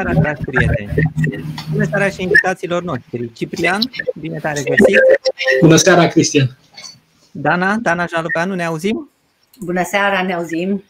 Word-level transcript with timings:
Hei, 0.00 0.12
bună 0.12 0.22
seara, 0.22 0.34
dragi 0.34 0.44
prieteni! 0.44 1.54
Bună 1.70 1.84
seara 1.84 2.08
și 2.08 2.22
invitațiilor 2.22 2.82
noștri. 2.82 3.32
Ciprian, 3.32 3.80
bine 4.20 4.38
te-am 4.38 4.54
regăsit! 4.54 4.98
Bună 5.60 5.76
seara, 5.76 6.06
Cristian! 6.06 6.56
Dana, 7.30 7.76
Dana 7.76 8.06
Jalupeanu, 8.06 8.54
ne 8.54 8.64
auzim? 8.64 9.10
Bună 9.60 9.82
seara, 9.84 10.22
ne 10.22 10.32
auzim! 10.32 10.84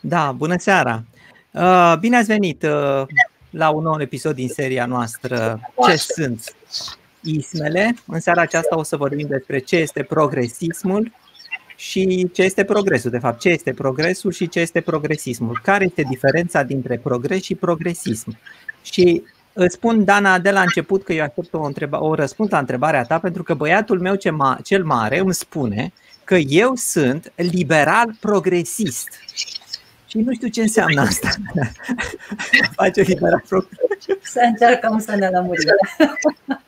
Da, 0.00 0.32
bună 0.32 0.58
seara! 0.58 1.04
Uh, 1.50 1.94
bine 2.00 2.16
ați 2.16 2.26
venit 2.26 2.62
uh, 2.62 3.02
la 3.50 3.70
un 3.70 3.82
nou 3.82 4.00
episod 4.00 4.34
din 4.34 4.48
seria 4.48 4.86
noastră 4.86 5.60
Ce 5.88 5.96
sunt 5.96 6.54
ismele? 7.20 7.94
În 8.06 8.20
seara 8.20 8.40
aceasta 8.40 8.78
o 8.78 8.82
să 8.82 8.96
vorbim 8.96 9.26
despre 9.26 9.58
ce 9.58 9.76
este 9.76 10.02
progresismul 10.02 11.12
și 11.76 12.30
ce 12.32 12.42
este 12.42 12.64
progresul, 12.64 13.10
de 13.10 13.18
fapt, 13.18 13.40
ce 13.40 13.48
este 13.48 13.72
progresul 13.72 14.32
și 14.32 14.48
ce 14.48 14.60
este 14.60 14.80
progresismul, 14.80 15.60
care 15.62 15.84
este 15.84 16.02
diferența 16.08 16.62
dintre 16.62 16.98
progres 16.98 17.42
și 17.42 17.54
progresism. 17.54 18.38
Și 18.82 19.22
îți 19.52 19.74
spun, 19.74 20.04
Dana, 20.04 20.38
de 20.38 20.50
la 20.50 20.60
început 20.60 21.04
că 21.04 21.12
eu 21.12 21.22
aștept 21.22 21.54
o, 21.54 21.70
întreba- 21.72 21.98
o 21.98 22.14
răspuns 22.14 22.50
la 22.50 22.58
întrebarea 22.58 23.02
ta, 23.02 23.18
pentru 23.18 23.42
că 23.42 23.54
băiatul 23.54 24.00
meu 24.00 24.14
ce 24.14 24.30
ma- 24.30 24.62
cel 24.62 24.84
mare 24.84 25.18
îmi 25.18 25.34
spune 25.34 25.92
că 26.24 26.34
eu 26.34 26.74
sunt 26.74 27.32
liberal 27.36 28.16
progresist. 28.20 29.08
Și 30.06 30.18
nu 30.18 30.32
știu 30.32 30.48
ce 30.48 30.60
înseamnă 30.60 31.00
asta. 31.00 31.28
Face 32.76 33.00
liberal 33.00 33.42
progresist. 33.48 34.18
Să 34.22 34.40
încercăm 34.44 34.98
să 34.98 35.14
ne 35.16 35.28
lămurim. 35.28 35.68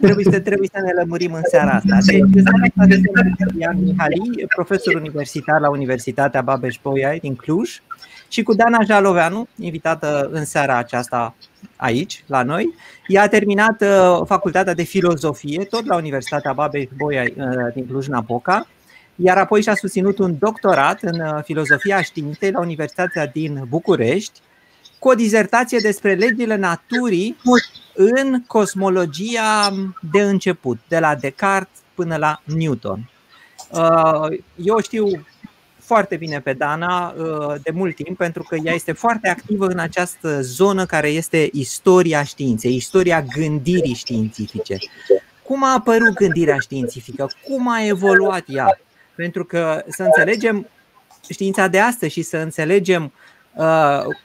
Trebuie 0.00 0.24
să, 0.30 0.40
trebuie 0.40 0.68
să 0.72 0.80
ne 0.84 0.92
lămurim 1.00 1.32
în 1.32 1.42
seara 1.44 1.70
asta. 1.70 1.98
Deci, 2.06 2.20
în 2.20 2.32
seara 2.32 2.62
asta 2.62 2.96
sunt 3.38 3.60
Ian 3.60 3.82
Mihali, 3.82 4.46
profesor 4.54 4.94
universitar 4.94 5.60
la 5.60 5.70
Universitatea 5.70 6.42
Babeș-Bolyai 6.42 7.18
din 7.18 7.34
Cluj 7.34 7.80
și 8.28 8.42
cu 8.42 8.54
Dana 8.54 8.82
Jaloveanu, 8.84 9.46
invitată 9.58 10.28
în 10.32 10.44
seara 10.44 10.76
aceasta 10.76 11.34
aici, 11.76 12.24
la 12.26 12.42
noi. 12.42 12.74
Ea 13.06 13.22
a 13.22 13.28
terminat 13.28 13.82
uh, 13.82 14.20
facultatea 14.26 14.74
de 14.74 14.82
filozofie, 14.82 15.64
tot 15.64 15.86
la 15.86 15.96
Universitatea 15.96 16.52
Babeș-Bolyai 16.52 17.34
uh, 17.36 17.72
din 17.74 17.86
Cluj-Napoca, 17.86 18.66
iar 19.16 19.36
apoi 19.36 19.62
și-a 19.62 19.74
susținut 19.74 20.18
un 20.18 20.36
doctorat 20.38 21.02
în 21.02 21.20
uh, 21.20 21.42
filozofia 21.42 22.02
științei 22.02 22.50
la 22.50 22.60
Universitatea 22.60 23.26
din 23.26 23.64
București, 23.68 24.40
cu 25.00 25.08
o 25.08 25.14
dizertație 25.14 25.78
despre 25.78 26.14
legile 26.14 26.56
naturii 26.56 27.36
în 27.94 28.42
cosmologia 28.46 29.72
de 30.12 30.22
început, 30.22 30.78
de 30.88 30.98
la 30.98 31.14
Descartes 31.14 31.78
până 31.94 32.16
la 32.16 32.42
Newton. 32.44 33.10
Eu 34.56 34.80
știu 34.80 35.06
foarte 35.78 36.16
bine 36.16 36.40
pe 36.40 36.52
Dana 36.52 37.14
de 37.62 37.70
mult 37.70 37.94
timp 37.94 38.16
pentru 38.16 38.42
că 38.42 38.56
ea 38.64 38.74
este 38.74 38.92
foarte 38.92 39.28
activă 39.28 39.66
în 39.66 39.78
această 39.78 40.40
zonă 40.40 40.86
care 40.86 41.08
este 41.08 41.48
istoria 41.52 42.22
științei, 42.22 42.74
istoria 42.74 43.22
gândirii 43.22 43.94
științifice. 43.94 44.76
Cum 45.42 45.64
a 45.64 45.74
apărut 45.74 46.14
gândirea 46.14 46.56
științifică? 46.58 47.30
Cum 47.44 47.68
a 47.68 47.84
evoluat 47.84 48.44
ea? 48.46 48.80
Pentru 49.14 49.44
că 49.44 49.84
să 49.88 50.02
înțelegem 50.02 50.68
știința 51.30 51.66
de 51.66 51.80
astăzi 51.80 52.12
și 52.12 52.22
să 52.22 52.36
înțelegem 52.36 53.02
Uh, 53.02 53.10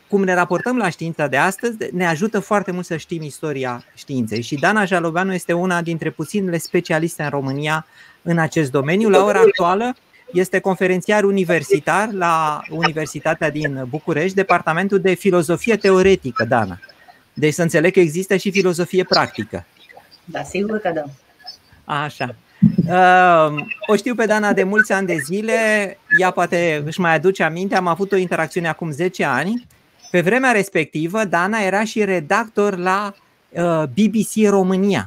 cum 0.08 0.24
ne 0.24 0.34
raportăm 0.34 0.78
la 0.78 0.90
știința 0.90 1.28
de 1.28 1.38
astăzi, 1.38 1.78
ne 1.92 2.08
ajută 2.08 2.40
foarte 2.40 2.72
mult 2.72 2.86
să 2.86 2.98
știm 2.98 3.22
istoria 3.22 3.84
științei. 3.96 4.42
Și 4.42 4.56
Dana 4.56 4.86
Jaloveanu 4.86 5.34
este 5.34 5.54
una 5.54 5.82
dintre 5.82 6.10
puținele 6.10 6.58
specialiste 6.58 7.24
în 7.24 7.30
România 7.30 7.86
în 8.22 8.38
acest 8.38 8.72
domeniu. 8.72 9.10
La 9.10 9.24
ora 9.24 9.40
actuală 9.40 9.96
este 10.32 10.60
conferențiar 10.60 11.24
universitar 11.24 12.12
la 12.12 12.62
Universitatea 12.70 13.50
din 13.50 13.86
București, 13.90 14.36
Departamentul 14.36 15.00
de 15.00 15.14
Filozofie 15.14 15.76
Teoretică, 15.76 16.46
Dana. 16.46 16.80
Deci 17.34 17.54
să 17.54 17.62
înțeleg 17.62 17.94
că 17.94 18.00
există 18.00 18.36
și 18.36 18.52
filozofie 18.52 19.04
practică. 19.04 19.66
Da, 20.26 20.44
sigur 20.44 20.80
că 20.80 20.92
da. 20.94 21.04
Așa. 22.04 22.36
Uh, 22.88 23.66
o 23.88 23.96
știu 23.96 24.16
pe 24.16 24.26
Dana 24.26 24.54
de 24.54 24.64
mulți 24.64 24.92
ani 24.92 25.08
de 25.08 25.18
zile, 25.24 25.54
ea 26.20 26.32
poate 26.32 26.84
își 26.86 27.00
mai 27.00 27.14
aduce 27.14 27.44
aminte, 27.44 27.76
am 27.76 27.88
avut 27.88 28.12
o 28.12 28.16
interacțiune 28.16 28.68
acum 28.68 28.92
10 28.92 29.24
ani. 29.24 29.68
Pe 30.12 30.22
vremea 30.22 30.52
respectivă, 30.52 31.24
Dana 31.24 31.60
era 31.60 31.84
și 31.84 32.04
redactor 32.04 32.78
la 32.78 33.14
uh, 33.50 33.84
BBC 33.84 34.50
România, 34.50 35.06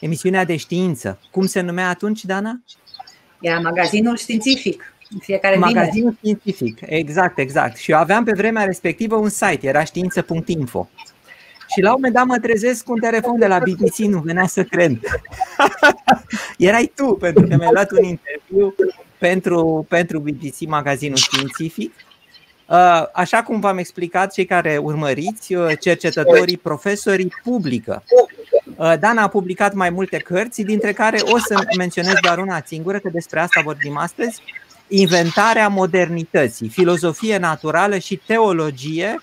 emisiunea 0.00 0.44
de 0.44 0.56
știință. 0.56 1.18
Cum 1.30 1.46
se 1.46 1.60
numea 1.60 1.88
atunci, 1.88 2.24
Dana? 2.24 2.60
Era 3.40 3.58
magazinul 3.58 4.16
științific. 4.16 4.94
Fiecare 5.20 5.56
Magazinul 5.56 6.16
vineri. 6.20 6.40
științific, 6.42 6.78
exact, 6.86 7.38
exact. 7.38 7.76
Și 7.76 7.90
eu 7.90 7.98
aveam 7.98 8.24
pe 8.24 8.32
vremea 8.36 8.64
respectivă 8.64 9.16
un 9.16 9.28
site, 9.28 9.66
era 9.66 9.84
știință.info. 9.84 10.88
Și 11.74 11.80
la 11.80 11.88
un 11.88 11.94
moment 11.94 12.14
dat 12.14 12.24
mă 12.24 12.38
trezesc 12.38 12.84
cu 12.84 12.92
un 12.92 13.00
telefon 13.00 13.38
de 13.38 13.46
la 13.46 13.58
BBC, 13.58 13.96
nu 13.96 14.18
venea 14.18 14.46
să 14.46 14.62
cred. 14.62 14.98
Erai 16.58 16.92
tu, 16.94 17.14
pentru 17.14 17.46
că 17.46 17.56
mi-ai 17.56 17.72
luat 17.72 17.90
un 17.90 18.04
interviu 18.04 18.74
pentru, 19.18 19.86
pentru 19.88 20.18
BBC, 20.18 20.60
magazinul 20.68 21.16
științific. 21.16 21.92
Uh, 22.68 23.02
așa 23.12 23.42
cum 23.42 23.60
v-am 23.60 23.78
explicat, 23.78 24.32
cei 24.32 24.44
care 24.44 24.76
urmăriți, 24.76 25.54
uh, 25.54 25.78
cercetătorii, 25.80 26.56
profesorii 26.56 27.32
publică. 27.42 28.02
Uh, 28.76 28.94
Dana 29.00 29.22
a 29.22 29.28
publicat 29.28 29.74
mai 29.74 29.90
multe 29.90 30.16
cărți, 30.16 30.62
dintre 30.62 30.92
care 30.92 31.18
o 31.20 31.38
să 31.38 31.66
menționez 31.76 32.14
doar 32.22 32.38
una 32.38 32.62
singură, 32.66 32.98
că 32.98 33.08
despre 33.12 33.40
asta 33.40 33.60
vorbim 33.64 33.96
astăzi, 33.96 34.42
Inventarea 34.88 35.68
modernității, 35.68 36.68
filozofie 36.68 37.36
naturală 37.36 37.98
și 37.98 38.20
teologie 38.26 39.20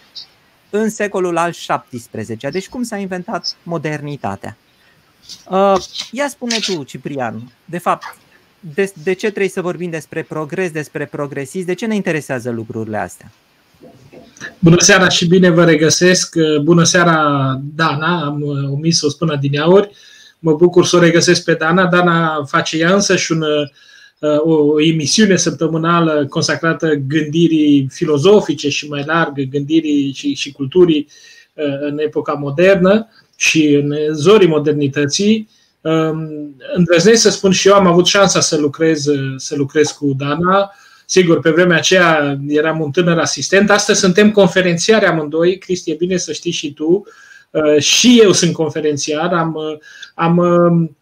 în 0.72 0.90
secolul 0.90 1.38
al 1.38 1.52
XVII-lea. 1.52 2.52
Deci 2.52 2.70
cum 2.70 2.84
s-a 2.84 2.98
inventat 2.98 3.56
modernitatea? 3.64 4.58
Uh, 5.50 5.76
ia 6.12 6.28
spune 6.28 6.56
tu, 6.66 6.84
Ciprian, 6.84 7.52
de 7.66 7.78
fapt, 7.78 8.16
de, 8.60 8.92
de 9.04 9.14
ce 9.14 9.28
trebuie 9.28 9.50
să 9.50 9.62
vorbim 9.62 9.90
despre 9.90 10.24
progres, 10.24 10.72
despre 10.72 11.06
progresism, 11.06 11.66
de 11.66 11.74
ce 11.74 11.86
ne 11.86 11.96
interesează 11.96 12.50
lucrurile 12.50 12.98
astea? 12.98 13.32
Bună 14.60 14.80
seara 14.80 15.10
și 15.10 15.28
bine 15.28 15.50
vă 15.50 15.66
regăsesc. 15.66 16.36
Bună 16.64 16.84
seara, 16.84 17.60
Dana, 17.76 18.26
am 18.26 18.44
omis 18.72 18.98
să 18.98 19.06
o 19.06 19.10
spun 19.10 19.30
adineauri. 19.30 19.92
Mă 20.40 20.54
bucur 20.54 20.86
să 20.86 20.96
o 20.96 21.00
regăsesc 21.00 21.44
pe 21.44 21.54
Dana. 21.54 21.86
Dana 21.86 22.44
face 22.44 22.78
ea 22.78 22.94
însă 22.94 23.16
și 23.16 23.32
un 23.32 23.42
Uh, 23.42 23.70
o 24.28 24.82
emisiune 24.82 25.36
săptămânală 25.36 26.26
consacrată 26.30 26.94
gândirii 27.08 27.88
filozofice 27.92 28.70
și 28.70 28.88
mai 28.88 29.04
larg 29.06 29.50
gândirii 29.50 30.14
și, 30.14 30.34
și 30.34 30.52
culturii 30.52 31.08
uh, 31.54 31.66
în 31.80 32.00
epoca 32.00 32.34
modernă 32.34 33.08
și 33.36 33.74
în 33.74 33.96
zorii 34.14 34.48
modernității. 34.48 35.50
Um, 35.82 36.56
îndrăznesc 36.74 37.22
să 37.22 37.30
spun 37.30 37.52
și 37.52 37.68
eu, 37.68 37.74
am 37.74 37.88
avut 37.88 38.06
șansa 38.06 38.40
să 38.40 38.58
lucrez, 38.58 39.06
să 39.38 39.56
lucrez 39.56 39.90
cu 39.90 40.14
Dana. 40.18 40.72
Sigur, 41.06 41.40
pe 41.40 41.50
vremea 41.50 41.78
aceea 41.78 42.40
eram 42.48 42.82
un 42.82 42.92
tânăr 42.92 43.18
asistent. 43.18 43.70
Astăzi 43.70 44.00
suntem 44.00 44.32
conferențiari 44.32 45.06
amândoi. 45.06 45.58
Cristi, 45.58 45.92
e 45.92 45.96
bine 45.96 46.18
să 46.18 46.32
știi 46.32 46.52
și 46.52 46.74
tu. 46.74 47.04
Uh, 47.50 47.78
și 47.80 48.20
eu 48.24 48.32
sunt 48.32 48.54
conferențiar. 48.54 49.34
Am, 49.34 49.58
am 50.16 50.38
um, 50.38 50.96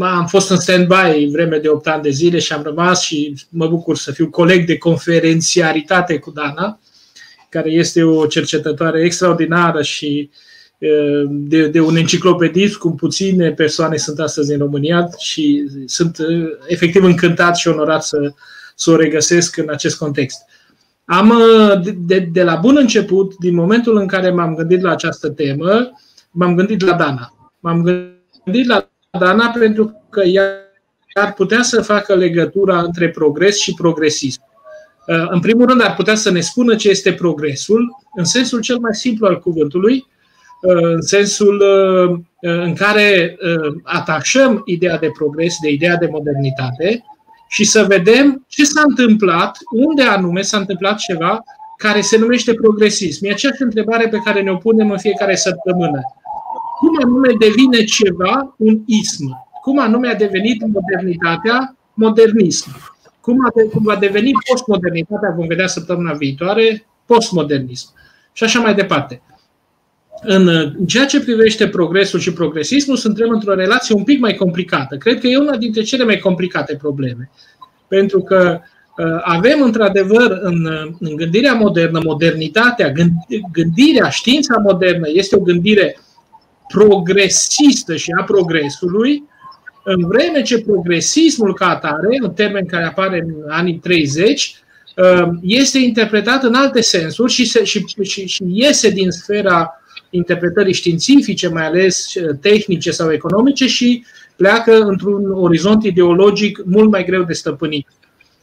am 0.00 0.26
fost 0.26 0.50
în 0.50 0.56
stand-by 0.56 1.28
vreme 1.30 1.58
de 1.58 1.68
8 1.68 1.86
ani 1.86 2.02
de 2.02 2.10
zile 2.10 2.38
și 2.38 2.52
am 2.52 2.62
rămas 2.62 3.02
și 3.02 3.34
mă 3.48 3.68
bucur 3.68 3.96
să 3.96 4.12
fiu 4.12 4.30
coleg 4.30 4.66
de 4.66 4.78
conferențiaritate 4.78 6.18
cu 6.18 6.30
Dana, 6.30 6.80
care 7.48 7.70
este 7.70 8.02
o 8.02 8.26
cercetătoare 8.26 9.02
extraordinară 9.02 9.82
și 9.82 10.30
de, 11.28 11.68
de 11.68 11.80
un 11.80 11.96
enciclopedist, 11.96 12.76
cum 12.76 12.94
puține 12.94 13.52
persoane 13.52 13.96
sunt 13.96 14.18
astăzi 14.20 14.52
în 14.52 14.58
România 14.58 15.08
și 15.18 15.68
sunt 15.86 16.18
efectiv 16.66 17.04
încântat 17.04 17.56
și 17.56 17.68
onorat 17.68 18.04
să, 18.04 18.32
să 18.74 18.90
o 18.90 18.96
regăsesc 18.96 19.56
în 19.56 19.68
acest 19.70 19.96
context. 19.96 20.38
Am, 21.04 21.32
de, 21.82 21.90
de, 21.90 22.18
de 22.18 22.42
la 22.42 22.54
bun 22.54 22.76
început, 22.76 23.34
din 23.38 23.54
momentul 23.54 23.96
în 23.96 24.06
care 24.06 24.30
m-am 24.30 24.54
gândit 24.54 24.80
la 24.80 24.90
această 24.90 25.28
temă, 25.28 25.90
m-am 26.30 26.54
gândit 26.54 26.82
la 26.82 26.96
Dana. 26.96 27.52
M-am 27.60 27.82
gândit 27.82 28.66
la 28.66 28.90
Dana 29.18 29.48
pentru 29.58 30.02
că 30.10 30.22
ea 30.22 30.44
ar 31.20 31.32
putea 31.32 31.62
să 31.62 31.82
facă 31.82 32.14
legătura 32.14 32.80
între 32.80 33.10
progres 33.10 33.58
și 33.58 33.74
progresism. 33.74 34.40
Uh, 35.06 35.26
în 35.28 35.40
primul 35.40 35.66
rând, 35.66 35.82
ar 35.82 35.94
putea 35.94 36.14
să 36.14 36.30
ne 36.30 36.40
spună 36.40 36.74
ce 36.74 36.88
este 36.88 37.12
progresul, 37.12 37.96
în 38.16 38.24
sensul 38.24 38.60
cel 38.60 38.78
mai 38.78 38.94
simplu 38.94 39.26
al 39.26 39.38
cuvântului, 39.38 40.06
uh, 40.62 40.82
în 40.82 41.02
sensul 41.02 41.62
uh, 41.62 42.18
în 42.40 42.74
care 42.74 43.36
atașăm 43.82 44.62
ideea 44.64 44.98
de 44.98 45.10
progres 45.18 45.56
de 45.62 45.70
ideea 45.70 45.96
de 45.96 46.08
modernitate 46.10 47.04
și 47.48 47.64
să 47.64 47.84
vedem 47.84 48.44
ce 48.48 48.64
s-a 48.64 48.82
întâmplat, 48.84 49.58
unde 49.70 50.02
anume 50.02 50.40
s-a 50.40 50.58
întâmplat 50.58 50.96
ceva 50.96 51.44
care 51.76 52.00
se 52.00 52.18
numește 52.18 52.54
progresism. 52.54 53.24
E 53.24 53.30
aceeași 53.30 53.62
întrebare 53.62 54.08
pe 54.08 54.20
care 54.24 54.42
ne-o 54.42 54.56
punem 54.56 54.90
în 54.90 54.98
fiecare 54.98 55.34
săptămână 55.34 56.00
cum 56.78 56.98
anume 57.02 57.28
devine 57.38 57.84
ceva 57.84 58.54
un 58.58 58.80
ism, 58.86 59.46
cum 59.62 59.78
anume 59.78 60.08
a 60.08 60.14
devenit 60.14 60.62
modernitatea 60.66 61.76
modernism, 61.94 62.70
cum, 63.20 63.36
a 63.46 63.50
de, 63.54 63.68
cum 63.68 63.82
va 63.82 63.96
deveni 63.96 64.30
postmodernitatea, 64.50 65.34
vom 65.36 65.46
vedea 65.46 65.66
săptămâna 65.66 66.12
viitoare, 66.12 66.86
postmodernism 67.06 67.88
și 68.32 68.44
așa 68.44 68.60
mai 68.60 68.74
departe. 68.74 69.20
în 70.22 70.72
ceea 70.86 71.06
ce 71.06 71.20
privește 71.20 71.68
progresul 71.68 72.18
și 72.18 72.32
progresismul, 72.32 72.96
suntem 72.96 73.28
într-o 73.30 73.54
relație 73.54 73.94
un 73.94 74.04
pic 74.04 74.20
mai 74.20 74.34
complicată. 74.34 74.96
Cred 74.96 75.20
că 75.20 75.26
e 75.26 75.38
una 75.38 75.56
dintre 75.56 75.82
cele 75.82 76.04
mai 76.04 76.18
complicate 76.18 76.74
probleme. 76.74 77.30
Pentru 77.88 78.20
că 78.20 78.60
uh, 78.96 79.20
avem, 79.22 79.62
într-adevăr, 79.62 80.38
în, 80.42 80.68
în 81.00 81.16
gândirea 81.16 81.54
modernă, 81.54 82.00
modernitatea, 82.04 82.92
gândirea, 83.52 84.08
știința 84.08 84.56
modernă 84.62 85.06
este 85.12 85.36
o 85.36 85.40
gândire 85.40 85.96
progresistă 86.68 87.96
și 87.96 88.10
a 88.20 88.22
progresului, 88.22 89.22
în 89.88 90.06
vreme 90.06 90.42
ce 90.42 90.60
progresismul 90.60 91.54
ca 91.54 91.68
atare, 91.68 92.18
un 92.22 92.30
termen 92.30 92.66
care 92.66 92.84
apare 92.84 93.24
în 93.26 93.34
anii 93.48 93.78
30, 93.78 94.56
uh, 94.96 95.28
este 95.42 95.78
interpretat 95.78 96.42
în 96.42 96.54
alte 96.54 96.80
sensuri 96.80 97.32
și, 97.32 97.44
se, 97.44 97.64
și, 97.64 97.84
și, 98.02 98.26
și 98.26 98.44
iese 98.48 98.90
din 98.90 99.10
sfera 99.10 99.80
interpretării 100.10 100.72
științifice, 100.72 101.48
mai 101.48 101.66
ales 101.66 102.14
uh, 102.14 102.36
tehnice 102.40 102.90
sau 102.90 103.12
economice, 103.12 103.66
și 103.66 104.04
pleacă 104.36 104.80
într-un 104.80 105.30
orizont 105.30 105.84
ideologic 105.84 106.62
mult 106.64 106.90
mai 106.90 107.04
greu 107.04 107.22
de 107.22 107.32
stăpânit. 107.32 107.86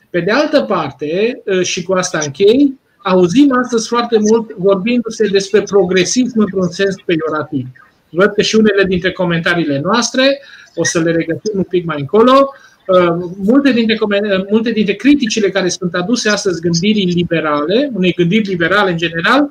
Pe 0.09 0.19
de 0.19 0.31
altă 0.31 0.61
parte, 0.61 1.41
uh, 1.45 1.61
și 1.61 1.83
cu 1.83 1.93
asta 1.93 2.19
închei, 2.23 2.79
auzim 3.03 3.57
astăzi 3.63 3.87
foarte 3.87 4.17
mult 4.19 4.51
vorbindu-se 4.57 5.27
despre 5.27 5.61
progresism 5.61 6.39
într-un 6.39 6.69
sens 6.69 6.95
peiorativ. 7.05 7.67
Văd 8.13 8.33
că 8.33 8.41
și 8.41 8.55
unele 8.55 8.83
dintre 8.83 9.11
comentariile 9.11 9.79
noastre, 9.83 10.41
o 10.75 10.83
să 10.83 10.99
le 10.99 11.11
regăsim 11.11 11.51
un 11.53 11.63
pic 11.63 11.85
mai 11.85 11.99
încolo, 11.99 12.49
uh, 12.87 13.29
multe 13.37 13.71
dintre, 13.71 13.97
multe 14.49 14.71
dintre 14.71 14.93
criticile 14.93 15.49
care 15.49 15.69
sunt 15.69 15.93
aduse 15.93 16.29
astăzi 16.29 16.61
gândirii 16.61 17.05
liberale, 17.05 17.91
unei 17.93 18.13
gândiri 18.13 18.47
liberale 18.47 18.91
în 18.91 18.97
general, 18.97 19.49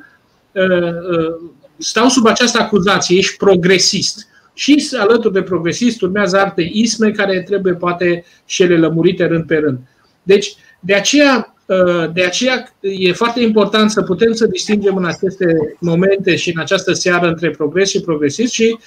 stau 1.78 2.08
sub 2.08 2.26
această 2.26 2.58
acuzație, 2.58 3.16
ești 3.16 3.36
progresist. 3.36 4.26
Și 4.54 4.88
alături 4.98 5.32
de 5.32 5.42
progresist 5.42 6.02
urmează 6.02 6.38
alte 6.38 6.68
isme 6.72 7.10
care 7.10 7.42
trebuie 7.42 7.74
poate 7.74 8.24
și 8.46 8.62
ele 8.62 8.76
lămurite 8.76 9.26
rând 9.26 9.46
pe 9.46 9.56
rând. 9.56 9.78
Deci, 10.22 10.54
de 10.80 10.94
aceea, 10.94 11.36
ă, 11.36 11.51
de 12.12 12.24
aceea 12.24 12.74
e 12.80 13.12
foarte 13.12 13.40
important 13.40 13.90
să 13.90 14.02
putem 14.02 14.32
să 14.32 14.46
distingem 14.46 14.96
în 14.96 15.04
aceste 15.04 15.76
momente 15.80 16.36
și 16.36 16.50
în 16.54 16.60
această 16.60 16.92
seară 16.92 17.28
între 17.28 17.50
progres 17.50 17.88
și 17.90 18.00
progresist 18.00 18.52
și 18.52 18.78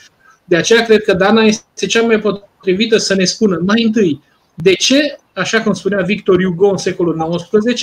de 0.45 0.56
aceea 0.56 0.83
cred 0.83 1.04
că 1.04 1.13
Dana 1.13 1.44
este 1.44 1.86
cea 1.86 2.01
mai 2.01 2.19
potrivită 2.19 2.98
să 2.98 3.16
ne 3.16 3.24
spună 3.24 3.62
mai 3.66 3.83
întâi 3.83 4.22
de 4.56 4.74
ce, 4.74 5.18
așa 5.33 5.62
cum 5.62 5.74
spunea 5.74 6.01
Victor 6.01 6.44
Hugo 6.44 6.69
în 6.69 6.77
secolul 6.77 7.48
XIX, 7.51 7.81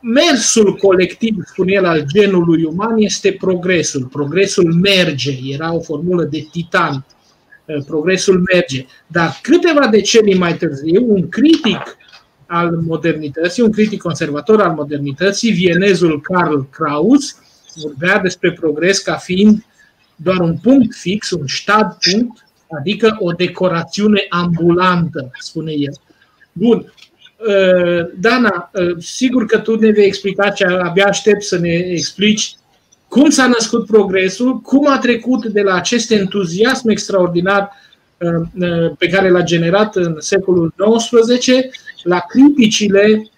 mersul 0.00 0.76
colectiv, 0.76 1.34
spune 1.46 1.72
el, 1.72 1.84
al 1.84 2.04
genului 2.12 2.64
uman 2.64 2.94
este 2.96 3.32
progresul. 3.32 4.06
Progresul 4.12 4.72
merge. 4.72 5.32
Era 5.52 5.74
o 5.74 5.80
formulă 5.80 6.24
de 6.24 6.48
titan. 6.50 7.04
Uh, 7.64 7.84
progresul 7.86 8.42
merge. 8.52 8.86
Dar 9.06 9.38
câteva 9.42 9.86
decenii 9.86 10.38
mai 10.38 10.56
târziu, 10.56 11.04
un 11.08 11.28
critic 11.28 11.96
al 12.50 12.70
modernității, 12.70 13.62
un 13.62 13.72
critic 13.72 14.02
conservator 14.02 14.60
al 14.60 14.74
modernității, 14.74 15.52
vienezul 15.52 16.20
Karl 16.20 16.60
Kraus, 16.70 17.36
vorbea 17.82 18.18
despre 18.18 18.52
progres 18.52 18.98
ca 18.98 19.16
fiind 19.16 19.64
doar 20.16 20.38
un 20.38 20.56
punct 20.62 20.94
fix, 20.94 21.30
un 21.30 21.46
stat 21.46 21.98
punct, 22.10 22.46
adică 22.78 23.16
o 23.18 23.32
decorațiune 23.32 24.26
ambulantă, 24.28 25.30
spune 25.38 25.72
el. 25.72 25.94
Bun, 26.52 26.92
Uh, 27.48 28.10
Dana, 28.18 28.70
uh, 28.72 28.96
sigur 28.98 29.46
că 29.46 29.58
tu 29.58 29.78
ne 29.78 29.90
vei 29.90 30.06
explica 30.06 30.50
ce 30.50 30.64
abia 30.64 31.04
aștept 31.04 31.42
să 31.42 31.58
ne 31.58 31.68
explici 31.68 32.54
cum 33.08 33.30
s-a 33.30 33.46
născut 33.46 33.86
progresul, 33.86 34.58
cum 34.58 34.86
a 34.86 34.98
trecut 34.98 35.46
de 35.46 35.60
la 35.60 35.74
acest 35.74 36.10
entuziasm 36.10 36.88
extraordinar 36.88 37.62
uh, 37.62 37.89
pe 38.98 39.06
care 39.08 39.30
l-a 39.30 39.42
generat 39.42 39.96
în 39.96 40.16
secolul 40.18 40.74
XIX 40.76 41.46
la 42.02 42.18
criticile 42.18 43.30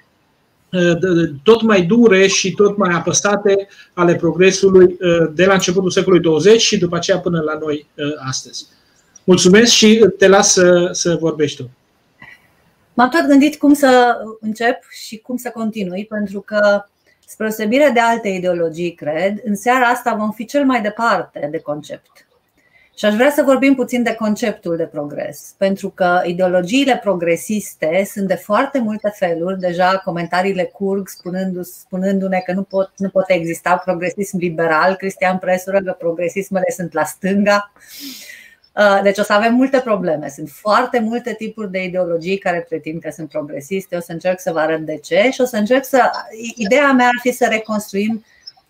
tot 1.43 1.63
mai 1.63 1.83
dure 1.83 2.27
și 2.27 2.53
tot 2.53 2.77
mai 2.77 2.95
apăsate 2.95 3.69
ale 3.95 4.15
progresului 4.15 4.97
de 5.35 5.45
la 5.45 5.53
începutul 5.53 5.91
secolului 5.91 6.25
20 6.25 6.61
și 6.61 6.79
după 6.79 6.97
aceea 6.97 7.19
până 7.19 7.41
la 7.41 7.59
noi 7.59 7.87
astăzi. 8.27 8.67
Mulțumesc 9.25 9.73
și 9.73 10.07
te 10.19 10.29
las 10.29 10.53
să, 10.53 10.89
să 10.93 11.17
vorbești 11.21 11.63
tu. 11.63 11.71
M-am 12.95 13.09
tot 13.09 13.27
gândit 13.27 13.57
cum 13.57 13.75
să 13.75 14.17
încep 14.41 14.83
și 14.91 15.17
cum 15.17 15.37
să 15.37 15.51
continui, 15.55 16.07
pentru 16.07 16.41
că, 16.41 16.85
spre 17.27 17.47
osebire 17.47 17.91
de 17.95 18.01
alte 18.01 18.29
ideologii, 18.29 18.95
cred, 18.95 19.41
în 19.45 19.55
seara 19.55 19.87
asta 19.87 20.15
vom 20.15 20.31
fi 20.31 20.45
cel 20.45 20.65
mai 20.65 20.83
departe 20.83 21.49
de 21.51 21.59
concept. 21.59 22.27
Și 22.97 23.05
aș 23.05 23.15
vrea 23.15 23.31
să 23.31 23.43
vorbim 23.43 23.75
puțin 23.75 24.03
de 24.03 24.15
conceptul 24.15 24.77
de 24.77 24.85
progres, 24.85 25.55
pentru 25.59 25.91
că 25.91 26.23
ideologiile 26.25 27.01
progresiste 27.03 28.05
sunt 28.13 28.29
de 28.29 28.35
foarte 28.35 28.79
multe 28.79 29.13
feluri. 29.15 29.61
Deja 29.61 30.01
comentariile 30.05 30.65
curg 30.65 31.09
spunându-ne 31.63 32.43
că 32.47 32.53
nu, 32.53 32.63
pot, 32.63 32.93
nu 32.97 33.09
poate 33.09 33.33
exista 33.35 33.77
progresism 33.77 34.39
liberal. 34.39 34.95
Cristian 34.95 35.39
Presură 35.39 35.81
că 35.83 35.97
progresismele 35.99 36.67
sunt 36.77 36.93
la 36.93 37.05
stânga. 37.05 37.73
Uh, 37.75 37.81
Uh, 38.77 39.01
deci 39.03 39.19
o 39.19 39.23
să 39.23 39.33
avem 39.33 39.55
multe 39.55 39.81
probleme. 39.81 40.29
Sunt 40.29 40.49
foarte 40.49 40.99
multe 40.99 41.35
tipuri 41.35 41.71
de 41.71 41.85
ideologii 41.85 42.39
care 42.39 42.67
pretind 42.69 43.01
că 43.01 43.11
sunt 43.11 43.29
progresiste. 43.29 43.97
O 43.97 44.01
să 44.01 44.13
încerc 44.13 44.41
să 44.41 44.53
vă 44.53 44.59
arăt 44.59 44.81
de 44.81 44.97
ce 44.97 45.31
și 45.33 45.41
o 45.41 45.45
să 45.45 45.57
încerc 45.57 45.85
să. 45.85 46.11
Ideea 46.57 46.93
mea 46.93 47.07
ar 47.07 47.19
fi 47.21 47.33
să 47.33 47.47
reconstruim 47.51 48.25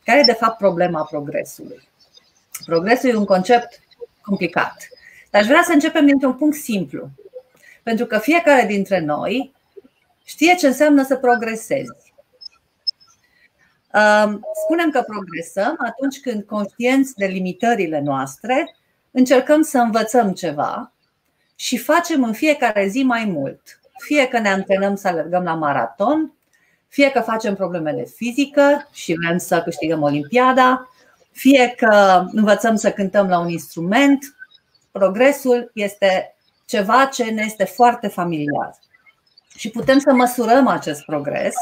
care 0.04 0.19
e 0.19 0.22
de 0.22 0.32
fapt 0.32 0.58
problema 0.58 1.04
progresului. 1.10 1.88
Progresul 2.64 3.10
e 3.10 3.16
un 3.16 3.24
concept 3.24 3.80
complicat. 4.22 4.88
Dar 5.30 5.40
aș 5.40 5.46
vrea 5.46 5.62
să 5.62 5.72
începem 5.72 6.06
dintr-un 6.06 6.34
punct 6.34 6.56
simplu. 6.56 7.08
Pentru 7.82 8.06
că 8.06 8.19
fiecare 8.19 8.66
dintre 8.66 9.00
noi 9.00 9.54
știe 10.24 10.54
ce 10.54 10.66
înseamnă 10.66 11.04
să 11.04 11.16
progresezi. 11.16 12.12
Uh, 13.94 14.32
spunem 14.64 14.91
că 14.91 15.05
progresăm 15.06 15.74
atunci 15.79 16.20
când 16.20 16.43
conștienți 16.43 17.14
de 17.14 17.26
limitările 17.26 18.00
noastre 18.00 18.76
încercăm 19.10 19.62
să 19.62 19.79
învățăm 19.79 20.32
ceva 20.32 20.93
și 21.55 21.79
facem 21.79 22.24
în 22.24 22.32
fiecare 22.32 22.86
zi 22.86 23.02
mai 23.02 23.24
mult. 23.24 23.81
Fie 23.96 24.29
că 24.29 24.38
ne 24.38 24.48
antrenăm 24.48 24.94
să 24.94 25.08
alergăm 25.08 25.43
la 25.43 25.55
maraton, 25.55 26.32
fie 26.88 27.10
că 27.10 27.20
facem 27.20 27.55
probleme 27.55 27.93
de 27.93 28.12
fizică 28.17 28.88
și 28.93 29.14
vrem 29.24 29.38
să 29.38 29.62
câștigăm 29.62 30.02
Olimpiada, 30.02 30.92
fie 31.32 31.74
că 31.77 32.24
învățăm 32.32 32.77
să 32.77 32.91
cântăm 32.91 33.29
la 33.29 33.39
un 33.39 33.48
instrument, 33.48 34.36
progresul 34.91 35.70
este 35.74 36.34
ceva 36.65 37.05
ce 37.05 37.24
ne 37.24 37.43
este 37.46 37.65
foarte 37.65 38.08
familiar. 38.08 38.79
Și 39.56 39.70
putem 39.70 39.98
să 39.98 40.12
măsurăm 40.12 40.67
acest 40.67 41.05
progres 41.05 41.55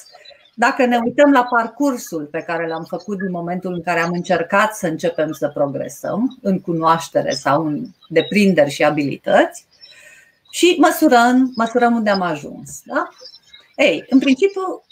dacă 0.54 0.84
ne 0.84 0.98
uităm 1.04 1.32
la 1.32 1.44
parcursul 1.44 2.24
pe 2.24 2.42
care 2.42 2.66
l-am 2.66 2.84
făcut 2.84 3.18
din 3.18 3.30
momentul 3.30 3.72
în 3.72 3.82
care 3.82 4.00
am 4.00 4.12
încercat 4.12 4.74
să 4.76 4.86
începem 4.86 5.32
să 5.32 5.48
progresăm 5.48 6.38
în 6.42 6.60
cunoaștere 6.60 7.30
sau 7.30 7.66
în 7.66 7.86
deprinderi 8.08 8.70
și 8.70 8.84
abilități 8.84 9.66
și 10.50 10.76
măsurăm, 10.78 11.52
măsurăm 11.56 11.94
unde 11.94 12.10
am 12.10 12.20
ajuns. 12.20 12.80
Da? 12.84 13.08
Ei, 13.76 14.04
în 14.08 14.18
principiu, 14.18 14.82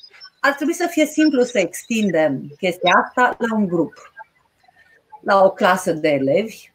ar 0.41 0.53
trebui 0.53 0.75
să 0.75 0.87
fie 0.91 1.07
simplu 1.07 1.43
să 1.43 1.59
extindem 1.59 2.43
chestia 2.59 2.93
asta 3.05 3.37
la 3.39 3.57
un 3.57 3.67
grup, 3.67 3.93
la 5.29 5.45
o 5.45 5.51
clasă 5.51 5.93
de 5.93 6.09
elevi, 6.09 6.73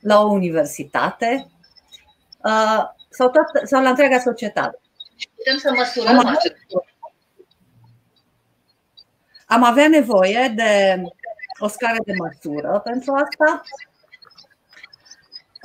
la 0.00 0.20
o 0.22 0.26
universitate 0.26 1.46
uh, 2.44 2.82
sau, 3.08 3.30
tot, 3.30 3.68
sau 3.68 3.82
la 3.82 3.88
întreaga 3.88 4.18
societate. 4.18 4.78
Putem 5.36 5.58
să 5.58 5.72
măsurăm 5.76 6.18
acest 6.26 6.56
am 9.46 9.62
avea 9.64 9.88
nevoie 9.88 10.52
de 10.56 11.02
o 11.58 11.68
scară 11.68 11.96
de 12.04 12.12
măsură 12.18 12.80
pentru 12.84 13.12
asta 13.12 13.62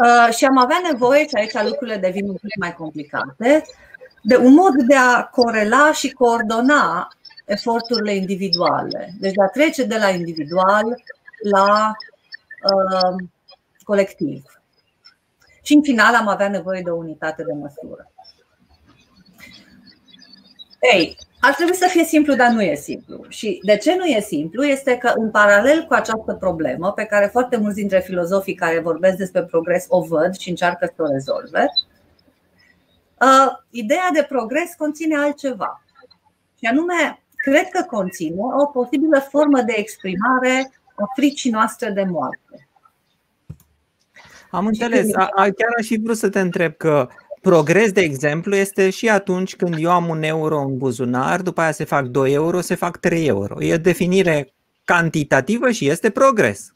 uh, 0.05 0.33
și 0.33 0.45
am 0.45 0.57
avea 0.57 0.81
nevoie, 0.91 1.27
și 1.27 1.35
aici 1.35 1.69
lucrurile 1.69 1.97
devin 1.97 2.29
un 2.29 2.35
pic 2.35 2.55
mai 2.59 2.73
complicate, 2.73 3.65
de 4.21 4.37
un 4.37 4.53
mod 4.53 4.73
de 4.87 4.95
a 4.95 5.23
corela 5.23 5.91
și 5.91 6.11
coordona 6.11 7.07
eforturile 7.45 8.15
individuale. 8.15 9.13
Deci 9.19 9.33
de 9.33 9.43
a 9.43 9.47
trece 9.47 9.83
de 9.83 9.97
la 9.97 10.09
individual 10.09 11.03
la 11.51 11.91
uh, 12.73 13.27
colectiv. 13.83 14.43
Și 15.61 15.73
în 15.73 15.81
final 15.81 16.15
am 16.15 16.27
avea 16.27 16.49
nevoie 16.49 16.81
de 16.81 16.89
o 16.89 16.95
unitate 16.95 17.43
de 17.43 17.53
măsură. 17.53 18.11
Ei, 20.93 21.17
ar 21.39 21.53
trebui 21.53 21.75
să 21.75 21.87
fie 21.89 22.03
simplu, 22.03 22.35
dar 22.35 22.51
nu 22.51 22.61
e 22.61 22.75
simplu. 22.75 23.25
Și 23.27 23.59
de 23.63 23.77
ce 23.77 23.95
nu 23.95 24.05
e 24.05 24.19
simplu? 24.19 24.63
Este 24.63 24.97
că, 24.97 25.11
în 25.15 25.31
paralel 25.31 25.85
cu 25.85 25.93
această 25.93 26.33
problemă, 26.39 26.91
pe 26.91 27.05
care 27.05 27.25
foarte 27.25 27.57
mulți 27.57 27.75
dintre 27.75 27.99
filozofii 27.99 28.55
care 28.55 28.79
vorbesc 28.79 29.17
despre 29.17 29.43
progres 29.43 29.85
o 29.89 30.01
văd 30.01 30.35
și 30.35 30.49
încearcă 30.49 30.91
să 30.95 31.01
o 31.01 31.11
rezolve, 31.11 31.65
uh, 33.21 33.51
ideea 33.69 34.09
de 34.13 34.25
progres 34.29 34.73
conține 34.77 35.17
altceva. 35.17 35.83
Și 36.57 36.65
anume, 36.65 37.23
cred 37.35 37.69
că 37.69 37.83
conține 37.83 38.41
o 38.61 38.65
posibilă 38.65 39.19
formă 39.19 39.61
de 39.61 39.73
exprimare 39.75 40.71
a 40.83 40.84
fricii 41.15 41.51
noastre 41.51 41.89
de 41.89 42.03
moarte. 42.03 42.67
Am 44.51 44.65
înțeles. 44.65 45.13
A, 45.13 45.29
a, 45.35 45.41
chiar 45.41 45.69
aș 45.79 45.85
fi 45.85 45.99
vrut 46.03 46.17
să 46.17 46.29
te 46.29 46.39
întreb 46.39 46.73
că 46.73 47.07
progres, 47.41 47.91
de 47.91 48.01
exemplu, 48.01 48.55
este 48.55 48.89
și 48.89 49.09
atunci 49.09 49.55
când 49.55 49.75
eu 49.77 49.91
am 49.91 50.09
un 50.09 50.23
euro 50.23 50.61
în 50.61 50.77
buzunar, 50.77 51.41
după 51.41 51.61
aia 51.61 51.71
se 51.71 51.83
fac 51.83 52.05
2 52.05 52.33
euro, 52.33 52.61
se 52.61 52.75
fac 52.75 52.97
3 52.97 53.25
euro. 53.25 53.63
E 53.63 53.73
o 53.73 53.77
definire 53.77 54.53
cantitativă 54.83 55.71
și 55.71 55.89
este 55.89 56.09
progres. 56.09 56.73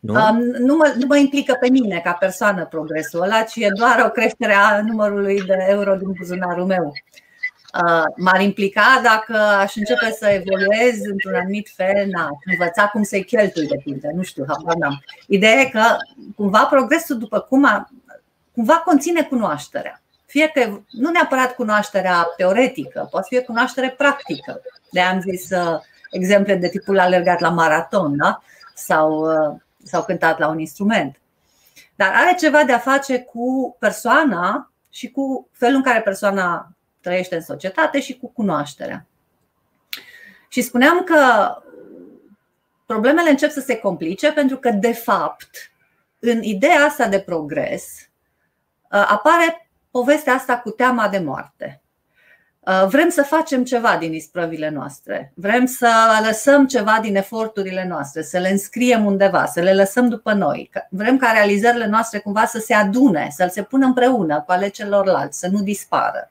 Nu? 0.00 0.14
Um, 0.14 0.38
nu, 0.38 0.76
mă, 0.76 0.94
nu 0.98 1.06
mă 1.06 1.16
implică 1.16 1.56
pe 1.60 1.70
mine 1.70 2.00
ca 2.04 2.12
persoană 2.12 2.66
progresul 2.66 3.22
ăla, 3.22 3.42
ci 3.42 3.56
e 3.56 3.68
doar 3.76 4.02
o 4.06 4.10
creștere 4.10 4.52
a 4.52 4.82
numărului 4.82 5.42
de 5.42 5.66
euro 5.68 5.94
din 5.94 6.12
buzunarul 6.18 6.66
meu. 6.66 6.92
Uh, 7.84 8.04
m-ar 8.16 8.40
implica 8.40 9.00
dacă 9.02 9.36
aș 9.36 9.76
începe 9.76 10.10
să 10.18 10.26
evoluez 10.26 11.04
într-un 11.10 11.34
anumit 11.34 11.70
fel, 11.74 12.06
na, 12.10 12.28
învăța 12.44 12.88
cum 12.88 13.02
să-i 13.02 13.24
cheltui 13.24 13.66
de 13.66 13.76
pildă, 13.84 14.08
nu 14.14 14.22
știu, 14.22 14.44
habar 14.48 14.74
n-am. 14.74 15.04
Ideea 15.26 15.60
e 15.60 15.68
că 15.68 15.96
cumva 16.36 16.64
progresul 16.64 17.18
după 17.18 17.40
cum 17.40 17.64
a, 17.64 17.90
cumva 18.52 18.74
conține 18.74 19.22
cunoașterea. 19.22 20.02
Fie 20.26 20.48
că 20.48 20.80
nu 20.90 21.10
neapărat 21.10 21.54
cunoașterea 21.54 22.26
teoretică, 22.36 23.08
poate 23.10 23.36
fi 23.36 23.44
cunoaștere 23.44 23.94
practică. 23.96 24.60
De 24.90 25.00
am 25.00 25.20
zis 25.20 25.50
uh, 25.50 25.80
exemple 26.10 26.54
de 26.54 26.68
tipul 26.68 26.98
alergat 26.98 27.40
la 27.40 27.48
maraton 27.48 28.16
da? 28.16 28.42
sau, 28.74 29.20
uh, 29.20 29.60
sau 29.84 30.04
cântat 30.04 30.38
la 30.38 30.48
un 30.48 30.58
instrument. 30.58 31.20
Dar 31.94 32.12
are 32.14 32.34
ceva 32.38 32.62
de 32.64 32.72
a 32.72 32.78
face 32.78 33.18
cu 33.18 33.76
persoana 33.78 34.70
și 34.90 35.10
cu 35.10 35.48
felul 35.52 35.76
în 35.76 35.82
care 35.82 36.00
persoana 36.00 36.75
trăiește 37.06 37.34
în 37.34 37.40
societate 37.40 38.00
și 38.00 38.18
cu 38.18 38.28
cunoașterea. 38.28 39.06
Și 40.48 40.62
spuneam 40.62 41.02
că 41.04 41.18
problemele 42.86 43.30
încep 43.30 43.50
să 43.50 43.60
se 43.60 43.78
complice 43.78 44.32
pentru 44.32 44.56
că, 44.56 44.70
de 44.70 44.92
fapt, 44.92 45.50
în 46.18 46.42
ideea 46.42 46.80
asta 46.80 47.08
de 47.08 47.20
progres 47.20 47.84
uh, 48.90 49.06
apare 49.08 49.68
povestea 49.90 50.34
asta 50.34 50.58
cu 50.58 50.70
teama 50.70 51.08
de 51.08 51.18
moarte. 51.18 51.80
Uh, 52.60 52.86
vrem 52.88 53.08
să 53.08 53.22
facem 53.22 53.64
ceva 53.64 53.96
din 53.96 54.12
isprăvile 54.12 54.68
noastre, 54.68 55.32
vrem 55.34 55.66
să 55.66 55.90
lăsăm 56.26 56.66
ceva 56.66 56.98
din 57.02 57.16
eforturile 57.16 57.86
noastre, 57.88 58.22
să 58.22 58.38
le 58.38 58.48
înscriem 58.48 59.04
undeva, 59.04 59.46
să 59.46 59.60
le 59.60 59.74
lăsăm 59.74 60.08
după 60.08 60.32
noi. 60.32 60.70
Vrem 60.90 61.16
ca 61.16 61.30
realizările 61.30 61.86
noastre 61.86 62.18
cumva 62.18 62.44
să 62.44 62.58
se 62.58 62.74
adune, 62.74 63.28
să 63.30 63.48
se 63.50 63.62
pună 63.62 63.86
împreună 63.86 64.42
cu 64.46 64.52
ale 64.52 64.68
celorlalți, 64.68 65.38
să 65.38 65.48
nu 65.48 65.60
dispară. 65.62 66.30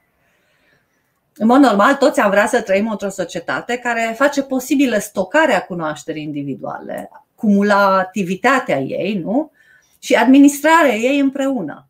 În 1.36 1.46
mod 1.46 1.60
normal, 1.60 1.94
toți 1.94 2.20
am 2.20 2.30
vrea 2.30 2.46
să 2.46 2.60
trăim 2.60 2.90
într-o 2.90 3.08
societate 3.08 3.76
care 3.76 4.14
face 4.16 4.42
posibilă 4.42 4.98
stocarea 4.98 5.62
cunoașterii 5.62 6.22
individuale, 6.22 7.10
cumulativitatea 7.34 8.78
ei 8.78 9.14
nu? 9.14 9.50
și 9.98 10.14
administrarea 10.14 10.94
ei 10.94 11.18
împreună. 11.18 11.88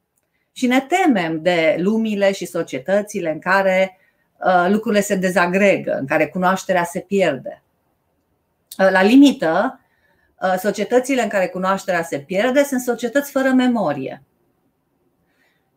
Și 0.52 0.66
ne 0.66 0.80
temem 0.80 1.42
de 1.42 1.76
lumile 1.78 2.32
și 2.32 2.46
societățile 2.46 3.30
în 3.30 3.38
care 3.38 3.98
uh, 4.36 4.66
lucrurile 4.68 5.00
se 5.00 5.14
dezagregă, 5.14 5.96
în 5.98 6.06
care 6.06 6.26
cunoașterea 6.26 6.84
se 6.84 7.00
pierde. 7.00 7.62
Uh, 8.78 8.90
la 8.90 9.02
limită, 9.02 9.80
uh, 10.40 10.54
societățile 10.58 11.22
în 11.22 11.28
care 11.28 11.46
cunoașterea 11.46 12.02
se 12.02 12.18
pierde 12.18 12.62
sunt 12.62 12.80
societăți 12.80 13.30
fără 13.30 13.48
memorie. 13.48 14.22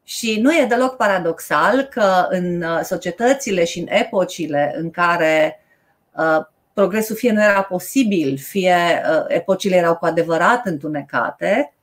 Și 0.09 0.39
nu 0.41 0.55
e 0.55 0.65
deloc 0.65 0.95
paradoxal 0.95 1.83
că 1.83 2.25
în 2.29 2.61
uh, 2.61 2.79
societățile 2.83 3.65
și 3.65 3.79
în 3.79 3.85
epocile 3.89 4.73
în 4.77 4.91
care 4.91 5.63
uh, 6.11 6.45
progresul 6.73 7.15
fie 7.15 7.31
nu 7.31 7.43
era 7.43 7.61
posibil, 7.61 8.37
fie 8.37 8.75
uh, 8.75 9.25
epocile 9.27 9.75
erau 9.75 9.95
cu 9.97 10.05
adevărat 10.05 10.65
întunecate, 10.65 11.73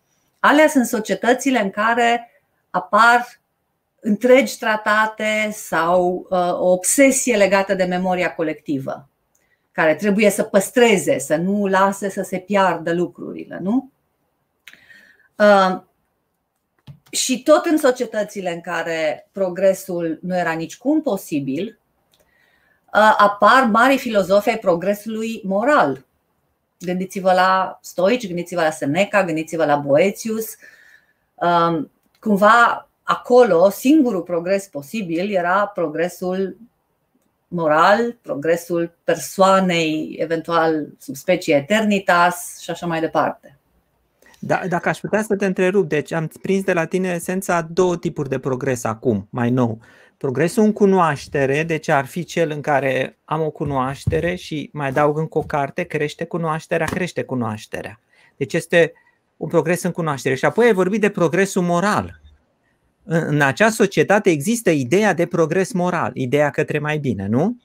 alea 0.41 0.69
sunt 0.69 0.87
societățile 0.87 1.61
în 1.61 1.71
care 1.71 2.31
apar 2.71 3.41
întregi 4.01 4.59
tratate 4.59 5.49
sau 5.53 6.27
o 6.59 6.71
obsesie 6.71 7.37
legată 7.37 7.75
de 7.75 7.85
memoria 7.85 8.35
colectivă, 8.35 9.09
care 9.73 9.95
trebuie 9.95 10.31
să 10.31 10.43
păstreze, 10.43 11.19
să 11.19 11.37
nu 11.37 11.67
lase 11.67 12.11
să 12.11 12.23
se 12.23 12.39
piardă 12.39 12.93
lucrurile. 12.93 13.59
Nu? 13.63 13.91
Și 17.17 17.43
tot 17.43 17.65
în 17.65 17.79
societățile 17.79 18.53
în 18.53 18.61
care 18.61 19.29
progresul 19.33 20.19
nu 20.23 20.37
era 20.37 20.53
nicicum 20.53 21.03
posibil, 21.03 21.79
uh, 22.95 23.15
apar 23.19 23.65
mari 23.65 23.99
filozofi 23.99 24.49
ai 24.49 24.59
progresului 24.59 25.41
moral. 25.45 26.05
Gândiți-vă 26.79 27.33
la 27.33 27.79
Stoici, 27.83 28.27
gândiți-vă 28.27 28.63
la 28.63 28.71
Seneca, 28.71 29.25
gândiți-vă 29.25 29.65
la 29.65 29.77
Boetius. 29.77 30.47
Um, 31.35 31.91
cumva 32.21 32.89
acolo 33.03 33.69
singurul 33.71 34.23
progres 34.23 34.67
posibil 34.67 35.35
era 35.35 35.67
progresul 35.67 36.57
moral, 37.49 38.13
progresul 38.23 38.97
persoanei, 39.05 40.17
eventual 40.19 40.87
subspecie 40.99 41.55
eternitas 41.55 42.59
și 42.61 42.71
așa 42.71 42.87
mai 42.87 43.01
departe. 43.01 43.56
Da, 44.47 44.61
dacă 44.69 44.89
aș 44.89 44.99
putea 44.99 45.23
să 45.23 45.37
te 45.37 45.47
întrerup, 45.47 45.89
deci 45.89 46.13
am 46.13 46.31
prins 46.43 46.65
de 46.65 46.73
la 46.73 46.85
tine 46.85 47.09
esența 47.09 47.63
două 47.71 47.97
tipuri 47.97 48.29
de 48.29 48.39
progres 48.39 48.85
acum, 48.85 49.29
mai 49.31 49.51
nou. 49.51 49.79
Progresul 50.17 50.63
în 50.63 50.73
cunoaștere, 50.73 51.63
deci 51.63 51.89
ar 51.89 52.07
fi 52.07 52.25
cel 52.25 52.51
în 52.51 52.61
care 52.61 53.19
am 53.25 53.41
o 53.41 53.51
cunoaștere 53.51 54.35
și 54.35 54.71
mai 54.73 54.89
adaug 54.89 55.19
încă 55.19 55.39
o 55.39 55.43
carte, 55.43 55.83
crește 55.83 56.25
cunoașterea, 56.25 56.87
crește 56.87 57.23
cunoașterea. 57.23 58.01
Deci 58.37 58.53
este 58.53 58.93
un 59.37 59.49
progres 59.49 59.83
în 59.83 59.91
cunoaștere. 59.91 60.35
Și 60.35 60.45
apoi 60.45 60.67
ai 60.67 60.73
vorbit 60.73 61.01
de 61.01 61.11
progresul 61.11 61.63
moral. 61.63 62.21
În, 63.05 63.23
în 63.27 63.41
acea 63.41 63.71
societate 63.71 64.31
există 64.31 64.71
ideea 64.71 65.13
de 65.13 65.27
progres 65.27 65.73
moral, 65.73 66.11
ideea 66.15 66.51
către 66.51 66.79
mai 66.79 66.99
bine, 66.99 67.27
nu? 67.27 67.57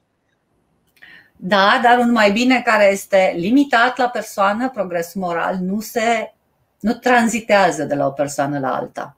Da, 1.38 1.80
dar 1.84 1.98
un 1.98 2.12
mai 2.12 2.32
bine 2.32 2.62
care 2.66 2.92
este 2.92 3.34
limitat 3.38 3.98
la 3.98 4.08
persoană, 4.08 4.70
progresul 4.70 5.22
moral, 5.22 5.58
nu 5.62 5.80
se 5.80 6.34
nu 6.82 6.94
tranzitează 6.94 7.84
de 7.84 7.96
la 7.96 8.06
o 8.06 8.12
persoană 8.12 8.60
la 8.60 8.76
alta. 8.76 9.18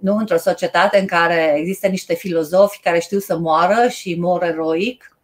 Nu 0.00 0.16
într-o 0.16 0.36
societate 0.36 0.98
în 0.98 1.06
care 1.06 1.54
există 1.56 1.86
niște 1.86 2.14
filozofi 2.14 2.80
care 2.80 2.98
știu 2.98 3.18
să 3.18 3.38
moară 3.38 3.88
și 3.88 4.14
mor 4.14 4.42
eroic, 4.42 5.18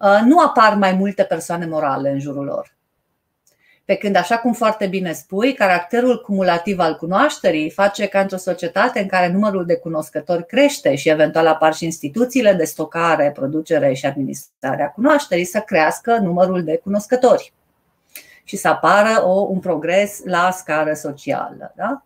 uh, 0.00 0.20
nu 0.24 0.40
apar 0.40 0.74
mai 0.74 0.92
multe 0.92 1.22
persoane 1.22 1.66
morale 1.66 2.10
în 2.10 2.20
jurul 2.20 2.44
lor. 2.44 2.72
Pe 3.84 3.94
când, 3.94 4.16
așa 4.16 4.38
cum 4.38 4.52
foarte 4.52 4.86
bine 4.86 5.12
spui, 5.12 5.54
caracterul 5.54 6.20
cumulativ 6.20 6.78
al 6.78 6.96
cunoașterii 6.96 7.70
face 7.70 8.06
ca 8.06 8.20
într-o 8.20 8.36
societate 8.36 9.00
în 9.00 9.06
care 9.06 9.32
numărul 9.32 9.66
de 9.66 9.76
cunoscători 9.76 10.46
crește 10.46 10.94
și 10.94 11.08
eventual 11.08 11.46
apar 11.46 11.74
și 11.74 11.84
instituțiile 11.84 12.52
de 12.52 12.64
stocare, 12.64 13.30
producere 13.34 13.92
și 13.92 14.06
administrare 14.06 14.82
a 14.82 14.88
cunoașterii 14.88 15.44
să 15.44 15.60
crească 15.60 16.16
numărul 16.16 16.64
de 16.64 16.76
cunoscători 16.76 17.52
și 18.44 18.56
să 18.56 18.68
apară 18.68 19.24
o, 19.24 19.40
un 19.40 19.58
progres 19.58 20.20
la 20.24 20.50
scară 20.50 20.94
socială. 20.94 21.72
Da? 21.76 22.04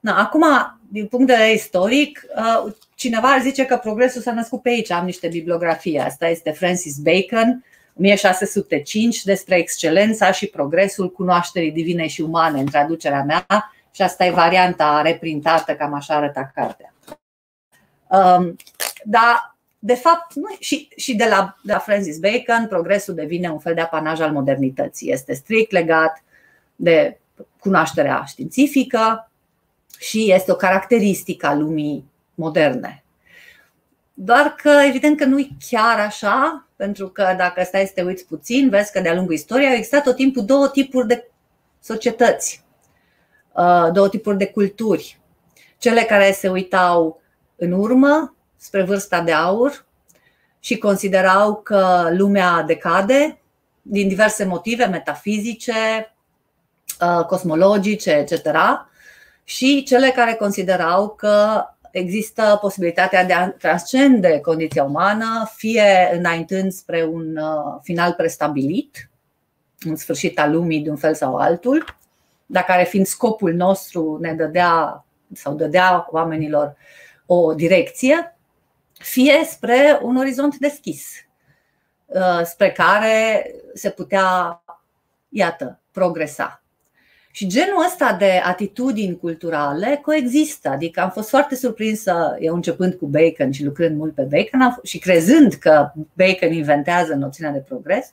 Na, 0.00 0.18
acum, 0.18 0.44
din 0.90 1.06
punct 1.06 1.26
de 1.26 1.32
vedere 1.32 1.52
istoric, 1.52 2.22
uh, 2.36 2.72
cineva 2.94 3.28
ar 3.28 3.40
zice 3.40 3.66
că 3.66 3.76
progresul 3.76 4.20
s-a 4.20 4.32
născut 4.32 4.62
pe 4.62 4.68
aici. 4.68 4.90
Am 4.90 5.04
niște 5.04 5.28
bibliografie. 5.28 6.00
Asta 6.00 6.28
este 6.28 6.50
Francis 6.50 6.96
Bacon, 6.96 7.64
1605, 8.00 9.22
despre 9.24 9.56
excelența 9.56 10.32
și 10.32 10.46
progresul 10.46 11.10
cunoașterii 11.10 11.72
divine 11.72 12.06
și 12.06 12.20
umane, 12.20 12.60
în 12.60 12.66
traducerea 12.66 13.22
mea, 13.22 13.46
și 13.90 14.02
asta 14.02 14.24
e 14.24 14.30
varianta 14.30 15.02
reprintată, 15.02 15.74
cam 15.74 15.94
așa 15.94 16.14
arăta 16.14 16.50
cartea. 16.54 16.94
Um, 18.06 18.56
dar 19.04 19.57
de 19.88 19.94
fapt, 19.94 20.34
nu, 20.34 20.56
și, 20.58 20.88
și 20.96 21.16
de, 21.16 21.24
la, 21.24 21.56
de 21.62 21.72
la 21.72 21.78
Francis 21.78 22.18
Bacon, 22.18 22.66
progresul 22.68 23.14
devine 23.14 23.50
un 23.50 23.58
fel 23.58 23.74
de 23.74 23.80
apanaj 23.80 24.20
al 24.20 24.32
modernității. 24.32 25.12
Este 25.12 25.34
strict 25.34 25.70
legat 25.72 26.22
de 26.76 27.18
cunoașterea 27.60 28.24
științifică 28.26 29.30
și 29.98 30.32
este 30.32 30.52
o 30.52 30.54
caracteristică 30.54 31.46
a 31.46 31.54
lumii 31.54 32.04
moderne. 32.34 33.04
Doar 34.14 34.54
că, 34.62 34.70
evident 34.88 35.16
că 35.16 35.24
nu 35.24 35.38
e 35.38 35.48
chiar 35.68 35.98
așa, 35.98 36.68
pentru 36.76 37.08
că 37.08 37.34
dacă 37.36 37.62
stai 37.64 37.86
să 37.86 37.92
te 37.94 38.02
uiți 38.02 38.26
puțin, 38.26 38.68
vezi 38.68 38.92
că 38.92 39.00
de-a 39.00 39.14
lungul 39.14 39.34
istoriei 39.34 39.68
au 39.68 39.74
existat 39.74 40.02
tot 40.02 40.16
timpul 40.16 40.44
două 40.44 40.68
tipuri 40.68 41.06
de 41.06 41.30
societăți, 41.80 42.64
uh, 43.52 43.88
două 43.92 44.08
tipuri 44.08 44.36
de 44.36 44.46
culturi. 44.46 45.20
Cele 45.78 46.00
care 46.00 46.32
se 46.32 46.48
uitau 46.48 47.20
în 47.56 47.72
urmă 47.72 48.32
spre 48.58 48.82
vârsta 48.82 49.20
de 49.20 49.32
aur 49.32 49.86
și 50.60 50.78
considerau 50.78 51.54
că 51.54 52.08
lumea 52.10 52.62
decade 52.62 53.38
din 53.82 54.08
diverse 54.08 54.44
motive 54.44 54.84
metafizice, 54.84 56.14
uh, 57.00 57.24
cosmologice, 57.24 58.10
etc. 58.10 58.48
Și 59.44 59.82
cele 59.82 60.10
care 60.10 60.34
considerau 60.34 61.08
că 61.08 61.64
există 61.90 62.58
posibilitatea 62.60 63.24
de 63.24 63.32
a 63.32 63.50
transcende 63.50 64.40
condiția 64.40 64.84
umană, 64.84 65.50
fie 65.56 66.10
înaintând 66.12 66.72
spre 66.72 67.04
un 67.04 67.36
uh, 67.36 67.78
final 67.82 68.12
prestabilit, 68.12 69.10
în 69.80 69.96
sfârșit 69.96 70.38
al 70.38 70.52
lumii 70.52 70.80
de 70.80 70.90
un 70.90 70.96
fel 70.96 71.14
sau 71.14 71.36
altul, 71.36 71.96
dar 72.46 72.64
care 72.64 72.84
fiind 72.84 73.06
scopul 73.06 73.52
nostru 73.52 74.18
ne 74.20 74.32
dădea 74.34 75.04
sau 75.32 75.54
dădea 75.54 76.08
oamenilor 76.10 76.76
o 77.26 77.54
direcție, 77.54 78.37
fie 78.98 79.44
spre 79.44 79.98
un 80.02 80.16
orizont 80.16 80.56
deschis, 80.56 81.08
uh, 82.06 82.40
spre 82.44 82.72
care 82.72 83.50
se 83.74 83.90
putea, 83.90 84.62
iată, 85.28 85.80
progresa. 85.92 86.62
Și 87.30 87.46
genul 87.46 87.84
ăsta 87.86 88.16
de 88.18 88.40
atitudini 88.44 89.18
culturale 89.18 90.00
coexistă. 90.02 90.68
Adică 90.68 91.00
am 91.00 91.10
fost 91.10 91.28
foarte 91.28 91.54
surprinsă, 91.54 92.36
eu 92.40 92.54
începând 92.54 92.94
cu 92.94 93.06
Bacon 93.06 93.50
și 93.50 93.64
lucrând 93.64 93.96
mult 93.96 94.14
pe 94.14 94.22
Bacon 94.22 94.78
și 94.82 94.98
crezând 94.98 95.52
că 95.52 95.92
Bacon 96.12 96.52
inventează 96.52 97.14
noțiunea 97.14 97.52
de 97.52 97.64
progres, 97.68 98.12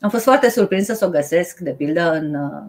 am 0.00 0.10
fost 0.10 0.24
foarte 0.24 0.50
surprinsă 0.50 0.94
să 0.94 1.04
o 1.04 1.10
găsesc, 1.10 1.58
de 1.58 1.70
pildă, 1.70 2.12
în 2.12 2.34
uh, 2.34 2.62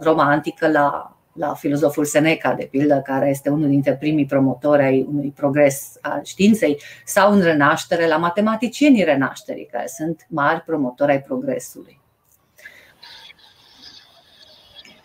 Roma 0.00 0.24
antică 0.24 0.68
la, 0.68 1.15
la 1.36 1.54
filozoful 1.54 2.04
Seneca, 2.04 2.54
de 2.54 2.68
pildă, 2.70 3.02
care 3.04 3.30
este 3.30 3.48
unul 3.48 3.68
dintre 3.68 3.96
primii 4.00 4.26
promotori 4.26 4.82
ai 4.82 5.06
unui 5.08 5.32
progres 5.36 5.92
al 6.00 6.20
științei, 6.24 6.80
sau 7.04 7.32
în 7.32 7.40
renaștere 7.40 8.06
la 8.06 8.16
matematicienii 8.16 9.04
renașterii, 9.04 9.68
care 9.72 9.86
sunt 9.96 10.26
mari 10.28 10.60
promotori 10.60 11.10
ai 11.10 11.20
progresului. 11.20 12.00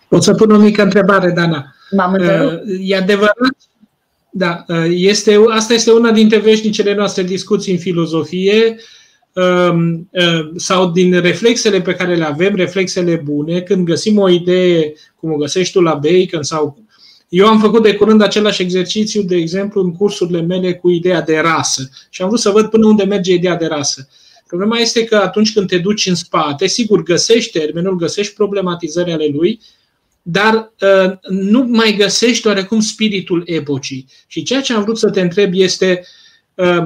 Pot 0.08 0.24
să 0.24 0.34
pun 0.34 0.52
o 0.52 0.58
mică 0.58 0.82
întrebare, 0.84 1.32
Dana. 1.32 1.76
M-am 1.92 2.14
uh, 2.14 2.80
E 2.80 2.96
adevărat? 2.96 3.56
Da, 4.30 4.64
uh, 4.68 4.86
este, 4.90 5.36
asta 5.50 5.74
este 5.74 5.92
una 5.92 6.12
dintre 6.12 6.38
veșnicele 6.38 6.96
noastre 6.96 7.24
discuții 7.24 7.74
în 7.74 7.80
filozofie 7.80 8.66
um, 8.68 8.72
uh, 8.72 8.80
sau 10.56 10.92
din 10.92 11.20
reflexele 11.20 11.82
pe 11.82 11.94
care 11.94 12.16
le 12.16 12.26
avem, 12.26 12.56
reflexele 12.56 13.16
bune, 13.16 13.62
când 13.62 13.86
găsim 13.86 14.18
o 14.18 14.30
idee, 14.30 14.94
cum 15.16 15.32
o 15.32 15.36
găsești 15.36 15.74
tu 15.74 15.82
la 15.82 15.94
Bacon 15.94 16.44
sau 16.44 16.84
eu 17.30 17.48
am 17.48 17.60
făcut 17.60 17.84
de 17.84 17.96
curând 17.96 18.22
același 18.22 18.62
exercițiu, 18.62 19.22
de 19.22 19.36
exemplu, 19.36 19.82
în 19.82 19.92
cursurile 19.96 20.42
mele 20.42 20.74
cu 20.74 20.90
ideea 20.90 21.22
de 21.22 21.40
rasă 21.40 21.90
și 22.10 22.22
am 22.22 22.28
vrut 22.28 22.40
să 22.40 22.50
văd 22.50 22.70
până 22.70 22.88
unde 22.88 23.04
merge 23.04 23.34
ideea 23.34 23.56
de 23.56 23.66
rasă. 23.66 24.08
Problema 24.48 24.78
este 24.78 25.04
că 25.04 25.16
atunci 25.16 25.54
când 25.54 25.68
te 25.68 25.78
duci 25.78 26.06
în 26.06 26.16
spate, 26.16 26.68
sigur, 26.68 27.04
găsești 27.04 27.60
termenul, 27.60 27.96
găsești 27.96 28.34
problematizări 28.34 29.12
ale 29.12 29.28
lui, 29.34 29.60
dar 30.22 30.74
uh, 30.82 31.12
nu 31.30 31.64
mai 31.64 31.96
găsești 31.98 32.48
oarecum 32.48 32.80
spiritul 32.80 33.44
epocii. 33.46 34.08
Și 34.28 34.44
ceea 34.44 34.62
ce 34.62 34.74
am 34.74 34.84
vrut 34.84 34.98
să 34.98 35.10
te 35.10 35.22
întreb 35.22 35.52
este, 35.54 36.04
uh, 36.56 36.86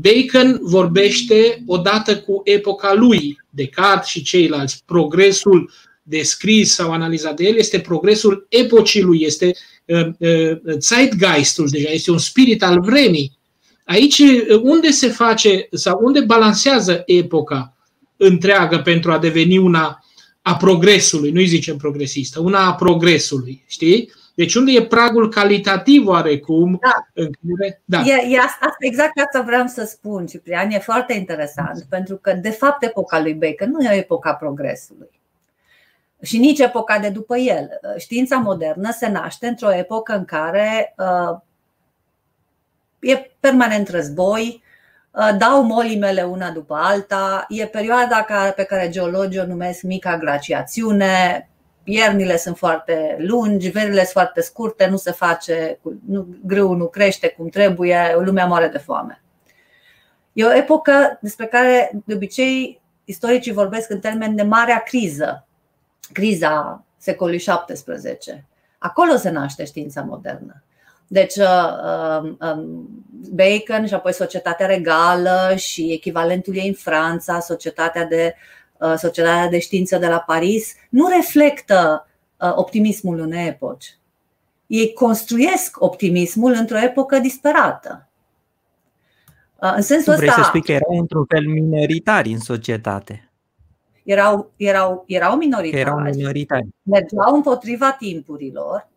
Bacon 0.00 0.58
vorbește 0.62 1.62
odată 1.66 2.18
cu 2.18 2.40
epoca 2.44 2.94
lui, 2.94 3.42
Descartes 3.50 4.08
și 4.08 4.22
ceilalți. 4.22 4.82
Progresul 4.86 5.70
descris 6.02 6.74
sau 6.74 6.92
analizat 6.92 7.36
de 7.36 7.44
el 7.44 7.56
este 7.56 7.80
progresul 7.80 8.46
epocii 8.48 9.02
lui, 9.02 9.22
este 9.22 9.54
uh, 9.84 10.06
uh, 10.18 10.58
zeitgeistul, 10.78 11.68
deja 11.70 11.90
este 11.90 12.10
un 12.10 12.18
spirit 12.18 12.62
al 12.62 12.80
vremii. 12.80 13.38
Aici 13.84 14.18
uh, 14.18 14.60
unde 14.62 14.90
se 14.90 15.08
face 15.08 15.68
sau 15.70 16.00
unde 16.02 16.20
balansează 16.20 17.02
epoca 17.06 17.76
întreagă 18.16 18.78
pentru 18.78 19.12
a 19.12 19.18
deveni 19.18 19.58
una 19.58 20.04
a 20.42 20.56
progresului, 20.56 21.30
nu-i 21.30 21.46
zicem 21.46 21.76
progresistă, 21.76 22.40
una 22.40 22.66
a 22.66 22.74
progresului, 22.74 23.64
știi? 23.66 24.12
Deci 24.34 24.54
unde 24.54 24.72
e 24.72 24.86
pragul 24.86 25.28
calitativ 25.28 26.06
oarecum? 26.06 26.78
Da. 26.80 27.22
În 27.22 27.30
care, 27.30 27.82
da. 27.84 28.00
E, 28.00 28.34
e 28.34 28.38
asta, 28.38 28.74
exact 28.78 29.20
asta 29.20 29.40
vreau 29.40 29.66
să 29.66 29.84
spun, 29.84 30.26
Ciprian, 30.26 30.70
e 30.70 30.78
foarte 30.78 31.12
interesant, 31.12 31.84
pentru 31.88 32.16
că 32.16 32.32
de 32.32 32.50
fapt 32.50 32.82
epoca 32.82 33.20
lui 33.20 33.34
Bacon 33.34 33.70
nu 33.70 33.80
e 33.82 33.96
epoca 33.96 34.34
progresului. 34.34 35.10
Și 36.22 36.38
nici 36.38 36.58
epoca 36.58 36.98
de 36.98 37.08
după 37.08 37.36
el. 37.36 37.68
Știința 37.98 38.36
modernă 38.36 38.90
se 38.90 39.08
naște 39.08 39.46
într-o 39.46 39.74
epocă 39.74 40.14
în 40.14 40.24
care 40.24 40.94
uh, 40.98 41.38
e 43.00 43.30
permanent 43.40 43.88
război, 43.88 44.62
Uh, 45.14 45.36
dau 45.38 45.62
molimele 45.62 46.22
una 46.22 46.50
după 46.50 46.74
alta. 46.74 47.46
E 47.48 47.66
perioada 47.66 48.26
pe 48.56 48.64
care 48.64 48.88
geologii 48.88 49.40
o 49.40 49.46
numesc 49.46 49.82
mica 49.82 50.18
glaciațiune. 50.18 51.48
Iernile 51.84 52.36
sunt 52.36 52.56
foarte 52.56 53.16
lungi, 53.18 53.68
verile 53.68 54.00
sunt 54.00 54.08
foarte 54.08 54.40
scurte, 54.40 54.86
nu 54.86 54.96
se 54.96 55.10
face, 55.10 55.78
nu, 56.06 56.26
grâu 56.44 56.72
nu 56.72 56.86
crește 56.86 57.28
cum 57.28 57.48
trebuie, 57.48 58.16
lumea 58.18 58.46
moare 58.46 58.68
de 58.68 58.78
foame. 58.78 59.22
E 60.32 60.44
o 60.44 60.54
epocă 60.54 61.18
despre 61.20 61.46
care 61.46 61.90
de 62.04 62.14
obicei 62.14 62.80
istoricii 63.04 63.52
vorbesc 63.52 63.90
în 63.90 64.00
termen 64.00 64.34
de 64.34 64.42
marea 64.42 64.82
criză, 64.82 65.46
criza 66.12 66.84
secolului 66.96 67.44
XVII. 67.66 68.44
Acolo 68.78 69.16
se 69.16 69.30
naște 69.30 69.64
știința 69.64 70.00
modernă. 70.00 70.62
Deci 71.06 71.36
uh, 71.36 71.46
um, 72.22 72.38
um, 72.40 72.88
Bacon 73.32 73.86
și 73.86 73.94
apoi 73.94 74.12
Societatea 74.12 74.66
Regală 74.66 75.54
și 75.56 75.92
echivalentul 75.92 76.56
ei 76.56 76.68
în 76.68 76.74
Franța, 76.74 77.40
Societatea 77.40 78.04
de, 78.04 78.34
uh, 78.34 78.63
Societatea 78.96 79.48
de 79.48 79.58
Știință 79.58 79.98
de 79.98 80.06
la 80.06 80.18
Paris, 80.18 80.74
nu 80.90 81.08
reflectă 81.08 82.08
uh, 82.40 82.52
optimismul 82.54 83.18
unei 83.18 83.46
epoci. 83.46 83.98
Ei 84.66 84.92
construiesc 84.92 85.76
optimismul 85.80 86.52
într-o 86.52 86.78
epocă 86.78 87.18
disperată. 87.18 88.08
În 89.58 89.82
sensul 89.82 90.12
tu 90.12 90.18
vrei 90.18 90.28
ăsta, 90.28 90.42
să 90.42 90.48
spui 90.48 90.62
că 90.62 90.72
erau 90.72 90.98
într-un 90.98 91.24
fel 91.24 91.46
minoritari 91.46 92.30
în 92.30 92.38
societate. 92.38 93.28
Erau, 94.04 94.50
erau, 94.56 95.04
erau 95.06 95.36
minoritari. 95.36 95.80
erau 95.80 95.98
minoritari. 95.98 96.66
Mergeau 96.82 97.34
împotriva 97.34 97.92
timpurilor 97.92 98.88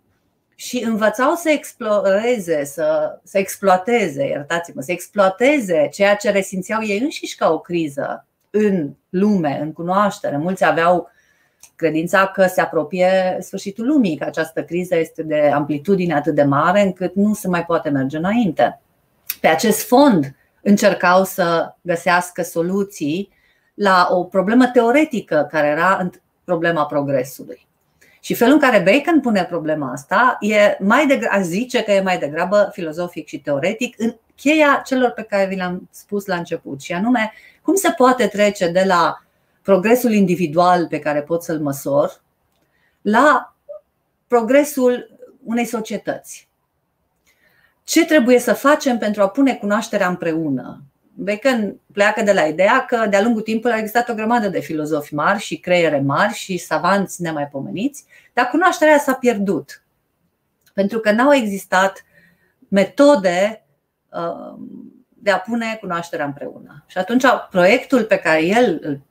și 0.55 0.83
învățau 0.83 1.35
să 1.35 1.49
exploreze, 1.49 2.63
să, 2.63 3.19
să 3.23 3.37
exploateze, 3.37 4.27
iertați-mă, 4.27 4.81
să 4.81 4.91
exploateze 4.91 5.89
ceea 5.91 6.15
ce 6.15 6.31
resimțeau 6.31 6.83
ei 6.83 6.99
înșiși 6.99 7.35
ca 7.35 7.51
o 7.51 7.59
criză 7.59 8.26
în 8.49 8.93
lume, 9.09 9.59
în 9.61 9.73
cunoaștere. 9.73 10.37
Mulți 10.37 10.65
aveau 10.65 11.09
credința 11.75 12.27
că 12.27 12.45
se 12.45 12.61
apropie 12.61 13.37
sfârșitul 13.39 13.85
lumii, 13.85 14.17
că 14.17 14.23
această 14.23 14.63
criză 14.63 14.95
este 14.95 15.23
de 15.23 15.51
amplitudine 15.53 16.13
atât 16.13 16.35
de 16.35 16.43
mare 16.43 16.81
încât 16.81 17.15
nu 17.15 17.33
se 17.33 17.47
mai 17.47 17.65
poate 17.65 17.89
merge 17.89 18.17
înainte. 18.17 18.81
Pe 19.41 19.47
acest 19.47 19.87
fond 19.87 20.35
încercau 20.61 21.23
să 21.23 21.75
găsească 21.81 22.41
soluții 22.41 23.29
la 23.73 24.07
o 24.11 24.23
problemă 24.23 24.67
teoretică 24.67 25.47
care 25.51 25.67
era 25.67 26.09
problema 26.43 26.85
progresului. 26.85 27.67
Și 28.19 28.33
felul 28.33 28.53
în 28.53 28.59
care 28.59 28.79
Bacon 28.79 29.19
pune 29.21 29.43
problema 29.43 29.91
asta 29.91 30.37
e 30.39 30.77
mai 30.79 31.07
degrabă, 31.07 31.41
zice 31.41 31.83
că 31.83 31.91
e 31.91 32.01
mai 32.01 32.17
degrabă 32.17 32.69
filozofic 32.71 33.27
și 33.27 33.39
teoretic 33.39 33.95
în 33.97 34.15
cheia 34.37 34.81
celor 34.85 35.09
pe 35.09 35.23
care 35.23 35.45
vi 35.45 35.55
le-am 35.55 35.89
spus 35.91 36.25
la 36.25 36.35
început, 36.35 36.81
și 36.81 36.93
anume 36.93 37.31
cum 37.61 37.75
se 37.75 37.91
poate 37.91 38.27
trece 38.27 38.67
de 38.67 38.83
la 38.83 39.21
progresul 39.61 40.11
individual 40.11 40.87
pe 40.87 40.99
care 40.99 41.21
pot 41.21 41.43
să-l 41.43 41.59
măsor 41.59 42.21
la 43.01 43.55
progresul 44.27 45.19
unei 45.43 45.65
societăți. 45.65 46.47
Ce 47.83 48.05
trebuie 48.05 48.39
să 48.39 48.53
facem 48.53 48.97
pentru 48.97 49.21
a 49.21 49.29
pune 49.29 49.55
cunoașterea 49.55 50.07
împreună? 50.07 50.81
Bacon 51.13 51.79
pleacă 51.93 52.21
de 52.21 52.33
la 52.33 52.41
ideea 52.41 52.85
că 52.85 53.05
de-a 53.09 53.21
lungul 53.21 53.41
timpului 53.41 53.75
a 53.75 53.79
existat 53.79 54.09
o 54.09 54.13
grămadă 54.13 54.47
de 54.47 54.59
filozofi 54.59 55.13
mari 55.13 55.39
și 55.39 55.59
creiere 55.59 55.99
mari 55.99 56.33
și 56.33 56.57
savanți 56.57 57.21
nemaipomeniți, 57.21 58.05
dar 58.33 58.49
cunoașterea 58.49 58.97
s-a 58.97 59.13
pierdut. 59.13 59.83
Pentru 60.73 60.99
că 60.99 61.11
n-au 61.11 61.33
existat 61.33 62.05
metode 62.67 63.61
uh, 63.61 63.66
de 65.07 65.31
a 65.31 65.39
pune 65.39 65.77
cunoașterea 65.79 66.25
împreună. 66.25 66.83
Și 66.87 66.97
atunci 66.97 67.23
proiectul 67.49 68.03
pe 68.03 68.17
care 68.17 68.45
el 68.45 68.79
îl 68.81 69.01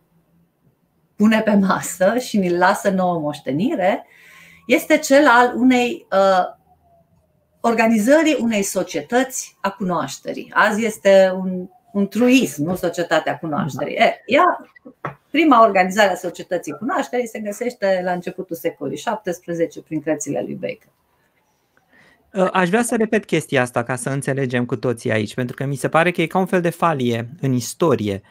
pune 1.16 1.40
pe 1.40 1.54
masă 1.54 2.18
și 2.18 2.38
ni-l 2.38 2.58
lasă 2.58 2.90
nouă 2.90 3.18
moștenire 3.18 4.06
este 4.66 4.98
cel 4.98 5.26
al 5.26 5.52
unei 5.56 6.06
uh, 6.12 6.44
organizării 7.60 8.36
unei 8.40 8.62
societăți 8.62 9.56
a 9.60 9.70
cunoașterii. 9.70 10.52
Azi 10.54 10.84
este 10.84 11.32
un 11.36 11.68
un 11.96 12.08
truism, 12.08 12.62
nu 12.62 12.74
societatea 12.74 13.38
cunoașterii. 13.38 13.94
E, 13.94 14.22
ea, 14.26 14.70
prima 15.30 15.62
organizare 15.62 16.10
a 16.10 16.14
societății 16.14 16.76
cunoașterii 16.78 17.26
se 17.26 17.38
găsește 17.38 18.00
la 18.04 18.12
începutul 18.12 18.56
secolului 18.56 19.02
XVII 19.24 19.82
prin 19.84 20.00
cărțile 20.00 20.40
lui 20.40 20.54
Bacon. 20.54 20.92
Ă, 22.36 22.48
aș 22.52 22.68
vrea 22.68 22.82
să 22.82 22.96
repet 22.96 23.24
chestia 23.24 23.62
asta 23.62 23.82
ca 23.82 23.96
să 23.96 24.08
înțelegem 24.08 24.64
cu 24.64 24.76
toții 24.76 25.12
aici, 25.12 25.34
pentru 25.34 25.56
că 25.56 25.64
mi 25.64 25.76
se 25.76 25.88
pare 25.88 26.10
că 26.10 26.22
e 26.22 26.26
ca 26.26 26.38
un 26.38 26.46
fel 26.46 26.60
de 26.60 26.70
falie 26.70 27.28
în 27.40 27.52
istorie. 27.52 28.22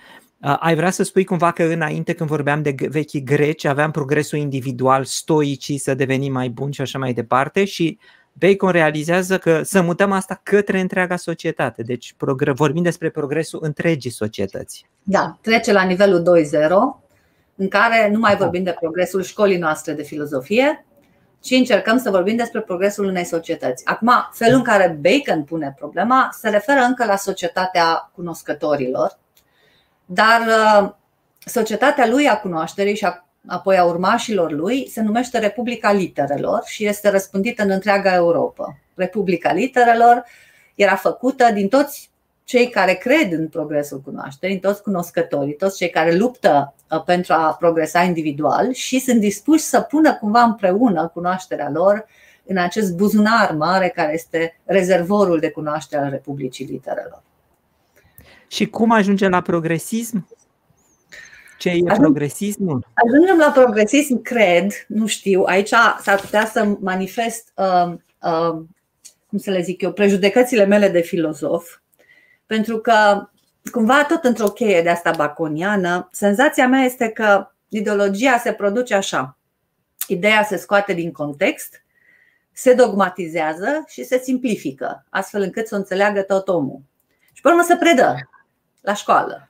Ă, 0.44 0.54
ai 0.54 0.76
vrea 0.76 0.90
să 0.90 1.04
spui 1.04 1.24
cumva 1.24 1.52
că 1.52 1.64
înainte 1.64 2.14
când 2.14 2.30
vorbeam 2.30 2.62
de 2.62 2.76
vechi 2.90 3.24
greci 3.24 3.66
aveam 3.66 3.92
progresul 3.92 4.40
individual, 4.40 5.04
stoicii 5.04 5.78
să 5.78 5.94
devenim 5.94 6.32
mai 6.32 6.50
buni 6.50 6.74
și 6.74 6.82
așa 6.82 7.00
mai 7.00 7.14
departe 7.14 7.66
și 7.66 7.98
Bacon 8.40 8.72
realizează 8.72 9.38
că 9.38 9.62
să 9.64 9.82
mutăm 9.82 10.12
asta 10.12 10.40
către 10.44 10.80
întreaga 10.80 11.16
societate. 11.16 11.84
Deci 11.84 12.16
vorbim 12.54 12.84
despre 12.84 13.10
progresul 13.10 13.60
întregii 13.64 14.12
societăți. 14.12 14.86
Da, 15.04 15.38
trece 15.42 15.72
la 15.72 15.84
nivelul 15.84 16.22
2.0 16.22 17.06
în 17.56 17.68
care 17.68 18.10
nu 18.12 18.20
mai 18.20 18.36
vorbim 18.36 18.64
de 18.64 18.76
progresul 18.80 19.22
școlii 19.22 19.58
noastre 19.58 19.94
de 19.94 20.04
filozofie, 20.04 20.86
ci 21.46 21.52
încercăm 21.52 21.98
să 21.98 22.10
vorbim 22.10 22.36
despre 22.36 22.62
progresul 22.62 23.06
unei 23.06 23.24
societăți. 23.24 23.86
Acum, 23.86 24.12
felul 24.32 24.56
în 24.56 24.64
care 24.64 25.00
Bacon 25.02 25.44
pune 25.44 25.74
problema 25.78 26.30
se 26.40 26.50
referă 26.50 26.80
încă 26.80 27.06
la 27.06 27.16
societatea 27.16 28.12
cunoscătorilor, 28.16 29.18
dar 30.06 30.42
uh, 30.42 30.92
societatea 31.46 32.08
lui 32.08 32.28
a 32.28 32.38
cunoașterii 32.40 32.96
și 32.96 33.06
a, 33.06 33.26
apoi 33.48 33.78
a 33.78 33.84
urmașilor 33.84 34.52
lui 34.52 34.90
se 34.90 35.02
numește 35.02 35.40
Republica 35.40 35.92
Literelor 35.92 36.62
și 36.66 36.86
este 36.86 37.10
răspândită 37.10 37.64
în 37.64 37.70
întreaga 37.70 38.14
Europa. 38.14 38.78
Republica 38.96 39.54
Literelor 39.54 40.24
era 40.76 40.96
făcută 40.96 41.52
din 41.52 41.68
toți 41.68 42.10
cei 42.46 42.70
care 42.70 42.94
cred 42.94 43.32
în 43.32 43.48
progresul 43.48 44.02
cunoașterii, 44.02 44.60
toți 44.60 44.82
cunoscătorii, 44.82 45.56
toți 45.56 45.78
cei 45.78 45.90
care 45.90 46.16
luptă 46.16 46.74
uh, 46.92 47.04
pentru 47.04 47.34
a 47.34 47.56
progresa 47.60 48.02
individual 48.02 48.74
și 48.74 49.00
sunt 49.00 49.20
dispuși 49.20 49.64
să 49.64 49.82
pună 49.82 50.16
cumva 50.16 50.42
împreună 50.42 51.12
cunoașterea 51.14 51.70
lor 51.70 52.06
în 52.46 52.58
acest 52.58 52.96
buzunar 52.96 53.52
mare 53.52 53.92
care 53.96 54.14
este 54.14 54.60
rezervorul 54.66 55.40
de 55.40 55.50
cunoaștere 55.50 56.04
al 56.04 56.10
Republicii 56.10 56.66
Literelor. 56.66 57.24
Și 58.48 58.70
cum 58.70 58.92
ajungem 58.92 59.30
la 59.30 59.42
progresism? 59.42 60.28
Ce 61.58 61.70
e 61.70 61.94
progresismul? 61.98 62.88
Ajungem 62.94 63.38
la 63.38 63.52
progresism, 63.52 64.22
cred, 64.22 64.72
nu 64.88 65.08
știu, 65.08 65.44
aici 65.44 65.74
s-ar 66.02 66.20
putea 66.22 66.46
să 66.46 66.78
manifest, 66.80 67.52
uh, 67.56 67.94
uh, 68.22 68.62
cum 69.28 69.38
să 69.38 69.52
le 69.52 69.62
zic 69.62 69.82
eu, 69.82 69.92
prejudecățile 69.92 70.66
mele 70.66 70.90
de 70.90 71.02
filozof, 71.02 71.78
pentru 72.46 72.80
că, 72.80 73.30
cumva, 73.72 74.06
tot 74.06 74.24
într-o 74.24 74.48
cheie 74.48 74.82
de 74.82 74.90
asta 74.90 75.12
baconiană, 75.12 76.10
senzația 76.12 76.68
mea 76.68 76.82
este 76.82 77.10
că 77.10 77.48
ideologia 77.70 78.38
se 78.38 78.54
produce 78.54 78.96
așa. 78.96 79.38
Ideea 80.08 80.44
se 80.44 80.58
scoate 80.58 80.94
din 80.94 81.12
context, 81.12 81.84
se 82.52 82.74
dogmatizează 82.74 83.84
și 83.88 84.04
se 84.04 84.18
simplifică, 84.18 85.06
astfel 85.10 85.42
încât 85.42 85.68
să 85.68 85.76
o 85.76 85.78
înțeleagă 85.78 86.22
tot 86.22 86.48
omul. 86.48 86.82
Și 87.34 87.42
pe 87.42 87.48
urmă 87.48 87.64
se 87.64 87.76
predă 87.76 88.30
la 88.82 88.94
școală. 88.94 89.50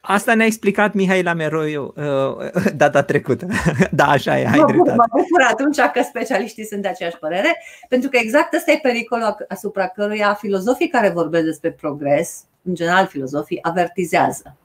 Asta 0.00 0.34
ne-a 0.34 0.46
explicat 0.46 0.92
Mihai 0.92 1.22
Lameroiu 1.22 1.94
uh, 1.96 2.50
data 2.82 3.02
trecută. 3.02 3.46
da, 3.90 4.08
așa 4.08 4.38
e, 4.38 4.44
hai 4.44 4.58
mă, 4.58 4.66
dreptate. 4.66 4.96
Mă 4.96 5.04
bucur 5.10 5.46
atunci 5.50 5.76
că 5.76 6.02
specialiștii 6.02 6.66
sunt 6.66 6.82
de 6.82 6.88
aceeași 6.88 7.18
părere, 7.18 7.62
pentru 7.88 8.08
că 8.08 8.16
exact 8.16 8.54
ăsta 8.54 8.70
e 8.70 8.78
pericolul 8.82 9.36
asupra 9.48 9.86
căruia 9.86 10.34
filozofii 10.34 10.88
care 10.88 11.08
vorbesc 11.08 11.44
despre 11.44 11.72
progres, 11.72 12.44
în 12.62 12.74
general 12.74 13.06
filozofii, 13.06 13.62
avertizează. 13.62 14.56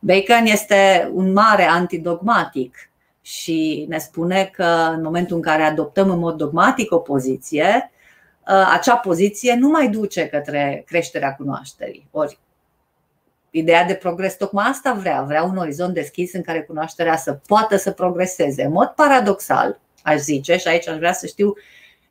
Bacon 0.00 0.44
este 0.44 1.10
un 1.12 1.32
mare 1.32 1.64
antidogmatic 1.64 2.90
și 3.20 3.86
ne 3.88 3.98
spune 3.98 4.50
că 4.52 4.92
în 4.94 5.02
momentul 5.02 5.36
în 5.36 5.42
care 5.42 5.62
adoptăm 5.62 6.10
în 6.10 6.18
mod 6.18 6.36
dogmatic 6.36 6.92
o 6.92 6.98
poziție, 6.98 7.90
uh, 8.48 8.70
acea 8.72 8.96
poziție 8.96 9.54
nu 9.54 9.68
mai 9.68 9.88
duce 9.88 10.26
către 10.26 10.82
creșterea 10.86 11.34
cunoașterii. 11.34 12.08
Ori 12.10 12.38
Ideea 13.56 13.84
de 13.84 13.94
progres 13.94 14.36
tocmai 14.36 14.66
asta 14.68 14.92
vrea, 14.92 15.22
vrea 15.22 15.42
un 15.42 15.56
orizont 15.56 15.94
deschis 15.94 16.32
în 16.32 16.42
care 16.42 16.62
cunoașterea 16.62 17.16
să 17.16 17.32
poată 17.32 17.76
să 17.76 17.90
progreseze. 17.90 18.62
În 18.62 18.72
mod 18.72 18.86
paradoxal, 18.86 19.80
aș 20.02 20.20
zice, 20.20 20.56
și 20.56 20.68
aici 20.68 20.88
aș 20.88 20.96
vrea 20.96 21.12
să 21.12 21.26
știu 21.26 21.54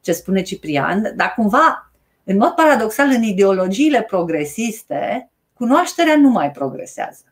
ce 0.02 0.12
spune 0.12 0.42
Ciprian, 0.42 1.14
dar 1.16 1.34
cumva, 1.36 1.92
în 2.24 2.38
mod 2.38 2.52
paradoxal, 2.52 3.08
în 3.08 3.24
ideologiile 3.24 4.02
progresiste, 4.02 5.30
cunoașterea 5.54 6.18
nu 6.18 6.30
mai 6.30 6.52
progresează. 6.52 7.24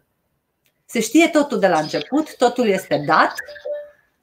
Se 0.85 0.99
știe 0.99 1.27
totul 1.27 1.59
de 1.59 1.67
la 1.67 1.79
început, 1.79 2.35
totul 2.37 2.67
este 2.67 3.03
dat 3.07 3.33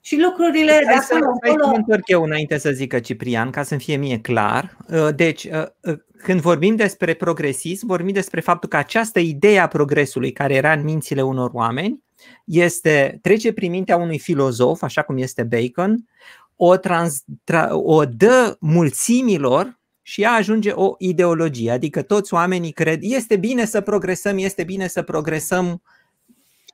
și 0.08 0.20
lucrurile 0.20 0.80
de 0.86 0.92
acolo 0.92 1.30
încolo... 1.42 1.70
Să 1.70 1.76
întorc 1.76 2.08
eu 2.08 2.22
înainte 2.22 2.58
să 2.58 2.70
zică 2.70 2.98
Ciprian, 2.98 3.50
ca 3.50 3.62
să-mi 3.62 3.80
fie 3.80 3.96
mie 3.96 4.20
clar. 4.20 4.76
Uh, 4.90 5.08
deci, 5.14 5.44
uh, 5.44 5.66
uh, 5.82 5.98
când 6.22 6.40
vorbim 6.40 6.76
despre 6.76 7.14
progresism, 7.14 7.86
vorbim 7.86 8.12
despre 8.12 8.40
faptul 8.40 8.68
că 8.68 8.76
această 8.76 9.18
idee 9.18 9.58
a 9.58 9.66
progresului 9.66 10.32
care 10.32 10.54
era 10.54 10.72
în 10.72 10.84
mințile 10.84 11.22
unor 11.22 11.50
oameni 11.52 12.02
este, 12.44 13.18
trece 13.22 13.52
prin 13.52 13.70
mintea 13.70 13.96
unui 13.96 14.18
filozof, 14.18 14.82
așa 14.82 15.02
cum 15.02 15.16
este 15.16 15.42
Bacon, 15.42 16.08
o, 16.56 16.76
trans, 16.76 17.22
tra, 17.44 17.76
o 17.76 18.04
dă 18.04 18.56
mulțimilor 18.60 19.78
și 20.02 20.22
ea 20.22 20.32
ajunge 20.32 20.70
o 20.70 20.94
ideologie, 20.98 21.70
adică 21.70 22.02
toți 22.02 22.34
oamenii 22.34 22.72
cred, 22.72 22.98
este 23.02 23.36
bine 23.36 23.64
să 23.64 23.80
progresăm, 23.80 24.38
este 24.38 24.64
bine 24.64 24.86
să 24.86 25.02
progresăm 25.02 25.82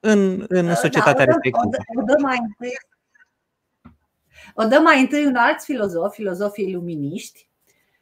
în, 0.01 0.44
în 0.49 0.66
da, 0.66 0.75
societatea 0.75 1.25
da, 1.25 1.33
respectivă. 1.33 1.66
O 1.66 1.68
dă, 1.68 1.77
o 2.01 2.05
dă 2.05 2.14
mai 2.23 2.38
întâi 2.40 2.73
o 4.55 4.64
dă 4.64 4.79
mai 4.79 5.01
întâi 5.01 5.27
un 5.27 5.37
alt 5.37 5.62
filozof, 5.62 6.14
filozofii 6.14 6.73
luminiști, 6.73 7.49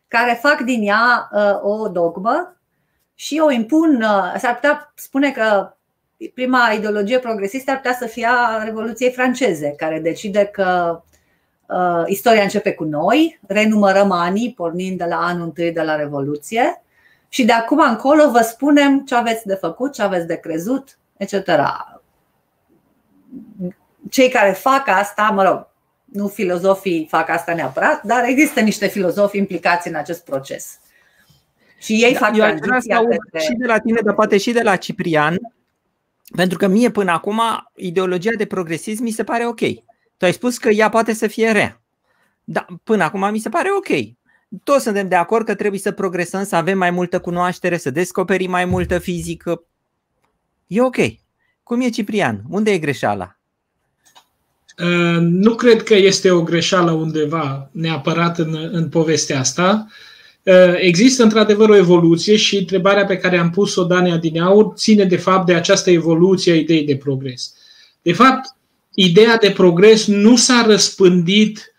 care 0.09 0.39
fac 0.43 0.61
din 0.61 0.83
ea 0.83 1.29
uh, 1.33 1.63
o 1.63 1.89
dogmă 1.89 2.57
și 3.15 3.41
o 3.45 3.51
impun. 3.51 4.03
Uh, 4.03 4.35
s-ar 4.39 4.55
putea 4.55 4.93
spune 4.95 5.31
că 5.31 5.75
prima 6.35 6.73
ideologie 6.77 7.19
progresistă 7.19 7.71
ar 7.71 7.77
putea 7.77 7.95
să 7.95 8.07
fie 8.07 8.27
a 8.27 8.63
Revoluției 8.63 9.13
franceze, 9.13 9.75
care 9.77 10.01
decide 10.01 10.45
că 10.45 11.01
uh, 11.67 12.03
istoria 12.07 12.43
începe 12.43 12.73
cu 12.75 12.85
noi, 12.85 13.41
renumărăm 13.47 14.11
anii, 14.11 14.53
pornind 14.53 14.99
de 14.99 15.05
la 15.05 15.17
anul 15.17 15.45
întâi 15.45 15.73
de 15.73 15.83
la 15.83 15.97
Revoluție 15.97 16.83
și 17.29 17.45
de 17.45 17.53
acum 17.53 17.79
încolo 17.79 18.31
vă 18.31 18.41
spunem 18.41 19.05
ce 19.05 19.15
aveți 19.15 19.47
de 19.47 19.55
făcut, 19.55 19.93
ce 19.93 20.03
aveți 20.03 20.27
de 20.27 20.37
crezut, 20.37 20.99
etc. 21.17 21.35
Cei 24.11 24.29
care 24.29 24.53
fac 24.53 24.89
asta, 24.89 25.23
mă 25.23 25.43
rog, 25.43 25.69
nu 26.13 26.29
filozofii 26.29 27.07
fac 27.11 27.29
asta 27.29 27.55
neapărat, 27.55 28.03
dar 28.03 28.25
există 28.25 28.61
niște 28.61 28.87
filozofi 28.87 29.37
implicați 29.37 29.89
în 29.89 29.95
acest 29.95 30.25
proces. 30.25 30.79
Și 31.79 31.93
ei 31.93 32.13
da, 32.13 32.19
fac 32.19 32.37
eu 32.37 32.55
tranziția 32.55 32.99
către... 32.99 33.39
și 33.39 33.53
de 33.53 33.67
la 33.67 33.79
tine, 33.79 34.01
dar 34.05 34.15
poate 34.15 34.39
și 34.39 34.53
de 34.53 34.63
la 34.63 34.77
Ciprian, 34.77 35.37
pentru 36.37 36.59
că 36.59 36.67
mie 36.67 36.91
până 36.91 37.11
acum 37.11 37.41
ideologia 37.75 38.31
de 38.37 38.47
progresism 38.47 39.03
mi 39.03 39.11
se 39.11 39.25
pare 39.25 39.47
ok. 39.47 39.61
Tu 40.17 40.25
ai 40.25 40.33
spus 40.33 40.59
că 40.59 40.69
ea 40.69 40.89
poate 40.89 41.13
să 41.13 41.27
fie 41.27 41.51
rea. 41.51 41.81
Da, 42.45 42.67
până 42.85 43.05
acum 43.05 43.31
mi 43.31 43.39
se 43.39 43.49
pare 43.49 43.69
ok. 43.77 44.15
Toți 44.65 44.83
suntem 44.83 45.09
de 45.09 45.15
acord 45.15 45.47
că 45.47 45.55
trebuie 45.55 45.81
să 45.81 45.93
progresăm, 45.93 46.45
să 46.45 46.57
avem 46.57 46.79
mai 46.79 46.91
multă 46.91 47.21
cunoaștere, 47.21 47.77
să 47.77 47.91
descoperim 47.91 48.51
mai 48.51 48.65
multă 48.65 48.99
fizică. 48.99 49.65
E 50.67 50.83
ok. 50.83 50.97
Cum 51.63 51.81
e 51.81 51.89
Ciprian? 51.89 52.43
Unde 52.49 52.71
e 52.71 52.79
greșeala? 52.79 53.37
Uh, 54.79 55.19
nu 55.21 55.55
cred 55.55 55.83
că 55.83 55.95
este 55.95 56.31
o 56.31 56.43
greșeală 56.43 56.91
undeva 56.91 57.69
neapărat 57.73 58.39
în, 58.39 58.69
în 58.73 58.89
povestea 58.89 59.39
asta. 59.39 59.87
Uh, 60.43 60.75
există 60.77 61.23
într-adevăr 61.23 61.69
o 61.69 61.77
evoluție 61.77 62.37
și 62.37 62.57
întrebarea 62.57 63.05
pe 63.05 63.17
care 63.17 63.39
am 63.39 63.51
pus-o 63.51 63.85
Dania 63.85 64.17
din 64.17 64.41
Aur 64.41 64.73
ține 64.75 65.05
de 65.05 65.17
fapt 65.17 65.47
de 65.47 65.55
această 65.55 65.91
evoluție 65.91 66.53
a 66.53 66.57
ideii 66.57 66.85
de 66.85 66.97
progres. 66.97 67.55
De 68.03 68.13
fapt, 68.13 68.57
ideea 68.95 69.37
de 69.37 69.51
progres 69.51 70.07
nu 70.07 70.37
s-a 70.37 70.65
răspândit, 70.67 71.75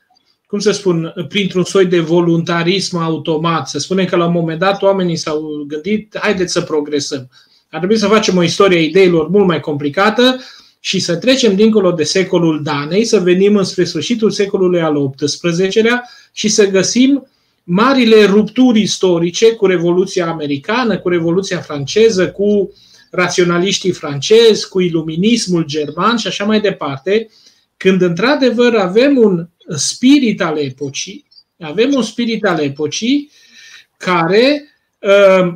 cum 0.48 0.60
să 0.60 0.72
spun, 0.72 1.14
printr-un 1.28 1.64
soi 1.64 1.86
de 1.86 2.00
voluntarism 2.00 2.98
automat. 2.98 3.68
Să 3.68 3.80
spunem 3.80 4.06
că 4.06 4.16
la 4.16 4.26
un 4.26 4.32
moment 4.32 4.60
dat 4.60 4.82
oamenii 4.82 5.16
s-au 5.16 5.64
gândit, 5.68 6.18
haideți 6.20 6.54
să 6.54 6.62
progresăm. 6.62 7.30
Ar 7.70 7.78
trebui 7.80 7.98
să 7.98 8.08
facem 8.08 8.38
o 8.38 8.44
istorie 8.44 8.78
a 8.78 8.82
ideilor 8.82 9.28
mult 9.28 9.48
mai 9.48 9.60
complicată, 9.60 10.40
și 10.86 11.00
să 11.00 11.16
trecem 11.16 11.56
dincolo 11.56 11.92
de 11.92 12.04
secolul 12.04 12.64
Danei, 12.64 13.06
să 13.06 13.20
venim 13.20 13.56
înspre 13.56 13.84
sfârșitul 13.84 14.32
secolului 14.32 14.82
al 14.82 15.10
XVIII-lea 15.16 16.10
și 16.32 16.48
să 16.48 16.68
găsim 16.68 17.28
marile 17.64 18.26
rupturi 18.26 18.82
istorice 18.82 19.54
cu 19.54 19.66
Revoluția 19.66 20.28
Americană, 20.28 21.00
cu 21.00 21.10
Revoluția 21.10 21.60
franceză, 21.60 22.32
cu 22.32 22.74
raționaliștii 23.12 23.92
francezi, 23.92 24.70
cu 24.70 24.80
iluminismul 24.80 25.66
german 25.66 26.18
și 26.18 26.28
așa 26.28 26.46
mai 26.46 26.62
departe, 26.62 27.30
când 27.78 28.02
într-adevăr 28.02 28.76
avem 28.76 29.18
un 29.18 29.48
spirit 29.76 30.42
al 30.42 30.58
epocii, 30.58 31.26
avem 31.60 31.94
un 31.94 32.04
spirit 32.04 32.46
al 32.46 32.60
epocii 32.60 33.32
care 33.98 34.64
uh, 35.00 35.54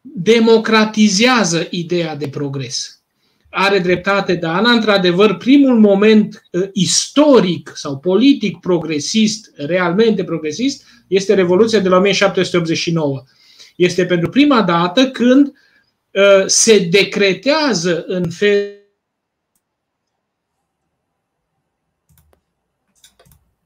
democratizează 0.00 1.66
ideea 1.70 2.16
de 2.16 2.28
progres 2.28 2.95
are 3.50 3.78
dreptate 3.78 4.34
Dana, 4.34 4.70
într-adevăr, 4.70 5.36
primul 5.36 5.78
moment 5.78 6.46
uh, 6.50 6.68
istoric 6.72 7.72
sau 7.74 7.98
politic 7.98 8.60
progresist, 8.60 9.52
realmente 9.56 10.24
progresist, 10.24 10.86
este 11.06 11.34
Revoluția 11.34 11.80
de 11.80 11.88
la 11.88 11.96
1789. 11.96 13.22
Este 13.76 14.06
pentru 14.06 14.28
prima 14.30 14.62
dată 14.62 15.10
când 15.10 15.46
uh, 15.46 16.46
se 16.46 16.78
decretează 16.78 18.04
în 18.06 18.30
fel 18.30 18.74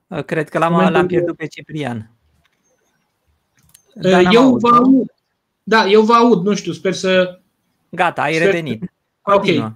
uh, 0.07 0.25
Cred 0.25 0.49
că 0.49 0.59
l-am, 0.59 0.91
l-am 0.91 1.07
pierdut 1.07 1.37
pe 1.37 1.47
Ciprian. 1.47 2.11
eu 4.33 4.57
vă 4.57 4.69
aud. 4.69 5.13
Da, 5.63 5.87
eu 5.87 6.03
vă 6.03 6.13
aud, 6.13 6.45
nu 6.45 6.55
știu, 6.55 6.73
sper 6.73 6.93
să... 6.93 7.41
Gata, 7.89 8.23
ai 8.23 8.39
revenit. 8.39 8.93
Ok. 9.35 9.75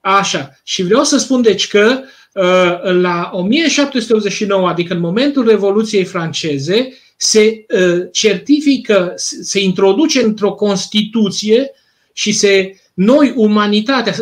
Așa. 0.00 0.50
Și 0.64 0.82
vreau 0.82 1.04
să 1.04 1.18
spun 1.18 1.42
deci 1.42 1.68
că 1.68 2.00
uh, 2.32 3.00
la 3.00 3.30
1789, 3.32 4.68
adică 4.68 4.94
în 4.94 5.00
momentul 5.00 5.48
Revoluției 5.48 6.04
franceze, 6.04 6.92
se 7.16 7.66
uh, 7.68 8.06
certifică, 8.12 9.12
se 9.40 9.60
introduce 9.60 10.22
într-o 10.22 10.52
Constituție 10.52 11.70
și 12.12 12.32
se 12.32 12.80
noi, 12.94 13.32
umanitatea, 13.36 14.14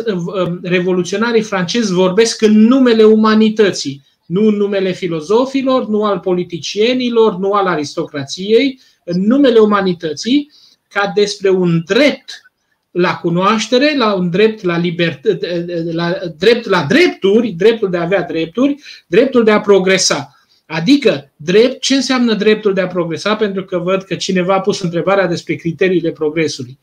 revoluționarii 0.61 1.41
francezi 1.41 1.93
vorbesc 1.93 2.41
în 2.41 2.67
numele 2.67 3.03
umanității, 3.03 4.01
nu 4.25 4.47
în 4.47 4.55
numele 4.55 4.91
filozofilor, 4.91 5.87
nu 5.87 6.03
al 6.03 6.19
politicienilor, 6.19 7.37
nu 7.37 7.51
al 7.51 7.65
aristocrației, 7.65 8.79
în 9.03 9.25
numele 9.25 9.59
umanității, 9.59 10.51
ca 10.87 11.11
despre 11.15 11.49
un 11.49 11.83
drept 11.85 12.51
la 12.97 13.15
cunoaștere, 13.15 13.97
la 13.97 14.13
un 14.13 14.29
drept 14.29 14.63
la, 14.63 14.77
libertate, 14.77 15.65
la, 15.91 16.17
drept 16.37 16.65
la 16.65 16.85
drepturi, 16.89 17.49
dreptul 17.49 17.89
de 17.89 17.97
a 17.97 18.01
avea 18.01 18.21
drepturi, 18.21 18.75
dreptul 19.07 19.43
de 19.43 19.51
a 19.51 19.59
progresa. 19.59 20.37
Adică, 20.65 21.31
drept, 21.35 21.81
ce 21.81 21.95
înseamnă 21.95 22.33
dreptul 22.33 22.73
de 22.73 22.81
a 22.81 22.87
progresa? 22.87 23.35
Pentru 23.35 23.65
că 23.65 23.77
văd 23.77 24.03
că 24.03 24.15
cineva 24.15 24.53
a 24.53 24.59
pus 24.59 24.81
întrebarea 24.81 25.27
despre 25.27 25.55
criteriile 25.55 26.11
progresului. 26.11 26.77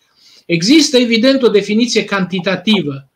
Există, 0.46 0.96
evident, 0.96 1.42
o 1.42 1.48
definiție 1.48 2.04
cantitativă. 2.04 3.08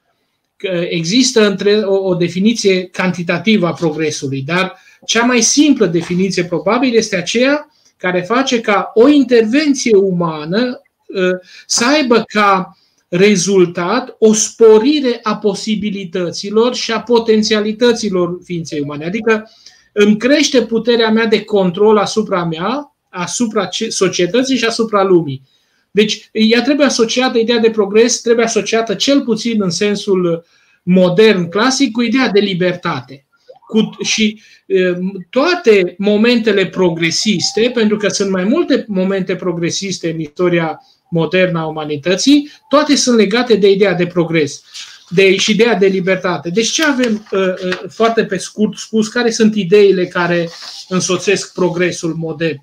Există 0.88 1.46
între, 1.46 1.74
o, 1.74 1.94
o 1.94 2.14
definiție 2.14 2.84
cantitativă 2.86 3.66
a 3.66 3.72
progresului, 3.72 4.42
dar 4.42 4.80
cea 5.06 5.24
mai 5.24 5.40
simplă 5.40 5.86
definiție 5.86 6.44
probabil 6.44 6.94
este 6.94 7.16
aceea 7.16 7.70
care 7.96 8.20
face 8.20 8.60
ca 8.60 8.90
o 8.94 9.08
intervenție 9.08 9.96
umană 9.96 10.80
ă, 11.16 11.40
să 11.66 11.84
aibă 11.86 12.24
ca 12.26 12.76
rezultat 13.16 14.16
o 14.18 14.32
sporire 14.32 15.20
a 15.22 15.36
posibilităților 15.36 16.74
și 16.74 16.92
a 16.92 17.00
potențialităților 17.00 18.38
ființei 18.44 18.80
umane. 18.80 19.04
Adică 19.04 19.50
îmi 19.92 20.16
crește 20.16 20.62
puterea 20.62 21.10
mea 21.10 21.26
de 21.26 21.44
control 21.44 21.96
asupra 21.96 22.44
mea, 22.44 22.96
asupra 23.08 23.68
societății 23.88 24.56
și 24.56 24.64
asupra 24.64 25.02
lumii. 25.02 25.42
Deci, 25.90 26.28
ea 26.32 26.62
trebuie 26.62 26.86
asociată, 26.86 27.38
ideea 27.38 27.58
de 27.58 27.70
progres 27.70 28.20
trebuie 28.20 28.44
asociată 28.44 28.94
cel 28.94 29.20
puțin 29.22 29.62
în 29.62 29.70
sensul 29.70 30.46
modern, 30.82 31.48
clasic, 31.48 31.92
cu 31.92 32.02
ideea 32.02 32.28
de 32.28 32.40
libertate. 32.40 33.26
Cu, 33.66 33.90
și 34.02 34.40
e, 34.66 34.92
toate 35.30 35.94
momentele 35.98 36.66
progresiste, 36.66 37.70
pentru 37.74 37.96
că 37.96 38.08
sunt 38.08 38.30
mai 38.30 38.44
multe 38.44 38.84
momente 38.88 39.36
progresiste 39.36 40.10
în 40.10 40.20
istoria 40.20 40.80
modernă 41.16 41.58
a 41.58 41.66
umanității, 41.66 42.50
toate 42.68 42.96
sunt 42.96 43.16
legate 43.16 43.54
de 43.54 43.70
ideea 43.70 43.94
de 43.94 44.06
progres 44.06 44.62
de, 45.08 45.36
și 45.36 45.50
ideea 45.50 45.74
de 45.74 45.86
libertate. 45.86 46.50
Deci 46.50 46.70
ce 46.70 46.84
avem, 46.84 47.26
uh, 47.32 47.40
uh, 47.40 47.78
foarte 47.88 48.24
pe 48.24 48.36
scurt 48.36 48.76
spus, 48.76 49.08
care 49.08 49.30
sunt 49.30 49.54
ideile 49.54 50.06
care 50.06 50.48
însoțesc 50.88 51.52
progresul 51.52 52.14
modern? 52.14 52.62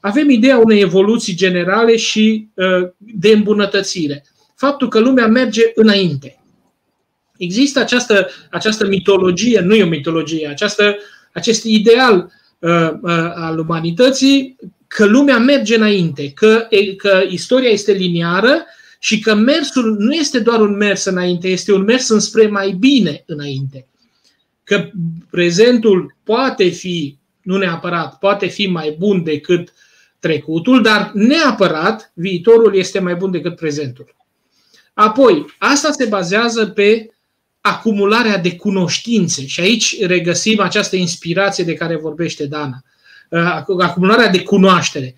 Avem 0.00 0.30
ideea 0.30 0.58
unei 0.58 0.80
evoluții 0.80 1.34
generale 1.34 1.96
și 1.96 2.48
uh, 2.54 2.88
de 2.98 3.30
îmbunătățire. 3.30 4.24
Faptul 4.54 4.88
că 4.88 4.98
lumea 4.98 5.26
merge 5.26 5.62
înainte. 5.74 6.42
Există 7.36 7.80
această, 7.80 8.28
această 8.50 8.86
mitologie, 8.86 9.60
nu 9.60 9.74
e 9.74 9.82
o 9.82 9.86
mitologie, 9.86 10.48
această, 10.48 10.96
acest 11.32 11.64
ideal 11.64 12.32
uh, 12.58 12.90
uh, 13.02 13.32
al 13.34 13.58
umanității 13.58 14.56
că 14.88 15.04
lumea 15.04 15.38
merge 15.38 15.76
înainte, 15.76 16.30
că, 16.30 16.68
că 16.96 17.22
istoria 17.28 17.68
este 17.68 17.92
liniară 17.92 18.64
și 18.98 19.18
că 19.20 19.34
mersul 19.34 19.96
nu 19.98 20.12
este 20.12 20.38
doar 20.38 20.60
un 20.60 20.76
mers 20.76 21.04
înainte, 21.04 21.48
este 21.48 21.72
un 21.72 21.82
mers 21.82 22.08
înspre 22.08 22.46
mai 22.46 22.70
bine 22.70 23.22
înainte. 23.26 23.86
Că 24.64 24.90
prezentul 25.30 26.16
poate 26.22 26.68
fi, 26.68 27.18
nu 27.42 27.56
neapărat, 27.56 28.18
poate 28.18 28.46
fi 28.46 28.66
mai 28.66 28.96
bun 28.98 29.22
decât 29.22 29.72
trecutul, 30.18 30.82
dar 30.82 31.10
neapărat 31.14 32.12
viitorul 32.14 32.76
este 32.76 32.98
mai 32.98 33.14
bun 33.14 33.30
decât 33.30 33.56
prezentul. 33.56 34.16
Apoi, 34.94 35.46
asta 35.58 35.92
se 35.92 36.04
bazează 36.04 36.66
pe 36.66 37.10
acumularea 37.60 38.38
de 38.38 38.56
cunoștințe 38.56 39.46
și 39.46 39.60
aici 39.60 40.00
regăsim 40.00 40.60
această 40.60 40.96
inspirație 40.96 41.64
de 41.64 41.74
care 41.74 41.96
vorbește 41.96 42.46
Dana. 42.46 42.82
Uh, 42.84 42.97
acumularea 43.78 44.28
de 44.28 44.42
cunoaștere. 44.42 45.14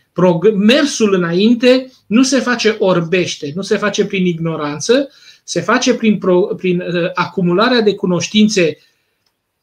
Mersul 0.55 1.14
înainte 1.14 1.92
nu 2.07 2.23
se 2.23 2.38
face 2.38 2.77
orbește, 2.79 3.53
nu 3.55 3.62
se 3.62 3.77
face 3.77 4.05
prin 4.05 4.27
ignoranță, 4.27 5.09
se 5.44 5.61
face 5.61 5.94
prin, 5.94 6.20
prin 6.57 6.81
uh, 6.81 7.11
acumularea 7.14 7.81
de 7.81 7.94
cunoștințe 7.94 8.79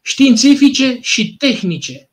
științifice 0.02 0.98
și 1.02 1.36
tehnice. 1.38 2.10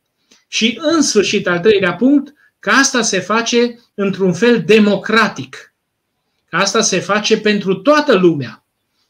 Și 0.49 0.79
în 0.83 1.03
sfârșit, 1.03 1.47
al 1.49 1.59
treilea 1.59 1.95
punct, 1.95 2.35
că 2.59 2.71
asta 2.71 3.03
se 3.03 3.21
face 3.21 3.79
într-un 3.95 4.33
fel 4.33 4.63
democratic. 4.67 5.75
Că 6.49 6.57
asta 6.57 6.81
se 6.81 6.99
face 6.99 7.39
pentru 7.39 7.75
toată 7.75 8.15
lumea. 8.15 8.65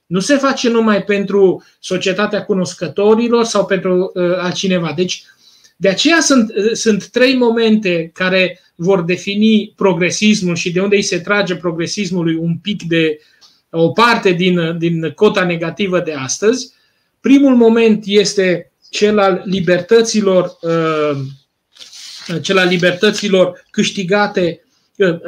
Nu 0.06 0.20
se 0.20 0.36
face 0.36 0.68
numai 0.68 1.02
pentru 1.04 1.64
societatea 1.80 2.44
cunoscătorilor 2.44 3.44
sau 3.44 3.66
pentru 3.66 4.10
uh, 4.14 4.38
altcineva. 4.38 4.92
Deci, 4.96 5.24
de 5.76 5.88
aceea 5.88 6.20
sunt, 6.20 6.52
uh, 6.56 6.72
sunt 6.72 7.08
trei 7.08 7.36
momente 7.36 8.10
care 8.14 8.60
vor 8.74 9.02
defini 9.02 9.72
progresismul 9.76 10.54
și 10.54 10.72
de 10.72 10.80
unde 10.80 10.96
îi 10.96 11.02
se 11.02 11.18
trage 11.18 11.56
progresismului 11.56 12.34
un 12.34 12.56
pic 12.56 12.82
de 12.82 13.18
o 13.70 13.88
parte 13.88 14.32
din, 14.32 14.78
din 14.78 15.10
cota 15.10 15.44
negativă 15.44 16.00
de 16.00 16.12
astăzi. 16.12 16.72
Primul 17.20 17.56
moment 17.56 18.02
este 18.06 18.72
cel 18.90 19.18
al 19.18 19.42
libertăților 19.44 20.58
uh, 20.60 21.20
cel 22.42 22.58
al 22.58 22.68
libertăților 22.68 23.64
câștigate 23.70 24.64
uh, 24.96 25.08
uh, 25.08 25.18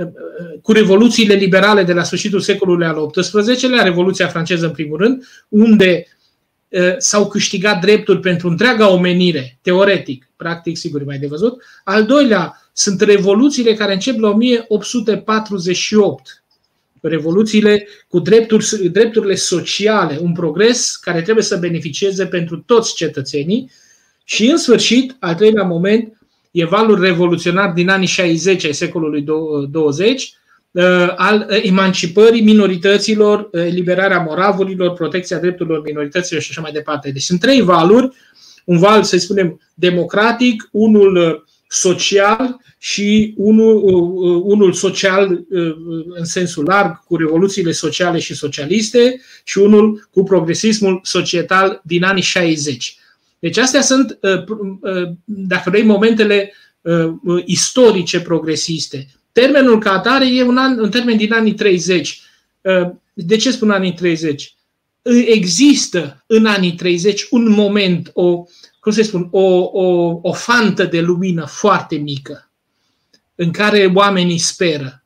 cu 0.62 0.72
revoluțiile 0.72 1.34
liberale 1.34 1.82
de 1.82 1.92
la 1.92 2.02
sfârșitul 2.02 2.40
secolului 2.40 2.86
al 2.86 3.10
XVIII-lea, 3.10 3.82
Revoluția 3.82 4.26
franceză 4.26 4.66
în 4.66 4.72
primul 4.72 4.98
rând, 4.98 5.26
unde 5.48 6.06
uh, 6.06 6.15
s-au 6.98 7.28
câștigat 7.28 7.80
drepturi 7.80 8.20
pentru 8.20 8.48
întreaga 8.48 8.88
omenire, 8.88 9.58
teoretic, 9.62 10.28
practic, 10.36 10.76
sigur, 10.76 11.04
mai 11.04 11.18
de 11.18 11.26
văzut. 11.26 11.62
Al 11.84 12.04
doilea 12.04 12.70
sunt 12.72 13.00
revoluțiile 13.00 13.74
care 13.74 13.92
încep 13.92 14.18
la 14.18 14.28
1848, 14.28 16.44
revoluțiile 17.00 17.86
cu 18.08 18.18
drepturi, 18.18 18.88
drepturile 18.88 19.34
sociale, 19.34 20.18
un 20.20 20.32
progres 20.32 20.96
care 20.96 21.22
trebuie 21.22 21.44
să 21.44 21.56
beneficieze 21.56 22.26
pentru 22.26 22.56
toți 22.56 22.94
cetățenii. 22.94 23.70
Și, 24.24 24.46
în 24.46 24.56
sfârșit, 24.56 25.16
al 25.20 25.34
treilea 25.34 25.64
moment, 25.64 26.18
e 26.50 26.64
valul 26.64 27.00
revoluționar 27.00 27.72
din 27.72 27.88
anii 27.88 28.06
60 28.06 28.64
ai 28.64 28.74
secolului 28.74 29.24
20 29.70 30.22
uh, 30.22 30.28
al 31.16 31.46
emancipării 31.62 32.42
minorităților, 32.42 33.48
uh, 33.52 33.60
eliberarea 33.60 34.18
moravurilor, 34.18 34.92
protecția 34.92 35.38
drepturilor 35.38 35.82
minorităților 35.82 36.42
și 36.42 36.48
așa 36.50 36.60
mai 36.60 36.72
departe. 36.72 37.10
Deci 37.10 37.22
sunt 37.22 37.40
trei 37.40 37.60
valuri, 37.60 38.16
un 38.64 38.78
val, 38.78 39.02
să 39.02 39.16
spunem, 39.16 39.60
democratic, 39.74 40.68
unul 40.72 41.16
uh, 41.16 41.42
social 41.68 42.60
și 42.78 43.34
unul, 43.36 43.82
unul 44.44 44.72
social 44.72 45.44
în 46.08 46.24
sensul 46.24 46.64
larg, 46.64 47.04
cu 47.04 47.16
revoluțiile 47.16 47.72
sociale 47.72 48.18
și 48.18 48.34
socialiste, 48.34 49.20
și 49.44 49.58
unul 49.58 50.08
cu 50.10 50.22
progresismul 50.22 51.00
societal 51.02 51.80
din 51.84 52.04
anii 52.04 52.22
60. 52.22 52.96
Deci 53.38 53.58
astea 53.58 53.80
sunt, 53.80 54.18
uh, 54.22 54.44
uh, 54.80 55.08
dacă 55.24 55.70
vrei, 55.70 55.82
momentele 55.82 56.52
uh, 56.80 57.42
istorice 57.44 58.20
progresiste. 58.20 59.06
Termenul 59.40 59.78
ca 59.78 59.92
atare 59.92 60.26
e 60.34 60.42
un, 60.42 60.56
an, 60.56 60.78
un 60.78 60.90
termen 60.90 61.16
din 61.16 61.32
anii 61.32 61.54
30. 61.54 62.20
De 63.12 63.36
ce 63.36 63.50
spun 63.50 63.70
anii 63.70 63.92
30? 63.92 64.54
Există 65.26 66.24
în 66.26 66.46
anii 66.46 66.72
30 66.72 67.26
un 67.30 67.50
moment, 67.50 68.10
o, 68.14 68.44
cum 68.80 68.92
să 68.92 69.02
spun, 69.02 69.28
o, 69.30 69.70
o, 69.72 70.18
o 70.22 70.32
fantă 70.32 70.84
de 70.84 71.00
lumină 71.00 71.46
foarte 71.46 71.96
mică 71.96 72.50
în 73.34 73.50
care 73.50 73.92
oamenii 73.94 74.38
speră 74.38 75.04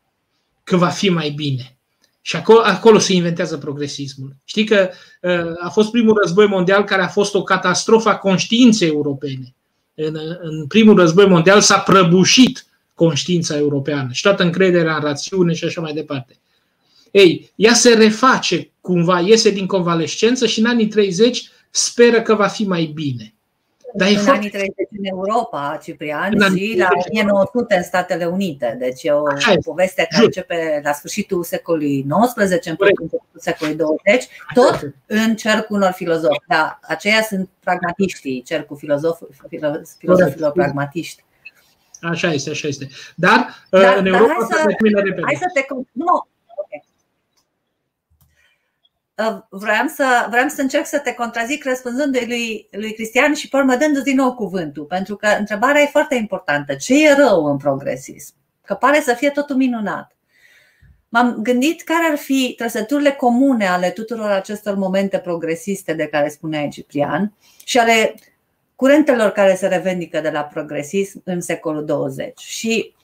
că 0.64 0.76
va 0.76 0.88
fi 0.88 1.08
mai 1.08 1.30
bine. 1.30 1.76
Și 2.20 2.36
acolo, 2.36 2.60
acolo 2.60 2.98
se 2.98 3.12
inventează 3.12 3.56
progresismul. 3.56 4.36
Știi 4.44 4.64
că 4.64 4.90
uh, 5.20 5.64
a 5.64 5.68
fost 5.68 5.90
primul 5.90 6.18
război 6.22 6.46
mondial 6.46 6.84
care 6.84 7.02
a 7.02 7.08
fost 7.08 7.34
o 7.34 7.42
catastrofă 7.42 8.08
a 8.08 8.16
conștiinței 8.16 8.88
europene. 8.88 9.54
În, 9.94 10.18
în 10.40 10.66
primul 10.66 10.96
război 10.96 11.26
mondial 11.26 11.60
s-a 11.60 11.78
prăbușit 11.78 12.64
conștiința 13.04 13.56
europeană 13.56 14.08
și 14.12 14.22
toată 14.22 14.42
încrederea 14.42 14.94
în 14.94 15.00
rațiune 15.00 15.52
și 15.52 15.64
așa 15.64 15.80
mai 15.80 15.92
departe. 15.92 16.36
Ei, 17.10 17.52
ea 17.54 17.74
se 17.74 17.94
reface 17.94 18.70
cumva, 18.80 19.20
iese 19.20 19.50
din 19.50 19.66
convalescență 19.66 20.46
și 20.46 20.58
în 20.58 20.66
anii 20.66 20.86
30 20.86 21.50
speră 21.70 22.22
că 22.22 22.34
va 22.34 22.46
fi 22.46 22.64
mai 22.64 22.84
bine. 22.94 23.34
Dar 23.94 24.08
în 24.08 24.14
foarte... 24.14 24.30
anii 24.30 24.50
30 24.50 24.74
în 24.98 25.04
Europa, 25.04 25.78
Ciprian, 25.82 26.32
în 26.36 26.56
și 26.56 26.74
la 26.78 26.88
1900 27.10 27.74
în 27.74 27.82
Statele 27.82 28.24
Unite. 28.24 28.76
Deci 28.78 29.02
e 29.02 29.10
o 29.10 29.26
Așa 29.26 29.54
poveste 29.64 30.06
care 30.10 30.14
jur. 30.14 30.24
începe 30.24 30.80
la 30.84 30.92
sfârșitul 30.92 31.44
secolului 31.44 32.06
XIX, 32.08 32.34
în 32.36 32.50
începutul 32.50 33.22
secolului 33.36 33.78
20, 33.78 34.28
tot 34.54 34.94
în 35.06 35.36
cercul 35.36 35.76
unor 35.76 35.90
filozofi. 35.90 36.42
Da, 36.48 36.78
aceia 36.82 37.22
sunt 37.22 37.48
pragmatiștii, 37.60 38.42
cercul 38.42 38.76
filozof, 38.76 39.20
filozofilor 39.98 40.52
pragmatiști. 40.52 41.22
Așa 42.00 42.32
este, 42.32 42.50
așa 42.50 42.68
este. 42.68 42.88
Dar, 43.14 43.66
dar 43.70 43.96
în 43.96 44.06
Europa 44.06 44.46
dar 44.50 44.58
hai, 44.60 44.92
să, 44.96 45.20
hai 45.22 45.38
să 45.40 45.50
te. 45.54 45.66
Nu, 45.92 46.28
Uh, 49.20 49.38
vreau 49.48 49.86
să, 49.86 50.26
vreau 50.30 50.48
să 50.48 50.60
încerc 50.60 50.86
să 50.86 50.98
te 50.98 51.12
contrazic 51.12 51.64
răspunzându-i 51.64 52.26
lui, 52.26 52.68
lui 52.70 52.94
Cristian 52.94 53.34
și 53.34 53.48
pe 53.48 53.56
urmă 53.56 53.76
dându 53.76 54.00
din 54.00 54.16
nou 54.16 54.34
cuvântul, 54.34 54.84
pentru 54.84 55.16
că 55.16 55.26
întrebarea 55.38 55.82
e 55.82 55.86
foarte 55.86 56.14
importantă. 56.14 56.74
Ce 56.74 57.06
e 57.06 57.14
rău 57.14 57.44
în 57.44 57.56
progresism? 57.56 58.34
Că 58.64 58.74
pare 58.74 59.00
să 59.00 59.14
fie 59.14 59.30
totul 59.30 59.56
minunat. 59.56 60.16
M-am 61.08 61.36
gândit 61.42 61.82
care 61.82 62.06
ar 62.10 62.16
fi 62.16 62.54
trăsăturile 62.56 63.10
comune 63.10 63.68
ale 63.68 63.90
tuturor 63.90 64.30
acestor 64.30 64.74
momente 64.74 65.18
progresiste 65.18 65.92
de 65.92 66.06
care 66.06 66.28
spunea 66.28 66.68
Ciprian 66.68 67.32
și 67.64 67.78
ale 67.78 68.14
curentelor 68.80 69.30
care 69.30 69.54
se 69.54 69.66
revendică 69.66 70.20
de 70.20 70.30
la 70.30 70.42
progresism 70.42 71.20
în 71.24 71.40
secolul 71.40 71.84
20. 71.84 72.38
Și 72.38 72.94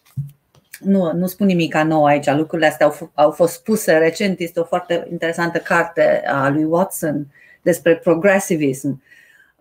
nu, 0.81 1.13
nu 1.13 1.27
spun 1.27 1.47
nimic 1.47 1.75
nou 1.75 2.05
aici, 2.05 2.31
lucrurile 2.31 2.69
astea 2.69 2.87
au, 2.87 3.11
au 3.15 3.31
fost 3.31 3.55
spuse 3.55 3.99
recent, 3.99 4.41
este 4.41 4.61
o 4.61 4.65
foarte 4.65 5.07
interesantă 5.11 5.59
carte 5.59 6.23
a 6.27 6.49
lui 6.49 6.65
Watson 6.65 7.27
despre 7.63 7.97
progressivism. 7.97 9.03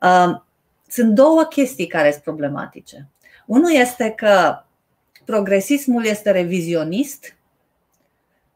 Um, 0.01 0.45
sunt 0.87 1.13
două 1.13 1.43
chestii 1.43 1.87
care 1.87 2.11
sunt 2.11 2.23
problematice. 2.23 3.07
Unul 3.45 3.71
este 3.73 4.09
că 4.09 4.63
progresismul 5.25 6.05
este 6.05 6.31
revizionist. 6.31 7.35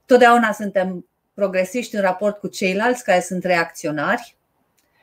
Totdeauna 0.06 0.52
suntem 0.52 1.06
progresiști 1.34 1.96
în 1.96 2.02
raport 2.02 2.38
cu 2.38 2.48
ceilalți 2.48 3.04
care 3.04 3.20
sunt 3.20 3.44
reacționari 3.44 4.38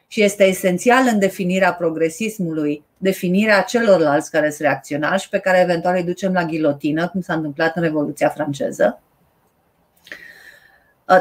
și 0.07 0.23
este 0.23 0.45
esențial 0.45 1.07
în 1.13 1.19
definirea 1.19 1.75
progresismului, 1.75 2.85
definirea 2.99 3.61
celorlalți 3.61 4.31
care 4.31 4.51
sunt 4.51 4.69
reacționari 4.69 5.23
și 5.23 5.29
pe 5.29 5.39
care 5.39 5.61
eventual 5.61 5.97
îi 5.97 6.03
ducem 6.03 6.33
la 6.33 6.45
ghilotină, 6.45 7.09
cum 7.09 7.21
s-a 7.21 7.35
întâmplat 7.35 7.77
în 7.77 7.83
Revoluția 7.83 8.29
franceză. 8.29 9.01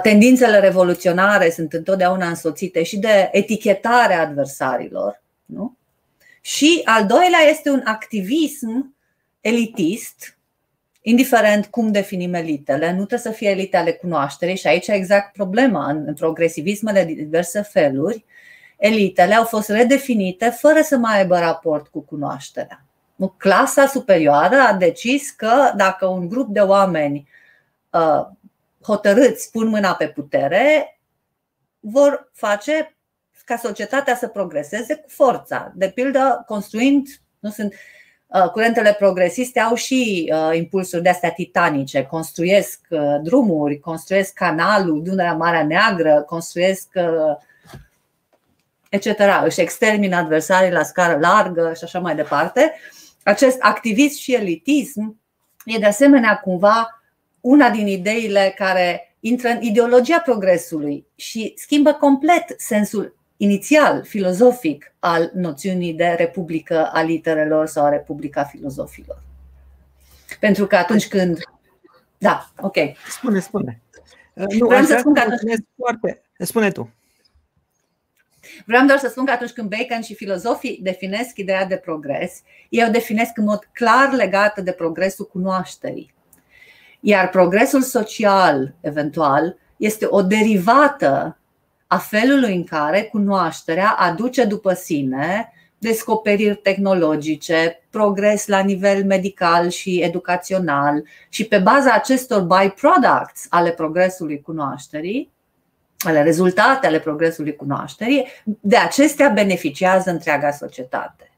Tendințele 0.02 0.60
revoluționare 0.60 1.50
sunt 1.50 1.74
întotdeauna 1.74 2.28
însoțite 2.28 2.84
și 2.84 2.98
de 2.98 3.30
etichetarea 3.32 4.22
adversarilor. 4.22 5.22
Nu? 5.46 5.78
Și 6.42 6.82
al 6.84 7.06
doilea 7.06 7.40
este 7.50 7.70
un 7.70 7.82
activism 7.84 8.96
elitist, 9.42 10.38
indiferent 11.02 11.66
cum 11.66 11.92
definim 11.92 12.34
elitele, 12.34 12.90
nu 12.90 12.96
trebuie 12.96 13.20
să 13.20 13.32
fie 13.32 13.50
elite 13.50 13.78
ale 13.78 13.92
cunoașterii 13.92 14.58
și 14.58 14.68
aici 14.68 14.88
exact 14.88 15.34
problema 15.34 15.90
în 15.90 16.14
progresivismele 16.14 17.04
de 17.04 17.14
diverse 17.14 17.62
feluri 17.62 18.26
elitele 18.78 19.34
au 19.36 19.44
fost 19.44 19.70
redefinite 19.70 20.50
fără 20.50 20.82
să 20.82 20.98
mai 20.98 21.18
aibă 21.18 21.38
raport 21.38 21.88
cu 21.88 22.02
cunoașterea. 22.02 22.86
Clasa 23.38 23.86
superioară 23.86 24.56
a 24.56 24.74
decis 24.74 25.32
că 25.32 25.72
dacă 25.76 26.06
un 26.06 26.28
grup 26.28 26.48
de 26.48 26.60
oameni 26.60 27.28
uh, 27.90 28.26
hotărâți 28.82 29.52
pun 29.52 29.68
mâna 29.68 29.94
pe 29.94 30.08
putere, 30.08 31.00
vor 31.80 32.30
face 32.34 32.96
ca 33.46 33.58
societatea 33.58 34.16
să 34.16 34.28
progreseze 34.28 34.96
cu 34.96 35.10
forța. 35.10 35.72
De 35.76 35.90
pildă, 35.90 36.44
construind, 36.48 37.08
nu 37.40 37.50
sunt 37.50 37.74
uh, 38.28 38.50
curentele 38.50 38.94
progresiste 38.94 39.60
au 39.60 39.76
și 39.76 40.32
uh, 40.34 40.58
impulsuri 40.58 41.02
de 41.02 41.10
astea 41.10 41.32
titanice, 41.32 42.04
construiesc 42.04 42.88
drumuri, 43.22 43.80
construiesc 43.80 44.34
canalul 44.34 45.04
Dunărea 45.04 45.34
Marea 45.34 45.66
Neagră, 45.66 46.22
construiesc 46.22 46.88
etc. 48.96 49.20
Își 49.44 49.62
extermină 49.62 50.16
adversarii 50.16 50.72
la 50.72 50.84
scară 50.84 51.20
largă 51.20 51.74
și 51.78 51.84
așa 51.84 52.00
mai 52.00 52.16
departe. 52.16 52.74
Acest 53.24 53.58
activism 53.60 54.20
și 54.20 54.34
elitism 54.34 55.20
e 55.66 55.78
de 55.78 55.86
asemenea 55.86 56.38
cumva 56.38 57.04
una 57.42 57.70
din 57.70 57.88
ideile 57.88 58.54
care 58.58 59.16
intră 59.20 59.50
în 59.50 59.62
ideologia 59.62 60.20
progresului 60.20 61.06
și 61.16 61.54
schimbă 61.56 61.94
complet 61.94 62.54
sensul 62.58 63.16
inițial 63.38 64.04
filozofic 64.04 64.94
al 65.00 65.32
noțiunii 65.34 65.94
de 65.94 66.16
republică 66.18 66.90
a 66.94 67.02
literelor 67.02 67.68
sau 67.68 67.86
a 67.86 67.90
republica 67.90 68.44
filozofilor. 68.44 69.24
Pentru 70.40 70.68
că 70.68 70.76
atunci 70.76 71.08
când. 71.08 71.40
Da, 72.18 72.50
ok. 72.58 72.76
Spune, 73.10 73.40
spune. 73.40 73.82
Nu, 74.34 74.66
Vreau 74.68 74.84
să 74.84 74.96
spun 75.00 75.14
că 75.14 75.20
atunci... 75.20 75.66
Foarte... 75.76 76.22
Spune 76.38 76.72
tu. 76.72 76.90
Vreau 78.66 78.86
doar 78.86 79.00
să 79.00 79.08
spun 79.08 79.26
că 79.26 79.32
atunci 79.32 79.52
când 79.52 79.70
Bacon 79.70 80.02
și 80.02 80.16
filozofii 80.16 80.80
definesc 80.84 81.38
ideea 81.38 81.66
de 81.66 81.76
progres, 81.76 82.42
ei 82.70 82.86
o 82.88 82.92
definesc 82.92 83.38
în 83.38 83.44
mod 83.44 83.70
clar 83.74 84.14
legată 84.14 84.62
de 84.62 84.72
progresul 84.72 85.26
cunoașterii. 85.26 86.14
Iar 87.00 87.30
progresul 87.30 87.82
social, 87.82 88.74
eventual, 88.82 89.58
este 89.78 90.06
o 90.10 90.22
derivată 90.22 91.40
a 91.88 91.98
felului 91.98 92.56
în 92.56 92.64
care 92.64 93.02
cunoașterea 93.02 93.90
aduce 93.90 94.44
după 94.44 94.74
sine 94.74 95.50
descoperiri 95.78 96.56
tehnologice, 96.56 97.88
progres 97.90 98.48
la 98.48 98.60
nivel 98.60 99.06
medical 99.06 99.70
și 99.70 100.02
educațional 100.02 101.04
și 101.30 101.46
pe 101.46 101.58
baza 101.58 101.92
acestor 101.92 102.42
byproducts 102.42 103.46
ale 103.50 103.72
progresului 103.72 104.42
cunoașterii, 104.42 105.34
ale 106.06 106.24
rezultate 106.24 106.88
ale 106.88 107.00
progresului 107.00 107.56
cunoașterii, 107.56 108.28
de 108.44 108.78
acestea 108.78 109.30
beneficiază 109.30 110.10
întreaga 110.10 110.52
societate. 110.52 111.30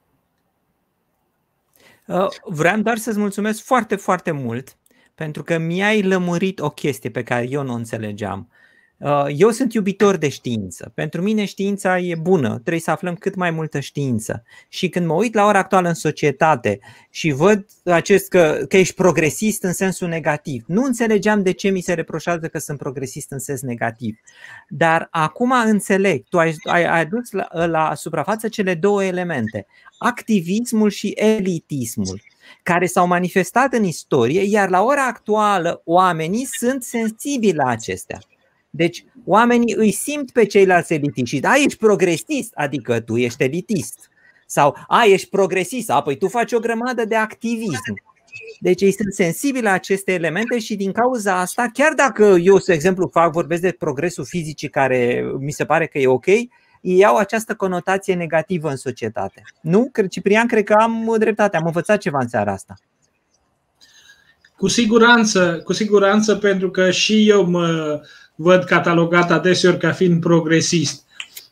Uh, 2.05 2.27
vreau 2.43 2.77
doar 2.77 2.97
să-ți 2.97 3.19
mulțumesc 3.19 3.63
foarte, 3.63 3.95
foarte 3.95 4.31
mult 4.31 4.77
pentru 5.17 5.43
că 5.43 5.57
mi-ai 5.57 6.01
lămurit 6.01 6.59
o 6.59 6.69
chestie 6.69 7.09
pe 7.09 7.23
care 7.23 7.47
eu 7.49 7.63
nu 7.63 7.71
o 7.71 7.75
înțelegeam. 7.75 8.49
Uh, 8.99 9.25
eu 9.35 9.49
sunt 9.49 9.73
iubitor 9.73 10.15
de 10.15 10.29
știință. 10.29 10.91
Pentru 10.95 11.21
mine 11.21 11.45
știința 11.45 11.99
e 11.99 12.15
bună, 12.15 12.49
trebuie 12.49 12.79
să 12.79 12.91
aflăm 12.91 13.15
cât 13.15 13.35
mai 13.35 13.51
multă 13.51 13.79
știință. 13.79 14.43
Și 14.69 14.89
când 14.89 15.05
mă 15.05 15.13
uit 15.13 15.33
la 15.33 15.45
ora 15.45 15.59
actuală 15.59 15.87
în 15.87 15.93
societate 15.93 16.79
și 17.09 17.31
văd 17.31 17.65
acest 17.83 18.29
că, 18.29 18.65
că 18.67 18.77
ești 18.77 18.95
progresist 18.95 19.63
în 19.63 19.73
sensul 19.73 20.07
negativ, 20.07 20.63
nu 20.67 20.83
înțelegeam 20.83 21.43
de 21.43 21.51
ce 21.51 21.69
mi 21.69 21.81
se 21.81 21.93
reproșează 21.93 22.47
că 22.47 22.59
sunt 22.59 22.77
progresist 22.77 23.31
în 23.31 23.39
sens 23.39 23.61
negativ. 23.61 24.19
Dar 24.69 25.07
acum 25.11 25.51
înțeleg, 25.51 26.23
tu 26.29 26.37
ai, 26.37 26.55
ai, 26.63 26.85
ai 26.85 27.01
adus 27.01 27.31
la, 27.31 27.65
la 27.65 27.95
suprafață 27.95 28.47
cele 28.47 28.73
două 28.73 29.03
elemente, 29.03 29.65
activismul 29.97 30.89
și 30.89 31.07
elitismul 31.07 32.21
care 32.63 32.85
s-au 32.85 33.07
manifestat 33.07 33.73
în 33.73 33.83
istorie, 33.83 34.41
iar 34.41 34.69
la 34.69 34.83
ora 34.83 35.05
actuală 35.05 35.81
oamenii 35.85 36.45
sunt 36.45 36.83
sensibili 36.83 37.57
la 37.57 37.67
acestea. 37.67 38.19
Deci 38.77 39.05
oamenii 39.25 39.73
îi 39.77 39.91
simt 39.91 40.31
pe 40.31 40.45
ceilalți 40.45 40.93
elitiști 40.93 41.35
și 41.35 41.41
da, 41.41 41.55
ești 41.55 41.77
progresist, 41.77 42.51
adică 42.55 42.99
tu 42.99 43.17
ești 43.17 43.43
elitist. 43.43 44.09
Sau 44.45 44.75
a, 44.87 45.03
ești 45.03 45.29
progresist, 45.29 45.89
apoi 45.89 46.17
tu 46.17 46.27
faci 46.27 46.51
o 46.51 46.59
grămadă 46.59 47.05
de 47.05 47.15
activism. 47.15 48.01
Deci 48.59 48.81
ei 48.81 48.91
sunt 48.91 49.13
sensibili 49.13 49.63
la 49.63 49.71
aceste 49.71 50.13
elemente 50.13 50.59
și 50.59 50.75
din 50.75 50.91
cauza 50.91 51.39
asta, 51.39 51.69
chiar 51.73 51.93
dacă 51.93 52.23
eu, 52.41 52.57
de 52.57 52.73
exemplu, 52.73 53.09
fac, 53.11 53.31
vorbesc 53.31 53.61
de 53.61 53.75
progresul 53.79 54.25
fizic 54.25 54.69
care 54.69 55.31
mi 55.39 55.51
se 55.51 55.65
pare 55.65 55.85
că 55.85 55.97
e 55.97 56.07
ok, 56.07 56.25
ei 56.81 57.05
au 57.05 57.15
această 57.15 57.55
conotație 57.55 58.13
negativă 58.13 58.69
în 58.69 58.75
societate. 58.75 59.41
Nu? 59.61 59.91
Ciprian, 60.09 60.47
cred 60.47 60.63
că 60.63 60.73
am 60.73 61.15
dreptate, 61.19 61.57
am 61.57 61.65
învățat 61.65 61.99
ceva 61.99 62.17
în 62.21 62.27
seara 62.27 62.51
asta. 62.51 62.73
Cu 64.57 64.67
siguranță, 64.67 65.61
cu 65.63 65.73
siguranță, 65.73 66.35
pentru 66.35 66.71
că 66.71 66.91
și 66.91 67.29
eu 67.29 67.49
mă 67.49 68.01
văd 68.39 68.63
catalogat 68.63 69.31
adeseori 69.31 69.77
ca 69.77 69.91
fiind 69.91 70.21
progresist. 70.21 71.03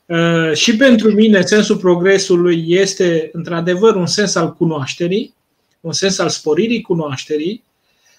Uh, 0.05 0.53
și 0.53 0.75
pentru 0.75 1.11
mine, 1.11 1.41
sensul 1.41 1.77
progresului 1.77 2.65
este 2.67 3.29
într-adevăr 3.33 3.95
un 3.95 4.05
sens 4.05 4.36
al 4.36 4.53
cunoașterii, 4.53 5.33
un 5.81 5.91
sens 5.91 6.19
al 6.19 6.29
sporirii 6.29 6.81
cunoașterii, 6.81 7.63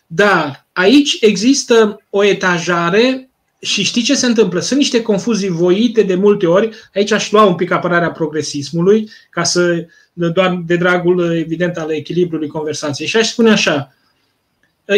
dar 0.07 0.67
aici 0.73 1.17
există 1.21 2.03
o 2.11 2.25
etajare 2.25 3.29
și 3.61 3.83
știi 3.83 4.03
ce 4.03 4.15
se 4.15 4.27
întâmplă? 4.27 4.61
Sunt 4.61 4.79
niște 4.79 5.03
confuzii 5.03 5.49
voite 5.49 6.03
de 6.03 6.15
multe 6.15 6.47
ori. 6.47 6.71
Aici 6.95 7.13
aș 7.13 7.31
lua 7.31 7.45
un 7.45 7.55
pic 7.55 7.71
apărarea 7.71 8.11
progresismului, 8.11 9.11
ca 9.31 9.43
să, 9.43 9.87
doar 10.13 10.63
de 10.67 10.77
dragul, 10.77 11.37
evident, 11.37 11.77
al 11.77 11.91
echilibrului 11.91 12.49
conversației. 12.49 13.09
Și 13.09 13.17
aș 13.17 13.29
spune 13.29 13.51
așa, 13.51 13.95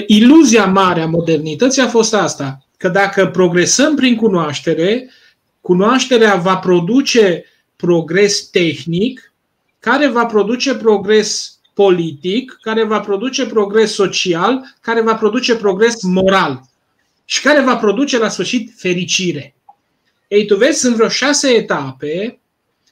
iluzia 0.07 0.66
mare 0.66 1.01
a 1.01 1.07
modernității 1.07 1.83
a 1.83 1.89
fost 1.89 2.14
asta 2.14 2.68
că 2.79 2.89
dacă 2.89 3.26
progresăm 3.26 3.95
prin 3.95 4.16
cunoaștere, 4.16 5.11
cunoașterea 5.61 6.35
va 6.35 6.57
produce 6.57 7.45
progres 7.76 8.49
tehnic, 8.49 9.33
care 9.79 10.09
va 10.09 10.26
produce 10.26 10.74
progres 10.74 11.59
politic, 11.74 12.59
care 12.61 12.85
va 12.85 13.01
produce 13.01 13.47
progres 13.47 13.93
social, 13.95 14.76
care 14.81 15.01
va 15.01 15.14
produce 15.14 15.57
progres 15.57 16.03
moral 16.03 16.61
și 17.24 17.43
care 17.43 17.61
va 17.61 17.76
produce 17.76 18.18
la 18.18 18.29
sfârșit 18.29 18.72
fericire. 18.76 19.55
Ei, 20.29 20.47
tu 20.47 20.57
vezi, 20.57 20.79
sunt 20.79 20.95
vreo 20.95 21.09
șase 21.09 21.49
etape, 21.49 22.41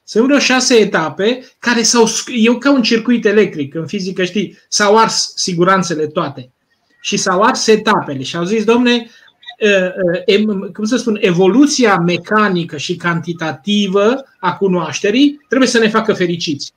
sunt 0.05 0.25
vreo 0.25 0.39
șase 0.39 0.75
etape 0.75 1.45
care 1.59 1.83
s-au, 1.83 2.09
eu 2.27 2.59
ca 2.59 2.71
un 2.71 2.83
circuit 2.83 3.25
electric, 3.25 3.75
în 3.75 3.87
fizică 3.87 4.25
știi, 4.25 4.59
s-au 4.69 4.99
ars 4.99 5.33
siguranțele 5.37 6.07
toate 6.07 6.51
și 7.01 7.17
s-au 7.17 7.43
ars 7.43 7.67
etapele 7.67 8.23
și 8.23 8.37
au 8.37 8.45
zis, 8.45 8.65
domne, 8.65 9.11
cum 10.73 10.85
să 10.85 10.97
spun, 10.97 11.19
evoluția 11.21 11.97
mecanică 11.97 12.77
și 12.77 12.97
cantitativă 12.97 14.25
a 14.41 14.57
cunoașterii 14.57 15.41
trebuie 15.49 15.69
să 15.69 15.79
ne 15.79 15.89
facă 15.89 16.13
fericiți. 16.13 16.73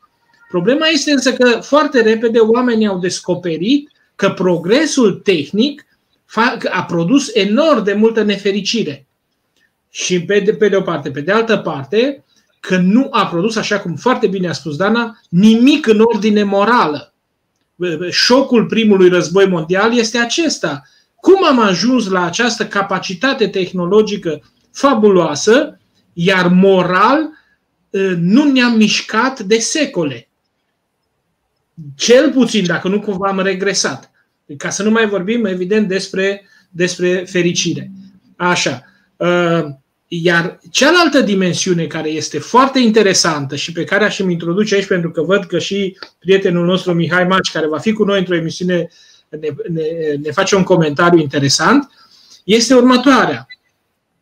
Problema 0.50 0.88
este 0.88 1.12
însă 1.12 1.34
că 1.34 1.60
foarte 1.62 2.02
repede 2.02 2.40
oamenii 2.40 2.88
au 2.88 3.00
descoperit 3.00 3.92
că 4.16 4.30
progresul 4.30 5.14
tehnic 5.14 5.86
a 6.70 6.84
produs 6.84 7.36
enorm 7.36 7.84
de 7.84 7.94
multă 7.94 8.24
nefericire. 8.24 9.08
Și 9.90 10.22
pe 10.22 10.40
de, 10.40 10.54
pe 10.54 10.70
de 10.70 10.76
o 10.76 10.82
parte. 10.82 11.12
Pe 11.12 11.22
de 11.22 11.32
altă 11.32 11.58
parte, 11.58 12.24
că 12.60 12.78
nu 12.78 13.08
a 13.12 13.26
produs, 13.26 13.56
așa 13.56 13.80
cum 13.80 13.96
foarte 13.96 14.28
bine 14.28 14.48
a 14.48 14.54
spus 14.54 14.76
Dana, 14.76 15.20
nimic 15.30 15.88
în 15.88 16.00
ordine 16.00 16.44
morală. 16.44 17.14
Șocul 18.10 18.66
primului 18.66 19.10
război 19.10 19.48
mondial 19.48 19.98
este 19.98 20.18
acesta. 20.18 20.84
Cum 21.22 21.46
am 21.46 21.60
ajuns 21.60 22.08
la 22.08 22.26
această 22.26 22.68
capacitate 22.68 23.48
tehnologică 23.48 24.42
fabuloasă, 24.72 25.80
iar 26.14 26.48
moral 26.48 27.20
ă, 27.94 28.00
nu 28.18 28.52
ne-am 28.52 28.76
mișcat 28.76 29.40
de 29.40 29.58
secole. 29.58 30.30
Cel 31.96 32.32
puțin, 32.32 32.66
dacă 32.66 32.88
nu 32.88 33.00
cumva 33.00 33.28
am 33.28 33.40
regresat. 33.40 34.12
Ca 34.58 34.70
să 34.70 34.84
nu 34.84 34.90
mai 34.90 35.08
vorbim, 35.08 35.46
evident, 35.46 35.88
despre, 35.88 36.46
despre 36.70 37.26
fericire. 37.28 37.92
Așa. 38.36 38.84
Uh, 39.18 39.66
iar 40.08 40.60
cealaltă 40.72 41.22
dimensiune 41.22 41.86
care 41.86 42.10
este 42.10 42.40
foarte 42.40 42.80
interesantă 42.80 43.56
și 43.56 43.72
pe 43.72 43.84
care 43.84 44.04
aș 44.04 44.20
mi 44.20 44.32
introduce 44.32 44.76
aici, 44.76 44.88
pentru 44.88 45.12
că 45.12 45.22
văd 45.22 45.44
că 45.44 45.60
și 45.60 45.98
prietenul 46.20 46.66
nostru 46.66 46.94
Mihai 46.94 47.24
Maci, 47.24 47.52
care 47.52 47.68
va 47.68 47.78
fi 47.78 47.94
cu 47.94 48.04
noi 48.04 48.20
într-o 48.20 48.36
emisiune, 48.36 48.90
ne, 49.30 49.50
ne, 49.70 49.84
ne 50.24 50.32
face 50.32 50.56
un 50.56 50.64
comentariu 50.64 51.20
interesant, 51.20 51.92
este 52.44 52.74
următoarea. 52.74 53.48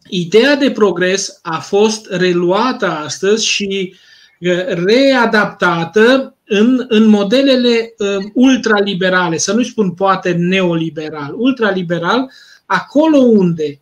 Ideea 0.10 0.56
de 0.56 0.72
progres 0.72 1.40
a 1.42 1.60
fost 1.60 2.08
reluată 2.10 2.88
astăzi 2.90 3.46
și 3.46 3.94
uh, 3.94 4.66
readaptată 4.68 6.36
în, 6.46 6.86
în 6.88 7.06
modelele 7.06 7.94
uh, 7.98 8.26
ultraliberale, 8.34 9.38
să 9.38 9.54
nu 9.54 9.64
spun 9.64 9.92
poate 9.92 10.32
neoliberal, 10.32 11.34
ultraliberal, 11.36 12.32
acolo 12.66 13.18
unde 13.18 13.80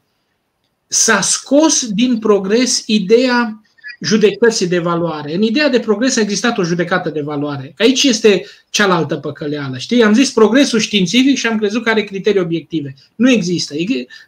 s-a 0.87 1.21
scos 1.21 1.87
din 1.87 2.19
progres 2.19 2.83
ideea 2.85 3.61
judecății 4.01 4.67
de 4.67 4.79
valoare. 4.79 5.35
În 5.35 5.41
ideea 5.41 5.69
de 5.69 5.79
progres 5.79 6.17
a 6.17 6.21
existat 6.21 6.57
o 6.57 6.63
judecată 6.63 7.09
de 7.09 7.21
valoare. 7.21 7.73
Aici 7.77 8.03
este 8.03 8.45
cealaltă 8.69 9.15
păcăleală. 9.15 9.77
Știi? 9.77 10.03
Am 10.03 10.13
zis 10.13 10.31
progresul 10.31 10.79
științific 10.79 11.37
și 11.37 11.47
am 11.47 11.57
crezut 11.57 11.83
că 11.83 11.89
are 11.89 12.03
criterii 12.03 12.41
obiective. 12.41 12.95
Nu 13.15 13.31
există. 13.31 13.73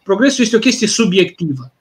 Progresul 0.04 0.44
este 0.44 0.56
o 0.56 0.60
chestie 0.60 0.88
subiectivă. 0.88 1.72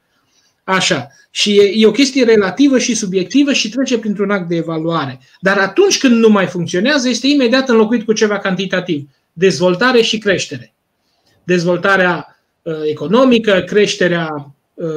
Așa. 0.64 1.08
Și 1.30 1.58
e, 1.58 1.72
e 1.74 1.86
o 1.86 1.90
chestie 1.90 2.24
relativă 2.24 2.78
și 2.78 2.94
subiectivă 2.94 3.52
și 3.52 3.68
trece 3.68 3.98
printr-un 3.98 4.30
act 4.30 4.48
de 4.48 4.56
evaluare. 4.56 5.20
Dar 5.40 5.58
atunci 5.58 5.98
când 5.98 6.14
nu 6.14 6.28
mai 6.28 6.46
funcționează, 6.46 7.08
este 7.08 7.26
imediat 7.26 7.68
înlocuit 7.68 8.04
cu 8.04 8.12
ceva 8.12 8.38
cantitativ. 8.38 9.08
Dezvoltare 9.32 10.02
și 10.02 10.18
creștere. 10.18 10.74
Dezvoltarea 11.44 12.40
uh, 12.62 12.74
economică, 12.84 13.62
creșterea 13.66 14.28
uh, 14.34 14.44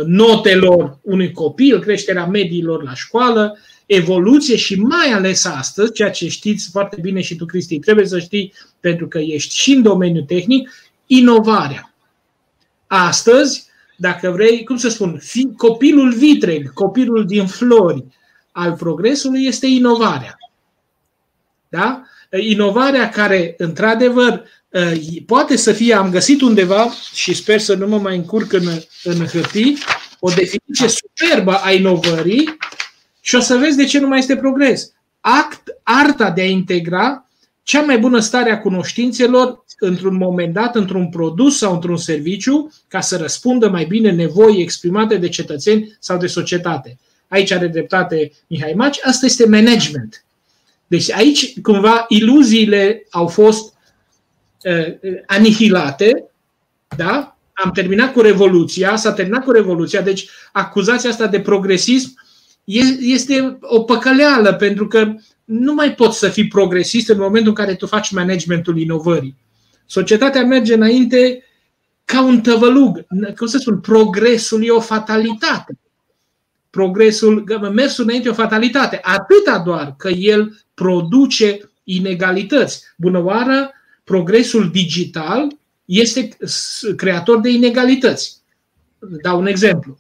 notelor 0.06 1.00
unui 1.02 1.32
copil, 1.32 1.80
creșterea 1.80 2.26
mediilor 2.26 2.84
la 2.84 2.94
școală, 2.94 3.58
evoluție 3.86 4.56
și 4.56 4.80
mai 4.80 5.12
ales 5.14 5.46
astăzi, 5.46 5.92
ceea 5.92 6.10
ce 6.10 6.28
știți 6.30 6.70
foarte 6.72 6.98
bine 7.02 7.22
și 7.22 7.36
tu, 7.36 7.46
Cristi, 7.46 7.80
trebuie 7.80 8.06
să 8.06 8.20
știi 8.20 8.54
pentru 8.80 9.08
că 9.08 9.20
ești 9.20 9.56
și 9.56 9.72
în 9.72 9.82
domeniul 9.82 10.24
tehnic, 10.24 10.70
inovarea. 11.06 11.94
Astăzi, 12.88 13.68
dacă 13.98 14.32
vrei, 14.32 14.64
cum 14.64 14.78
să 14.78 14.90
spun, 14.90 15.18
fi, 15.18 15.50
copilul 15.58 16.14
vitreg, 16.14 16.74
copilul 16.74 17.26
din 17.26 17.48
flori 17.48 18.06
al 18.52 18.74
progresului 18.74 19.46
este 19.46 19.68
inovarea. 19.68 20.38
Da? 21.70 22.04
Inovarea 22.38 23.10
care, 23.10 23.56
într-adevăr, 23.58 24.44
poate 25.26 25.56
să 25.56 25.72
fie, 25.72 25.94
am 25.94 26.10
găsit 26.10 26.42
undeva 26.42 26.92
și 27.14 27.34
sper 27.34 27.60
să 27.60 27.76
nu 27.76 27.88
mă 27.88 27.98
mai 27.98 28.16
încurc 28.16 28.54
în, 28.54 28.68
în 29.04 29.26
hârtii, 29.26 29.78
o 30.20 30.30
definiție 30.30 30.88
superbă 30.88 31.54
a 31.54 31.72
inovării 31.72 32.58
și 33.22 33.36
o 33.36 33.40
să 33.40 33.56
vezi 33.58 33.78
de 33.78 33.86
ce 33.86 34.00
nu 34.00 34.08
mai 34.08 34.20
este 34.20 34.36
progres. 34.36 34.92
Act, 35.20 35.62
arta 35.84 36.32
de 36.32 36.42
a 36.42 36.46
integra 36.46 37.30
cea 37.64 37.82
mai 37.82 38.00
bună 38.00 38.20
stare 38.20 38.52
a 38.52 38.60
cunoștințelor 38.60 39.66
într-un 39.80 40.16
moment 40.16 40.54
dat, 40.54 40.76
într-un 40.76 41.10
produs 41.10 41.58
sau 41.58 41.74
într-un 41.74 41.98
serviciu, 41.98 42.74
ca 42.88 43.02
să 43.02 43.18
răspundă 43.18 43.70
mai 43.70 43.86
bine 43.86 44.12
nevoii 44.12 44.62
exprimate 44.62 45.16
de 45.16 45.30
cetățeni 45.30 45.98
sau 46.00 46.18
de 46.18 46.28
societate. 46.28 46.98
Aici 47.28 47.52
are 47.52 47.68
dreptate 47.68 48.32
Mihai 48.48 48.74
Maci, 48.76 49.00
asta 49.04 49.26
este 49.26 49.46
management. 49.46 50.24
Deci 50.90 51.12
aici, 51.12 51.62
cumva, 51.62 52.06
iluziile 52.08 53.06
au 53.10 53.28
fost 53.28 53.74
uh, 54.64 55.14
anihilate, 55.26 56.30
da? 56.96 57.38
Am 57.54 57.72
terminat 57.72 58.14
cu 58.14 58.22
Revoluția, 58.22 58.96
s-a 58.96 59.14
terminat 59.14 59.44
cu 59.44 59.52
Revoluția, 59.52 60.02
deci 60.02 60.30
acuzația 60.52 61.10
asta 61.10 61.28
de 61.28 61.40
progresism 61.40 62.14
este 63.00 63.58
o 63.62 63.84
păcăleală, 63.84 64.54
pentru 64.54 64.88
că 64.88 65.14
nu 65.46 65.74
mai 65.74 65.94
poți 65.94 66.20
să 66.20 66.30
fii 66.30 66.48
progresist 66.48 67.10
în 67.10 67.18
momentul 67.18 67.50
în 67.50 67.56
care 67.56 67.76
tu 67.76 67.88
faci 67.88 68.12
managementul 68.12 68.80
inovării. 68.80 69.36
Societatea 69.86 70.44
merge 70.44 70.74
înainte 70.74 71.44
ca 72.06 72.24
un 72.24 72.42
tăvălug. 72.42 73.06
Cum 73.38 73.48
să 73.48 73.58
spun, 73.58 73.80
progresul 73.80 74.66
e 74.66 74.70
o 74.70 74.80
fatalitate. 74.80 75.80
Progresul, 76.70 77.44
mersul 77.74 78.04
înainte 78.04 78.28
e 78.28 78.32
o 78.32 78.34
fatalitate. 78.34 79.00
Atâta 79.04 79.62
doar 79.66 79.96
că 79.98 80.10
el 80.10 80.62
produce 80.80 81.70
inegalități. 81.84 82.84
Bună 82.98 83.24
oară, 83.24 83.72
progresul 84.04 84.72
digital 84.72 85.48
este 85.86 86.30
creator 86.96 87.40
de 87.40 87.50
inegalități. 87.50 88.38
Dau 89.22 89.40
un 89.40 89.48
exemplu. 89.48 89.98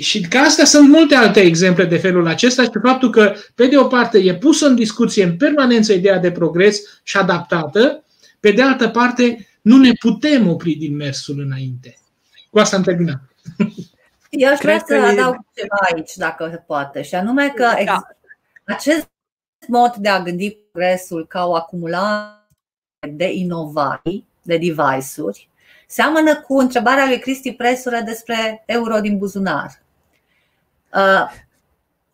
Și 0.00 0.20
ca 0.20 0.38
astea 0.38 0.64
sunt 0.64 0.88
multe 0.88 1.14
alte 1.14 1.40
exemple 1.40 1.84
de 1.84 1.96
felul 1.96 2.26
acesta 2.26 2.62
și 2.62 2.70
faptul 2.82 3.10
că, 3.10 3.34
pe 3.54 3.66
de 3.66 3.78
o 3.78 3.84
parte, 3.84 4.18
e 4.18 4.34
pusă 4.34 4.66
în 4.66 4.74
discuție 4.74 5.24
în 5.24 5.36
permanență 5.36 5.92
ideea 5.92 6.18
de 6.18 6.30
progres 6.30 6.80
și 7.02 7.16
adaptată, 7.16 8.04
pe 8.40 8.50
de 8.50 8.62
altă 8.62 8.88
parte, 8.88 9.48
nu 9.62 9.76
ne 9.76 9.92
putem 9.92 10.48
opri 10.48 10.74
din 10.74 10.96
mersul 10.96 11.40
înainte. 11.40 11.98
Cu 12.50 12.58
asta 12.58 12.76
am 12.76 12.82
terminat. 12.82 13.20
Eu 14.30 14.52
aș 14.52 14.58
vrea 14.58 14.84
să 14.86 14.94
adaug 14.94 15.36
ceva 15.54 15.76
aici, 15.92 16.14
dacă 16.16 16.48
se 16.50 16.62
poate, 16.66 17.02
și 17.02 17.14
anume 17.14 17.52
că 17.56 17.68
da. 17.84 18.00
acest 18.64 19.08
mod 19.68 19.94
de 19.94 20.08
a 20.08 20.22
gândi 20.22 20.50
progresul 20.50 21.26
ca 21.26 21.46
o 21.46 21.54
acumulare 21.54 22.34
de 23.12 23.32
inovații, 23.32 24.26
de 24.42 24.56
device-uri, 24.56 25.50
Seamănă 25.92 26.40
cu 26.40 26.58
întrebarea 26.58 27.06
lui 27.06 27.18
Cristi 27.18 27.52
Presură 27.52 28.00
despre 28.00 28.62
euro 28.66 29.00
din 29.00 29.18
buzunar. 29.18 29.82
Uh, 30.94 31.30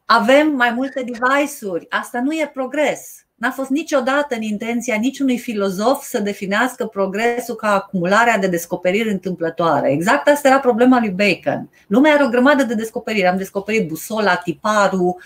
avem 0.04 0.48
mai 0.48 0.70
multe 0.70 1.02
device-uri. 1.02 1.86
Asta 1.90 2.20
nu 2.20 2.32
e 2.32 2.50
progres. 2.52 3.25
N-a 3.36 3.50
fost 3.50 3.70
niciodată 3.70 4.34
în 4.34 4.42
intenția 4.42 4.96
niciunui 4.96 5.38
filozof 5.38 6.02
să 6.04 6.18
definească 6.18 6.86
progresul 6.86 7.54
ca 7.54 7.74
acumularea 7.74 8.38
de 8.38 8.46
descoperiri 8.46 9.10
întâmplătoare. 9.10 9.90
Exact 9.92 10.28
asta 10.28 10.48
era 10.48 10.58
problema 10.60 10.98
lui 10.98 11.10
Bacon. 11.10 11.70
Lumea 11.86 12.12
are 12.12 12.24
o 12.24 12.28
grămadă 12.28 12.62
de 12.62 12.74
descoperiri. 12.74 13.26
Am 13.26 13.36
descoperit 13.36 13.88
busola, 13.88 14.36
tiparul, 14.36 15.16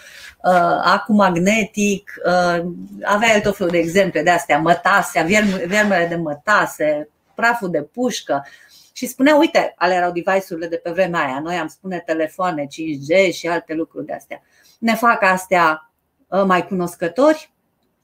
uh, 0.43 0.81
acum 0.83 1.17
magnetic, 1.17 2.13
uh, 2.27 2.65
avea 3.03 3.35
el 3.35 3.41
tot 3.41 3.57
felul 3.57 3.73
de 3.73 3.79
exemple 3.79 4.23
de 4.23 4.31
astea, 4.31 4.59
mătase, 4.59 5.25
viermele 5.67 6.07
de 6.09 6.17
mătase, 6.17 7.09
praful 7.35 7.71
de 7.71 7.83
pușcă 7.83 8.47
și 8.93 9.07
spunea, 9.07 9.37
uite, 9.37 9.75
ale 9.77 9.95
erau 9.95 10.13
device-urile 10.13 10.67
de 10.67 10.77
pe 10.77 10.91
vremea 10.91 11.25
aia, 11.25 11.41
noi 11.43 11.57
am 11.57 11.69
spune 11.69 12.03
telefoane 12.07 12.67
5G 12.67 13.33
și 13.33 13.49
alte 13.49 13.75
lucruri 13.75 14.07
de 14.07 14.13
astea. 14.13 14.43
Ne 14.79 14.95
fac 14.95 15.23
astea 15.23 15.93
ă, 16.31 16.45
mai 16.45 16.67
cunoscători? 16.67 17.53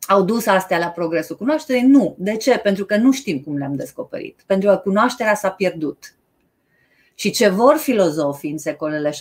Au 0.06 0.22
dus 0.22 0.46
astea 0.46 0.78
la 0.78 0.86
progresul 0.86 1.36
cunoașterii? 1.36 1.82
Nu. 1.82 2.14
De 2.18 2.36
ce? 2.36 2.58
Pentru 2.58 2.84
că 2.84 2.96
nu 2.96 3.12
știm 3.12 3.40
cum 3.40 3.56
le-am 3.56 3.74
descoperit. 3.74 4.42
Pentru 4.46 4.68
că 4.68 4.76
cunoașterea 4.76 5.34
s-a 5.34 5.50
pierdut. 5.50 6.14
Și 7.14 7.30
ce 7.30 7.48
vor 7.48 7.76
filozofii 7.76 8.50
în 8.50 8.58
secolele 8.58 9.10
17-18 9.10 9.14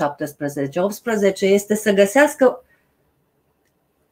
este 1.39 1.75
să 1.75 1.91
găsească 1.91 2.59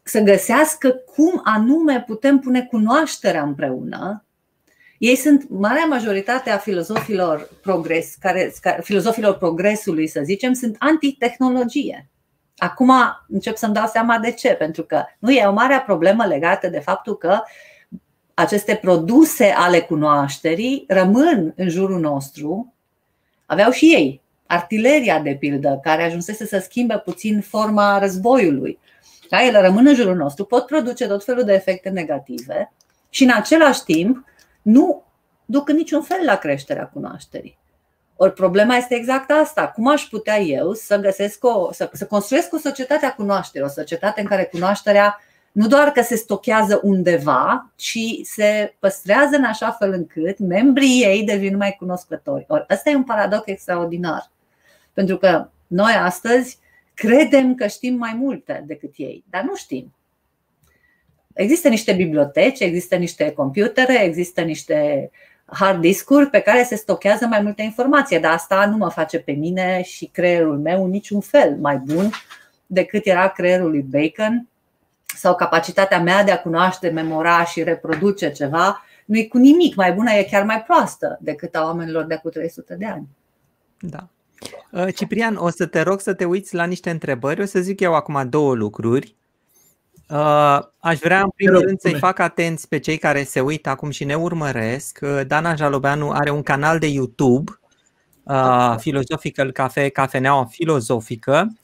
să 0.04 0.20
găsească 0.20 0.90
cum 0.90 1.42
anume 1.44 2.04
putem 2.08 2.40
pune 2.40 2.66
cunoașterea 2.66 3.44
împreună 3.44 4.26
Ei 4.98 5.16
sunt 5.16 5.50
marea 5.50 5.86
majoritate 5.86 6.50
a 6.50 6.58
filozofilor 6.58 7.50
progres, 7.62 8.16
care, 8.20 8.54
filozofilor 8.82 9.38
progresului, 9.38 10.08
să 10.08 10.22
zicem, 10.24 10.54
sunt 10.54 10.76
antitehnologie. 10.80 12.10
Acum 12.58 12.92
încep 13.28 13.56
să-mi 13.56 13.74
dau 13.74 13.88
seama 13.88 14.18
de 14.18 14.32
ce, 14.32 14.50
pentru 14.50 14.84
că 14.84 15.04
nu 15.20 15.32
e 15.32 15.46
o 15.46 15.54
mare 15.54 15.84
problemă 15.86 16.26
legată 16.26 16.68
de 16.68 16.80
faptul 16.80 17.18
că 17.18 17.42
aceste 18.34 18.76
produse 18.76 19.46
ale 19.46 19.80
cunoașterii 19.80 20.86
rămân 20.88 21.54
în 21.56 21.70
jurul 21.70 22.00
nostru, 22.00 22.74
aveau 23.46 23.72
și 23.72 23.86
ei 23.86 24.22
artileria 24.46 25.20
de 25.20 25.36
pildă, 25.36 25.80
care 25.82 26.04
ajunsese 26.04 26.46
să 26.46 26.60
schimbe 26.60 26.98
puțin 26.98 27.42
forma 27.42 28.00
războiului. 28.00 28.80
Da, 29.30 29.46
ele 29.46 29.62
rămân 29.62 29.88
în 29.88 29.96
jurul 29.96 30.16
nostru, 30.16 30.46
pot 30.46 30.66
produce 30.66 31.08
tot 31.08 31.24
felul 31.24 31.44
de 31.44 31.54
efecte 31.54 31.90
negative 31.90 32.74
și 33.10 33.24
în 33.24 33.32
același 33.36 33.84
timp 33.84 34.26
nu 34.62 35.04
duc 35.46 35.70
în 35.70 35.76
niciun 35.76 36.02
fel 36.02 36.20
la 36.26 36.36
creșterea 36.36 36.88
cunoașterii. 36.88 37.58
Ori 38.24 38.34
problema 38.34 38.76
este 38.76 38.96
exact 38.96 39.32
asta. 39.32 39.68
Cum 39.68 39.88
aș 39.88 40.04
putea 40.04 40.40
eu 40.40 40.74
să 40.74 40.98
găsesc 40.98 41.44
o, 41.44 41.72
să, 41.72 41.90
să 41.94 42.06
construiesc 42.06 42.54
o 42.54 42.58
societate 42.58 43.06
a 43.06 43.14
cunoașterii, 43.14 43.68
o 43.68 43.70
societate 43.70 44.22
în 44.22 44.28
care 44.28 44.44
cunoașterea 44.44 45.22
nu 45.52 45.68
doar 45.68 45.92
că 45.92 46.02
se 46.02 46.16
stochează 46.16 46.80
undeva, 46.84 47.72
ci 47.76 48.00
se 48.22 48.76
păstrează 48.80 49.36
în 49.36 49.44
așa 49.44 49.72
fel 49.72 49.92
încât 49.92 50.40
membrii 50.40 51.04
ei 51.04 51.24
devin 51.24 51.58
mai 51.58 51.76
cunoscători. 51.80 52.46
Ori 52.48 52.66
ăsta 52.70 52.90
e 52.90 52.96
un 52.96 53.04
paradox 53.04 53.44
extraordinar. 53.46 54.32
Pentru 54.94 55.18
că 55.18 55.50
noi 55.68 55.94
astăzi 55.94 56.60
credem 56.94 57.56
că 57.56 57.68
știm 57.68 57.96
mai 57.96 58.14
multe 58.14 58.64
decât 58.68 58.94
ei, 58.96 59.24
dar 59.30 59.44
nu 59.44 59.56
știm. 59.56 59.94
Există 61.34 61.68
niște 61.68 61.94
biblioteci, 61.94 62.60
există 62.60 62.96
niște 62.96 63.32
computere, 63.32 64.04
există 64.04 64.42
niște 64.42 65.12
hard 65.54 65.82
discuri 65.82 66.30
pe 66.30 66.40
care 66.40 66.64
se 66.64 66.76
stochează 66.76 67.26
mai 67.26 67.42
multe 67.42 67.62
informații, 67.62 68.20
dar 68.20 68.32
asta 68.32 68.66
nu 68.66 68.78
mă 68.78 68.90
face 68.90 69.20
pe 69.20 69.32
mine 69.32 69.82
și 69.84 70.06
creierul 70.06 70.60
meu 70.60 70.88
niciun 70.88 71.20
fel 71.20 71.58
mai 71.62 71.78
bun 71.78 72.10
decât 72.66 73.06
era 73.06 73.28
creierul 73.28 73.70
lui 73.70 73.82
Bacon 73.82 74.48
sau 75.06 75.36
capacitatea 75.36 76.02
mea 76.02 76.24
de 76.24 76.32
a 76.32 76.42
cunoaște, 76.42 76.90
memora 76.90 77.44
și 77.44 77.64
reproduce 77.64 78.32
ceva 78.32 78.82
nu 79.06 79.18
e 79.18 79.24
cu 79.24 79.38
nimic 79.38 79.76
mai 79.76 79.94
bună, 79.94 80.12
e 80.12 80.24
chiar 80.24 80.44
mai 80.44 80.64
proastă 80.64 81.18
decât 81.22 81.56
a 81.56 81.64
oamenilor 81.64 82.06
de 82.06 82.16
cu 82.16 82.30
300 82.30 82.76
de 82.76 82.86
ani. 82.86 83.08
Da. 83.80 84.08
Uh, 84.72 84.94
Ciprian, 84.96 85.36
o 85.36 85.50
să 85.50 85.66
te 85.66 85.82
rog 85.82 86.00
să 86.00 86.14
te 86.14 86.26
uiți 86.26 86.56
la 86.56 86.66
niște 86.66 86.90
întrebări. 86.90 87.42
O 87.42 87.46
să 87.46 87.60
zic 87.60 87.80
eu 87.80 87.94
acum 87.96 88.30
două 88.30 88.54
lucruri. 88.54 89.16
Uh, 90.14 90.60
aș 90.80 91.00
vrea 91.00 91.22
în 91.22 91.30
primul 91.36 91.62
rând 91.62 91.80
să-i 91.80 91.98
fac 91.98 92.20
atenți 92.20 92.68
pe 92.68 92.80
cei 92.80 92.98
care 92.98 93.24
se 93.24 93.40
uită 93.40 93.70
acum 93.70 93.90
și 93.90 94.04
ne 94.04 94.16
urmăresc. 94.16 95.00
Uh, 95.02 95.22
Dana 95.28 95.56
Jalobeanu 95.56 96.10
are 96.10 96.30
un 96.30 96.44
canal 96.44 96.80
de 96.80 96.88
YouTube, 96.88 97.52
Philosophical 98.78 99.52
Cafe, 99.52 99.90
Cafeneaua 99.90 100.46
Filozofică. 100.46 101.58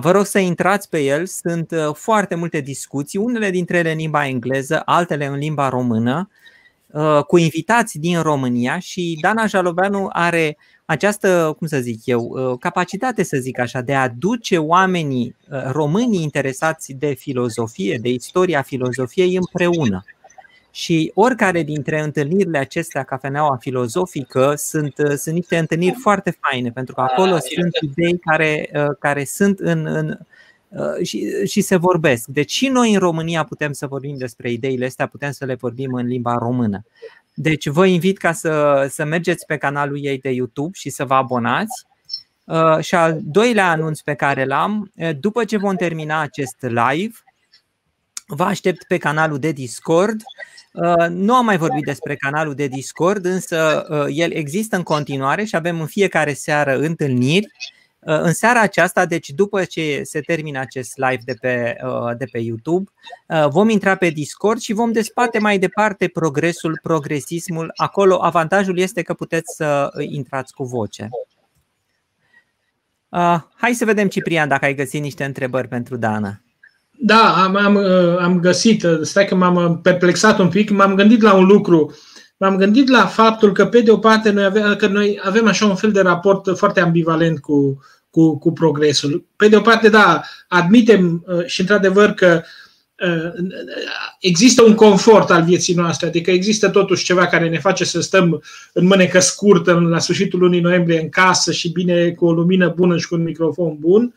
Vă 0.00 0.10
rog 0.10 0.24
să 0.24 0.38
intrați 0.38 0.88
pe 0.88 1.02
el, 1.02 1.26
sunt 1.26 1.74
foarte 1.92 2.34
multe 2.34 2.60
discuții, 2.60 3.18
unele 3.18 3.50
dintre 3.50 3.78
ele 3.78 3.90
în 3.90 3.96
limba 3.96 4.26
engleză, 4.26 4.82
altele 4.84 5.26
în 5.26 5.34
limba 5.34 5.68
română, 5.68 6.28
cu 7.26 7.36
invitați 7.36 7.98
din 7.98 8.22
România 8.22 8.78
și 8.78 9.18
Dana 9.20 9.46
Jalobeanu 9.46 10.08
are 10.12 10.56
această, 10.86 11.54
cum 11.58 11.66
să 11.66 11.78
zic 11.80 12.06
eu, 12.06 12.20
uh, 12.20 12.58
capacitate, 12.58 13.22
să 13.22 13.36
zic 13.36 13.58
așa, 13.58 13.80
de 13.80 13.94
a 13.94 14.08
duce 14.08 14.58
oamenii 14.58 15.36
uh, 15.50 15.62
românii 15.70 16.22
interesați 16.22 16.92
de 16.92 17.14
filozofie, 17.14 17.98
de 18.02 18.08
istoria 18.08 18.62
filozofiei 18.62 19.36
împreună. 19.36 20.04
Și 20.70 21.10
oricare 21.14 21.62
dintre 21.62 22.00
întâlnirile 22.00 22.58
acestea, 22.58 23.02
cafeneaua 23.02 23.56
filozofică, 23.56 24.54
sunt, 24.56 24.98
uh, 24.98 25.14
sunt 25.16 25.34
niște 25.34 25.58
întâlniri 25.58 25.96
foarte 26.00 26.38
faine, 26.40 26.70
pentru 26.70 26.94
că 26.94 27.00
acolo 27.00 27.38
sunt 27.38 27.76
idei 27.80 28.18
care, 28.18 28.70
care 28.98 29.24
sunt 29.24 29.58
în, 29.58 29.86
în 29.86 30.18
și, 31.02 31.46
și 31.46 31.60
se 31.60 31.76
vorbesc. 31.76 32.26
Deci 32.26 32.50
și 32.50 32.68
noi 32.68 32.92
în 32.92 32.98
România 32.98 33.44
putem 33.44 33.72
să 33.72 33.86
vorbim 33.86 34.16
despre 34.16 34.50
ideile 34.50 34.84
astea, 34.84 35.06
putem 35.06 35.30
să 35.30 35.44
le 35.44 35.54
vorbim 35.54 35.92
în 35.92 36.06
limba 36.06 36.38
română. 36.38 36.84
Deci 37.34 37.68
vă 37.68 37.86
invit 37.86 38.18
ca 38.18 38.32
să, 38.32 38.86
să 38.90 39.04
mergeți 39.04 39.46
pe 39.46 39.56
canalul 39.56 40.04
ei 40.04 40.18
de 40.18 40.30
YouTube 40.30 40.70
și 40.72 40.90
să 40.90 41.04
vă 41.04 41.14
abonați. 41.14 41.84
Uh, 42.44 42.78
și 42.80 42.94
al 42.94 43.18
doilea 43.22 43.70
anunț 43.70 44.00
pe 44.00 44.14
care 44.14 44.44
l-am, 44.44 44.92
uh, 44.96 45.10
după 45.20 45.44
ce 45.44 45.56
vom 45.56 45.76
termina 45.76 46.20
acest 46.20 46.56
live, 46.60 47.14
vă 48.26 48.44
aștept 48.44 48.84
pe 48.88 48.96
canalul 48.96 49.38
de 49.38 49.52
Discord. 49.52 50.20
Uh, 50.72 51.08
nu 51.08 51.34
am 51.34 51.44
mai 51.44 51.56
vorbit 51.56 51.84
despre 51.84 52.16
canalul 52.16 52.54
de 52.54 52.66
Discord, 52.66 53.24
însă 53.24 53.86
el 54.12 54.32
există 54.32 54.76
în 54.76 54.82
continuare 54.82 55.44
și 55.44 55.56
avem 55.56 55.80
în 55.80 55.86
fiecare 55.86 56.32
seară 56.32 56.78
întâlniri 56.78 57.46
Uh, 57.46 57.83
în 58.04 58.32
seara 58.32 58.60
aceasta, 58.60 59.06
deci 59.06 59.28
după 59.30 59.64
ce 59.64 60.00
se 60.02 60.20
termină 60.20 60.58
acest 60.58 60.92
live 60.96 61.22
de 61.24 61.34
pe, 61.40 61.76
uh, 61.84 62.16
de 62.18 62.24
pe 62.32 62.38
YouTube, 62.38 62.90
uh, 63.28 63.48
vom 63.48 63.68
intra 63.68 63.94
pe 63.94 64.08
Discord 64.08 64.60
și 64.60 64.72
vom 64.72 64.92
despate 64.92 65.38
mai 65.38 65.58
departe 65.58 66.08
progresul, 66.08 66.78
progresismul. 66.82 67.72
Acolo 67.76 68.18
avantajul 68.22 68.78
este 68.78 69.02
că 69.02 69.14
puteți 69.14 69.54
să 69.56 69.90
intrați 70.08 70.52
cu 70.54 70.64
voce. 70.64 71.08
Hai 73.54 73.74
să 73.74 73.84
vedem, 73.84 74.08
Ciprian, 74.08 74.48
dacă 74.48 74.64
ai 74.64 74.74
găsit 74.74 75.00
niște 75.00 75.24
întrebări 75.24 75.68
pentru 75.68 75.96
Dana. 75.96 76.40
Da, 76.90 77.42
am, 77.44 77.56
am, 77.56 77.76
am 78.18 78.40
găsit. 78.40 78.86
Stai 79.02 79.24
că 79.24 79.34
m-am 79.34 79.80
perplexat 79.80 80.38
un 80.38 80.48
pic. 80.48 80.70
M-am 80.70 80.94
gândit 80.94 81.22
la 81.22 81.34
un 81.34 81.44
lucru. 81.44 81.94
M-am 82.36 82.56
gândit 82.56 82.88
la 82.88 83.06
faptul 83.06 83.52
că, 83.52 83.66
pe 83.66 83.80
de 83.80 83.90
o 83.90 83.98
parte, 83.98 84.30
noi 84.30 84.44
avem, 84.44 84.74
că 84.76 84.86
noi 84.86 85.20
avem 85.22 85.46
așa 85.46 85.66
un 85.66 85.76
fel 85.76 85.92
de 85.92 86.00
raport 86.00 86.56
foarte 86.58 86.80
ambivalent 86.80 87.40
cu, 87.40 87.82
cu, 88.10 88.38
cu 88.38 88.52
progresul. 88.52 89.24
Pe 89.36 89.48
de 89.48 89.56
o 89.56 89.60
parte, 89.60 89.88
da, 89.88 90.22
admitem 90.48 91.24
uh, 91.26 91.46
și 91.46 91.60
într-adevăr 91.60 92.10
că 92.10 92.42
uh, 92.98 93.32
există 94.20 94.62
un 94.62 94.74
confort 94.74 95.30
al 95.30 95.42
vieții 95.42 95.74
noastre, 95.74 96.06
adică 96.06 96.30
există 96.30 96.68
totuși 96.68 97.04
ceva 97.04 97.26
care 97.26 97.48
ne 97.48 97.58
face 97.58 97.84
să 97.84 98.00
stăm 98.00 98.42
în 98.72 98.86
mânecă 98.86 99.18
scurtă 99.20 99.72
la 99.72 99.98
sfârșitul 99.98 100.38
lunii 100.38 100.60
noiembrie 100.60 101.00
în 101.00 101.08
casă 101.08 101.52
și 101.52 101.72
bine 101.72 102.10
cu 102.10 102.26
o 102.26 102.32
lumină 102.32 102.72
bună 102.76 102.98
și 102.98 103.08
cu 103.08 103.14
un 103.14 103.22
microfon 103.22 103.76
bun. 103.78 104.14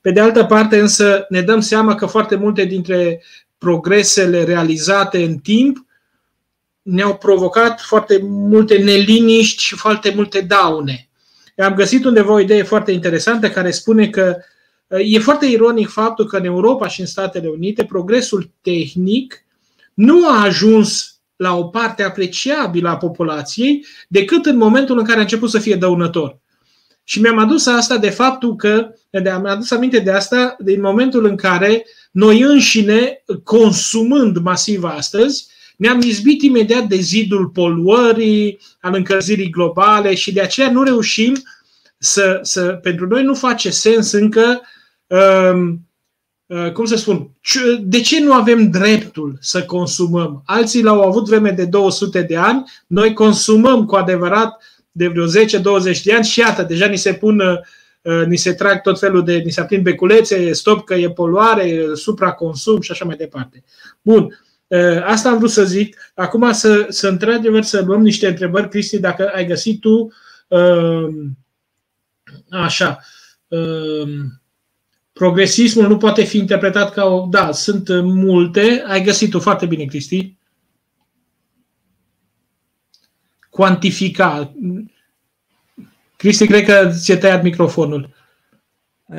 Pe 0.00 0.10
de 0.10 0.20
altă 0.20 0.44
parte, 0.44 0.80
însă, 0.80 1.26
ne 1.28 1.40
dăm 1.40 1.60
seama 1.60 1.94
că 1.94 2.06
foarte 2.06 2.36
multe 2.36 2.64
dintre 2.64 3.22
progresele 3.58 4.44
realizate 4.44 5.22
în 5.22 5.36
timp 5.36 5.85
ne-au 6.86 7.16
provocat 7.16 7.80
foarte 7.80 8.20
multe 8.22 8.78
neliniști 8.78 9.62
și 9.62 9.74
foarte 9.74 10.12
multe 10.14 10.40
daune. 10.40 11.08
Am 11.56 11.74
găsit 11.74 12.04
undeva 12.04 12.32
o 12.32 12.40
idee 12.40 12.62
foarte 12.62 12.92
interesantă 12.92 13.50
care 13.50 13.70
spune 13.70 14.08
că 14.08 14.36
uh, 14.86 15.00
e 15.02 15.18
foarte 15.18 15.46
ironic 15.46 15.88
faptul 15.88 16.26
că 16.26 16.36
în 16.36 16.44
Europa 16.44 16.88
și 16.88 17.00
în 17.00 17.06
Statele 17.06 17.48
Unite 17.48 17.84
progresul 17.84 18.50
tehnic 18.62 19.44
nu 19.94 20.28
a 20.28 20.42
ajuns 20.42 21.20
la 21.36 21.56
o 21.56 21.64
parte 21.64 22.02
apreciabilă 22.02 22.88
a 22.88 22.96
populației 22.96 23.86
decât 24.08 24.46
în 24.46 24.56
momentul 24.56 24.98
în 24.98 25.04
care 25.04 25.18
a 25.18 25.22
început 25.22 25.50
să 25.50 25.58
fie 25.58 25.76
dăunător. 25.76 26.38
Și 27.04 27.20
mi-am 27.20 27.38
adus 27.38 27.66
asta 27.66 27.98
de 27.98 28.10
faptul 28.10 28.56
că, 28.56 28.94
mi-am 29.10 29.46
adus 29.46 29.70
aminte 29.70 29.98
de 29.98 30.10
asta 30.10 30.56
din 30.58 30.80
momentul 30.80 31.24
în 31.24 31.36
care 31.36 31.86
noi 32.10 32.40
înșine, 32.40 33.22
consumând 33.44 34.36
masiv 34.36 34.84
astăzi, 34.84 35.46
ne-am 35.76 36.00
izbit 36.00 36.42
imediat 36.42 36.84
de 36.84 36.96
zidul 36.96 37.46
poluării, 37.46 38.58
al 38.80 38.94
încălzirii 38.94 39.50
globale 39.50 40.14
și 40.14 40.32
de 40.32 40.40
aceea 40.40 40.70
nu 40.70 40.82
reușim 40.82 41.36
să, 41.98 42.38
să 42.42 42.62
pentru 42.82 43.06
noi 43.06 43.22
nu 43.22 43.34
face 43.34 43.70
sens 43.70 44.12
încă 44.12 44.60
um, 45.06 45.88
uh, 46.46 46.72
cum 46.72 46.84
să 46.84 46.96
spun, 46.96 47.30
de 47.80 48.00
ce 48.00 48.20
nu 48.20 48.32
avem 48.32 48.70
dreptul 48.70 49.36
să 49.40 49.64
consumăm? 49.64 50.42
Alții 50.46 50.82
l-au 50.82 51.00
avut 51.00 51.26
vreme 51.26 51.50
de 51.50 51.64
200 51.64 52.22
de 52.22 52.36
ani, 52.36 52.64
noi 52.86 53.12
consumăm 53.12 53.84
cu 53.84 53.94
adevărat 53.94 54.62
de 54.90 55.06
vreo 55.06 55.26
10-20 55.26 56.02
de 56.04 56.14
ani 56.14 56.24
și 56.24 56.38
iată, 56.38 56.62
deja 56.62 56.86
ni 56.86 56.96
se 56.96 57.12
pun, 57.12 57.40
uh, 57.40 58.26
ni 58.26 58.36
se 58.36 58.52
trag 58.52 58.80
tot 58.80 58.98
felul 58.98 59.24
de, 59.24 59.36
ni 59.36 59.50
se 59.50 59.60
aprind 59.60 59.82
beculețe, 59.82 60.52
stop 60.52 60.84
că 60.84 60.94
e 60.94 61.10
poluare, 61.10 61.84
supraconsum 61.94 62.80
și 62.80 62.90
așa 62.90 63.04
mai 63.04 63.16
departe. 63.16 63.64
Bun, 64.02 64.22
Uh, 64.22 64.45
asta 65.04 65.30
am 65.30 65.38
vrut 65.38 65.50
să 65.50 65.64
zic. 65.64 66.12
Acum 66.14 66.52
să, 66.52 66.86
să 66.88 67.08
într-adevăr 67.08 67.62
să 67.62 67.82
luăm 67.82 68.02
niște 68.02 68.26
întrebări, 68.26 68.68
Cristi, 68.68 68.98
dacă 68.98 69.28
ai 69.28 69.46
găsit 69.46 69.80
tu 69.80 70.12
uh, 70.48 71.08
așa. 72.50 73.00
Uh, 73.48 74.08
progresismul 75.12 75.88
nu 75.88 75.96
poate 75.96 76.24
fi 76.24 76.38
interpretat 76.38 76.92
ca 76.92 77.04
o... 77.04 77.26
Da, 77.26 77.52
sunt 77.52 77.88
multe. 78.02 78.84
Ai 78.86 79.02
găsit-o 79.02 79.40
foarte 79.40 79.66
bine, 79.66 79.84
Cristi. 79.84 80.36
Cuantifica. 83.50 84.54
Cristi, 86.16 86.46
cred 86.46 86.64
că 86.64 86.90
ți-a 86.92 87.18
tăiat 87.18 87.42
microfonul. 87.42 88.14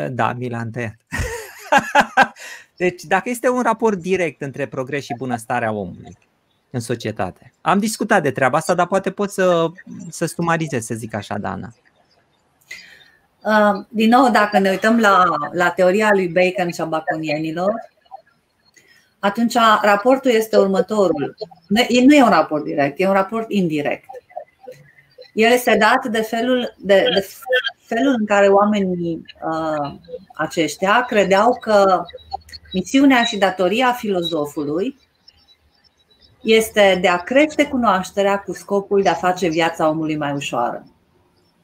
Da, 0.10 0.34
mi 0.34 0.50
l-am 0.50 0.70
tăiat. 0.70 0.98
Deci, 2.78 3.03
dacă 3.03 3.30
este 3.30 3.49
un 3.49 3.61
raport 3.61 3.97
direct 3.97 4.41
între 4.41 4.67
progres 4.67 5.03
și 5.03 5.13
bunăstarea 5.17 5.71
omului, 5.71 6.17
în 6.69 6.80
societate. 6.80 7.53
Am 7.61 7.80
discutat 7.80 8.21
de 8.23 8.32
treaba 8.32 8.57
asta, 8.57 8.73
dar 8.73 8.88
poate 8.88 9.11
pot 9.11 9.32
să, 9.32 9.67
să 10.09 10.25
sumarizez, 10.25 10.86
să 10.86 10.93
zic 10.93 11.13
așa, 11.13 11.38
Dana. 11.38 11.73
Uh, 13.43 13.86
din 13.89 14.09
nou, 14.09 14.30
dacă 14.30 14.59
ne 14.59 14.69
uităm 14.69 14.99
la, 14.99 15.23
la 15.51 15.69
teoria 15.69 16.09
lui 16.13 16.28
Bacon 16.28 16.71
și 16.71 16.82
a 16.82 16.86
baconienilor, 16.86 17.73
atunci 19.19 19.53
raportul 19.82 20.32
este 20.32 20.57
următorul. 20.57 21.36
Nu 21.67 22.15
e 22.15 22.23
un 22.23 22.30
raport 22.30 22.63
direct, 22.63 22.99
e 22.99 23.07
un 23.07 23.13
raport 23.13 23.51
indirect. 23.51 24.05
El 25.34 25.51
este 25.51 25.78
dat 25.78 26.05
de 26.05 26.21
felul, 26.21 26.75
de, 26.78 27.05
de 27.13 27.28
felul 27.86 28.15
în 28.19 28.25
care 28.25 28.47
oamenii 28.47 29.21
uh, 29.41 29.93
aceștia 30.34 31.05
credeau 31.07 31.57
că 31.61 32.03
misiunea 32.74 33.24
și 33.24 33.38
datoria 33.38 33.91
filozofului 33.91 34.97
este 36.41 36.97
de 37.01 37.07
a 37.07 37.18
crește 37.18 37.68
cunoașterea 37.68 38.39
cu 38.39 38.53
scopul 38.53 39.01
de 39.01 39.09
a 39.09 39.13
face 39.13 39.47
viața 39.47 39.89
omului 39.89 40.18
mai 40.18 40.34
ușoară. 40.34 40.84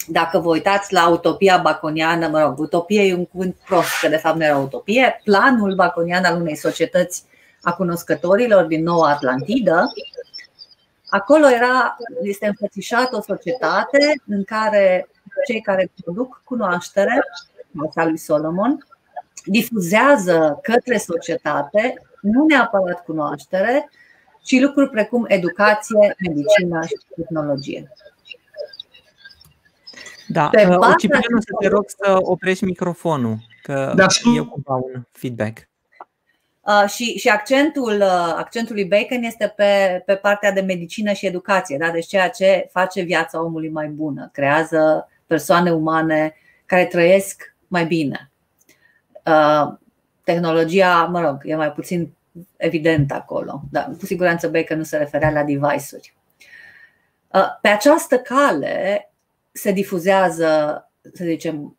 Dacă 0.08 0.39
vă 0.39 0.49
uitați 0.49 0.93
la 0.93 1.10
utopia 1.10 1.58
baconiană, 1.58 2.28
mă 2.28 2.41
rog, 2.41 2.60
utopie 2.60 3.01
e 3.01 3.14
un 3.14 3.26
cuvânt 3.26 3.56
prost, 3.66 3.99
că 4.01 4.08
de 4.08 4.18
fapt 4.18 4.38
nu 4.38 4.43
era 4.43 4.58
utopie, 4.58 5.22
planul 5.24 5.76
baconian 5.76 6.24
al 6.24 6.41
unei 6.41 6.56
societăți 6.56 7.24
a 7.62 7.74
cunoscătorilor 7.74 8.66
din 8.66 8.84
Noua 8.84 9.10
Atlantidă, 9.10 9.93
acolo 11.10 11.49
era, 11.49 11.97
este 12.22 12.47
înfățișat 12.47 13.14
o 13.14 13.22
societate 13.22 14.22
în 14.28 14.43
care 14.43 15.10
cei 15.47 15.62
care 15.62 15.91
produc 16.04 16.41
cunoaștere, 16.43 17.24
asta 17.88 18.06
lui 18.06 18.18
Solomon, 18.18 18.86
difuzează 19.46 20.60
către 20.62 20.98
societate 20.98 22.02
nu 22.22 22.46
neapărat 22.46 23.04
cunoaștere, 23.04 23.89
ci 24.44 24.60
lucruri 24.62 24.89
precum 24.89 25.26
educație, 25.28 26.16
medicină 26.20 26.86
și 26.86 26.98
tehnologie. 27.16 27.91
Da, 30.28 30.48
Pe 30.50 30.68
uh, 30.68 30.94
Ciprianu, 30.98 31.39
să 31.39 31.54
te 31.60 31.68
rog 31.68 31.84
să 31.88 32.18
oprești 32.20 32.66
microfonul, 32.66 33.38
că 33.62 33.94
da, 33.96 34.06
eu 34.36 34.46
cumva 34.46 34.76
un 34.76 35.04
feedback. 35.12 35.68
Uh, 36.62 36.89
și, 36.89 37.18
și 37.18 37.30
accentul, 37.30 37.94
uh, 38.02 38.34
accentul 38.38 38.76
lui 38.76 38.86
Bacon 38.86 39.24
este 39.24 39.54
pe, 39.56 40.04
pe 40.06 40.16
partea 40.16 40.52
de 40.52 40.62
medicină 40.62 41.12
și 41.12 41.26
educație, 41.26 41.78
da? 41.78 41.89
deci 41.89 42.08
ceea 42.08 42.30
ce 42.30 42.70
face 42.72 43.02
viața 43.02 43.44
omului 43.44 43.70
mai 43.70 43.88
bună, 43.88 44.30
creează 44.34 45.10
persoane 45.28 45.72
umane 45.72 46.36
care 46.66 46.86
trăiesc 46.86 47.56
mai 47.68 47.86
bine. 47.86 48.32
Uh, 49.26 49.74
tehnologia, 50.24 51.03
mă 51.03 51.21
rog, 51.21 51.41
e 51.43 51.55
mai 51.55 51.71
puțin 51.71 52.13
evident 52.57 53.11
acolo, 53.11 53.61
dar 53.71 53.95
cu 53.99 54.05
siguranță 54.05 54.47
Bacon 54.47 54.78
nu 54.78 54.84
se 54.84 54.97
referea 54.97 55.32
la 55.32 55.43
device-uri. 55.43 56.13
Uh, 57.28 57.59
pe 57.61 57.67
această 57.67 58.17
cale 58.17 59.11
se 59.51 59.71
difuzează, 59.71 60.82
să 61.13 61.24
zicem, 61.24 61.78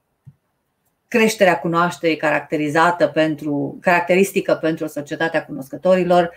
creșterea 1.08 1.58
cunoașterii 1.58 2.16
caracterizată 2.16 3.06
pentru, 3.06 3.78
caracteristică 3.80 4.54
pentru 4.54 4.86
societatea 4.86 5.44
cunoscătorilor 5.44 6.34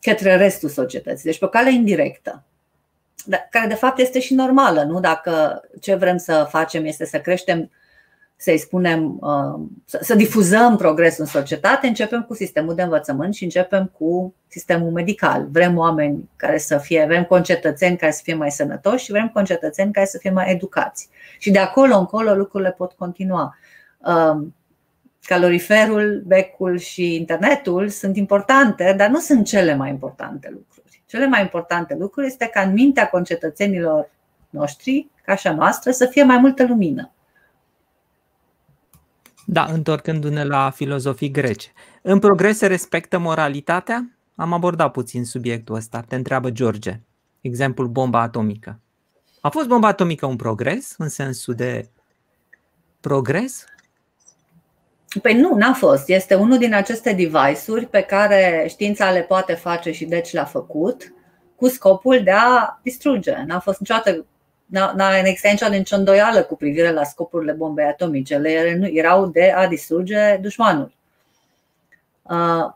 către 0.00 0.36
restul 0.36 0.68
societății, 0.68 1.24
deci 1.24 1.38
pe 1.38 1.44
o 1.44 1.48
cale 1.48 1.72
indirectă, 1.72 2.44
care 3.50 3.66
de 3.66 3.74
fapt 3.74 3.98
este 3.98 4.20
și 4.20 4.34
normală, 4.34 4.82
nu? 4.82 5.00
Dacă 5.00 5.62
ce 5.80 5.94
vrem 5.94 6.16
să 6.16 6.46
facem 6.50 6.84
este 6.84 7.04
să 7.04 7.20
creștem, 7.20 7.70
să-i 8.40 8.58
spunem, 8.58 9.18
uh, 9.20 9.60
să 9.84 10.14
difuzăm 10.14 10.76
progresul 10.76 11.24
în 11.24 11.30
societate, 11.30 11.86
începem 11.86 12.22
cu 12.22 12.34
sistemul 12.34 12.74
de 12.74 12.82
învățământ 12.82 13.34
și 13.34 13.44
începem 13.44 13.92
cu 13.98 14.34
sistemul 14.48 14.90
medical. 14.90 15.48
Vrem 15.50 15.76
oameni 15.76 16.30
care 16.36 16.58
să 16.58 16.78
fie, 16.78 17.04
vrem 17.06 17.24
concetățeni 17.24 17.96
care 17.96 18.12
să 18.12 18.20
fie 18.24 18.34
mai 18.34 18.50
sănătoși 18.50 19.04
și 19.04 19.10
vrem 19.10 19.28
concetățeni 19.28 19.92
care 19.92 20.06
să 20.06 20.18
fie 20.18 20.30
mai 20.30 20.50
educați. 20.50 21.08
Și 21.38 21.50
de 21.50 21.58
acolo 21.58 21.98
încolo 21.98 22.34
lucrurile 22.34 22.70
pot 22.70 22.92
continua. 22.92 23.56
Um, 23.98 24.54
caloriferul, 25.22 26.22
becul 26.26 26.78
și 26.78 27.14
internetul 27.14 27.88
sunt 27.88 28.16
importante, 28.16 28.94
dar 28.96 29.08
nu 29.08 29.18
sunt 29.18 29.46
cele 29.46 29.74
mai 29.74 29.90
importante 29.90 30.48
lucruri. 30.52 31.02
Cele 31.06 31.26
mai 31.26 31.40
importante 31.40 31.96
lucruri 31.98 32.26
este 32.26 32.50
ca 32.52 32.60
în 32.60 32.72
mintea 32.72 33.08
concetățenilor 33.08 34.10
noștri, 34.50 35.06
ca 35.24 35.34
și 35.34 35.46
a 35.46 35.54
noastră, 35.54 35.90
să 35.90 36.06
fie 36.06 36.22
mai 36.22 36.38
multă 36.38 36.66
lumină. 36.66 37.12
Da, 39.50 39.64
întorcându-ne 39.64 40.44
la 40.44 40.70
filozofii 40.70 41.30
grece. 41.30 41.72
În 42.02 42.18
progres 42.18 42.56
se 42.58 42.66
respectă 42.66 43.18
moralitatea? 43.18 44.18
Am 44.34 44.52
abordat 44.52 44.92
puțin 44.92 45.24
subiectul 45.24 45.74
ăsta. 45.74 46.00
Te 46.00 46.14
întreabă 46.14 46.50
George. 46.50 47.00
Exemplul 47.40 47.88
bomba 47.88 48.20
atomică. 48.20 48.80
A 49.40 49.48
fost 49.48 49.66
bomba 49.66 49.88
atomică 49.88 50.26
un 50.26 50.36
progres 50.36 50.94
în 50.98 51.08
sensul 51.08 51.54
de 51.54 51.90
progres? 53.00 53.64
Păi 55.22 55.40
nu, 55.40 55.54
n-a 55.54 55.72
fost. 55.72 56.08
Este 56.08 56.34
unul 56.34 56.58
din 56.58 56.74
aceste 56.74 57.12
device-uri 57.12 57.86
pe 57.86 58.00
care 58.00 58.66
știința 58.68 59.10
le 59.10 59.22
poate 59.22 59.54
face 59.54 59.92
și 59.92 60.04
deci 60.04 60.32
le-a 60.32 60.44
făcut 60.44 61.12
cu 61.56 61.68
scopul 61.68 62.20
de 62.24 62.32
a 62.34 62.78
distruge. 62.82 63.34
N-a 63.46 63.58
fost 63.58 63.78
niciodată, 63.78 64.26
n-a 64.68 65.18
existat 65.18 65.50
niciodată 65.50 65.76
nicio 65.76 65.96
îndoială 65.96 66.42
cu 66.42 66.56
privire 66.56 66.92
la 66.92 67.04
scopurile 67.04 67.52
bombei 67.52 67.84
atomice. 67.84 68.36
Le 68.36 68.90
erau 68.92 69.26
de 69.26 69.52
a 69.56 69.66
distruge 69.66 70.36
dușmanul. 70.36 70.92
Uh, 72.22 72.72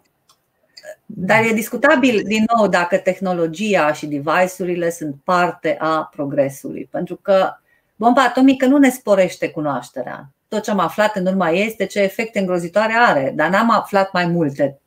dar 1.06 1.44
e 1.44 1.52
discutabil, 1.52 2.22
din 2.24 2.44
nou, 2.56 2.68
dacă 2.68 2.96
tehnologia 2.96 3.92
și 3.92 4.06
device-urile 4.06 4.90
sunt 4.90 5.16
parte 5.24 5.76
a 5.80 6.10
progresului. 6.14 6.88
Pentru 6.90 7.16
că 7.16 7.54
bomba 7.96 8.22
atomică 8.22 8.66
nu 8.66 8.78
ne 8.78 8.90
sporește 8.90 9.50
cunoașterea 9.50 10.30
tot 10.52 10.62
ce 10.62 10.70
am 10.70 10.78
aflat 10.78 11.16
în 11.16 11.26
urma 11.26 11.50
ei 11.50 11.66
este 11.66 11.86
ce 11.86 12.00
efecte 12.00 12.38
îngrozitoare 12.38 12.92
are, 12.92 13.32
dar 13.36 13.48
n-am 13.48 13.70
aflat 13.70 14.12
mai 14.12 14.26
multe. 14.26 14.78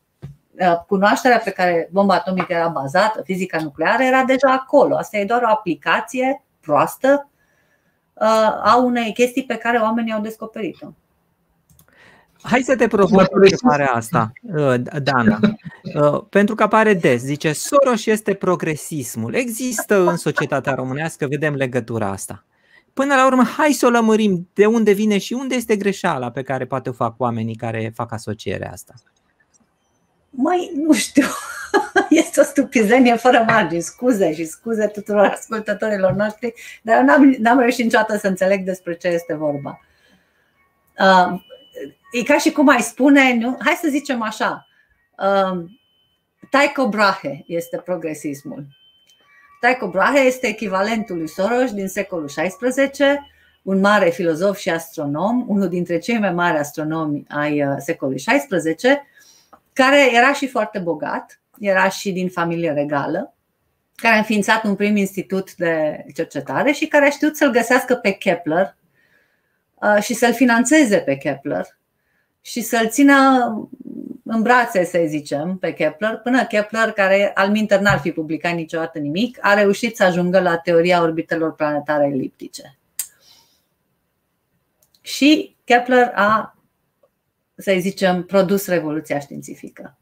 Uh, 0.59 0.77
cunoașterea 0.87 1.37
pe 1.37 1.51
care 1.51 1.89
bomba 1.91 2.13
atomică 2.13 2.53
era 2.53 2.67
bazată, 2.67 3.21
fizica 3.21 3.59
nucleară, 3.61 4.03
era 4.03 4.23
deja 4.23 4.51
acolo. 4.51 4.95
Asta 4.95 5.17
e 5.17 5.25
doar 5.25 5.41
o 5.41 5.49
aplicație 5.49 6.43
proastă 6.65 7.29
uh, 8.13 8.61
a 8.63 8.81
unei 8.83 9.13
chestii 9.13 9.45
pe 9.45 9.55
care 9.55 9.77
oamenii 9.77 10.13
au 10.13 10.21
descoperit-o. 10.21 10.87
Hai 12.41 12.61
să 12.61 12.75
te 12.75 12.87
propun 12.87 13.25
întrebarea 13.31 13.91
asta, 13.91 14.31
uh, 14.41 14.73
Dana. 15.03 15.39
Pentru 16.29 16.55
că 16.55 16.63
apare 16.63 16.93
des, 16.93 17.21
zice, 17.21 17.53
Soros 17.53 18.05
este 18.05 18.33
progresismul. 18.33 19.33
Există 19.33 20.09
în 20.09 20.17
societatea 20.17 20.73
românească, 20.73 21.27
vedem 21.27 21.53
legătura 21.53 22.09
asta. 22.09 22.43
Până 22.93 23.15
la 23.15 23.25
urmă, 23.25 23.43
hai 23.43 23.71
să 23.71 23.85
o 23.85 23.89
lămurim 23.89 24.49
de 24.53 24.65
unde 24.65 24.91
vine 24.91 25.17
și 25.17 25.33
unde 25.33 25.55
este 25.55 25.75
greșeala 25.75 26.31
pe 26.31 26.41
care 26.41 26.65
poate 26.65 26.89
o 26.89 26.93
fac 26.93 27.19
oamenii 27.19 27.55
care 27.55 27.91
fac 27.95 28.11
asocierea 28.11 28.71
asta. 28.71 28.93
Mai, 30.29 30.71
nu 30.75 30.93
știu, 30.93 31.25
este 32.17 32.39
o 32.39 32.43
stupizenie 32.43 33.15
fără 33.15 33.43
margini, 33.47 33.81
scuze 33.81 34.33
și 34.33 34.45
scuze 34.45 34.87
tuturor 34.87 35.25
ascultătorilor 35.25 36.11
noștri, 36.11 36.53
dar 36.81 37.01
n-am, 37.01 37.35
n-am 37.39 37.59
reușit 37.59 37.83
niciodată 37.83 38.17
să 38.17 38.27
înțeleg 38.27 38.63
despre 38.63 38.95
ce 38.95 39.07
este 39.07 39.33
vorba. 39.33 39.79
Uh, 40.99 41.41
e 42.11 42.23
ca 42.23 42.37
și 42.37 42.51
cum 42.51 42.67
ai 42.67 42.81
spune, 42.81 43.33
nu? 43.33 43.57
hai 43.59 43.73
să 43.81 43.87
zicem 43.89 44.21
așa, 44.21 44.67
uh, 45.17 45.63
Tycho 46.49 46.89
Brahe 46.89 47.43
este 47.47 47.77
progresismul. 47.77 48.67
Tycho 49.61 49.87
Brahe 49.87 50.19
este 50.19 50.47
echivalentul 50.47 51.17
lui 51.17 51.27
Soros 51.27 51.73
din 51.73 51.87
secolul 51.87 52.27
XVI, 52.27 53.19
un 53.61 53.79
mare 53.79 54.09
filozof 54.09 54.57
și 54.57 54.69
astronom, 54.69 55.45
unul 55.47 55.69
dintre 55.69 55.97
cei 55.97 56.17
mai 56.17 56.33
mari 56.33 56.57
astronomi 56.57 57.25
ai 57.27 57.63
uh, 57.63 57.75
secolului 57.77 58.23
XVI, 58.23 59.01
care 59.73 60.15
era 60.15 60.33
și 60.33 60.47
foarte 60.47 60.79
bogat, 60.79 61.39
era 61.59 61.89
și 61.89 62.11
din 62.11 62.29
familie 62.29 62.71
regală, 62.71 63.35
care 63.95 64.15
a 64.15 64.17
înființat 64.17 64.63
un 64.63 64.75
prim 64.75 64.95
institut 64.95 65.55
de 65.55 66.05
cercetare 66.13 66.71
și 66.71 66.87
care 66.87 67.05
a 67.05 67.09
știut 67.09 67.35
să-l 67.35 67.51
găsească 67.51 67.95
pe 67.95 68.11
Kepler 68.11 68.75
uh, 69.73 70.01
și 70.01 70.13
să-l 70.13 70.33
financeze 70.33 70.97
pe 70.97 71.17
Kepler 71.17 71.77
și 72.41 72.61
să-l 72.61 72.89
țină 72.89 73.15
în 74.23 74.41
brațe, 74.41 74.83
să 74.83 75.03
zicem, 75.05 75.57
pe 75.57 75.73
Kepler, 75.73 76.17
până 76.17 76.45
Kepler, 76.45 76.91
care 76.91 77.31
al 77.33 77.49
minter 77.49 77.79
n-ar 77.79 77.99
fi 77.99 78.11
publicat 78.11 78.53
niciodată 78.53 78.99
nimic, 78.99 79.37
a 79.41 79.53
reușit 79.53 79.95
să 79.95 80.03
ajungă 80.03 80.39
la 80.39 80.57
teoria 80.57 81.01
orbitelor 81.01 81.53
planetare 81.53 82.05
eliptice. 82.05 82.77
Și 85.01 85.55
Kepler 85.63 86.11
a, 86.15 86.57
să 87.55 87.75
zicem, 87.79 88.23
produs 88.23 88.67
revoluția 88.67 89.19
științifică. 89.19 89.97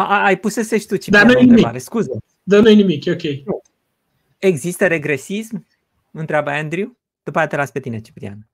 A, 0.00 0.24
ai 0.24 0.38
pus 0.38 0.52
să 0.52 0.84
tu 0.88 0.96
ce 0.96 1.10
Dar 1.10 1.26
nu 1.26 1.40
nimic. 1.40 1.80
Scuze. 1.80 2.10
Dar 2.42 2.60
nu 2.60 2.70
nimic, 2.70 3.04
e 3.04 3.10
ok. 3.10 3.22
Există 4.38 4.86
regresism? 4.86 5.66
Întreabă 6.10 6.50
Andrew. 6.50 6.98
După 7.22 7.38
aceea 7.38 7.46
te 7.46 7.56
las 7.56 7.70
pe 7.70 7.80
tine, 7.80 8.00
Ciprian. 8.00 8.48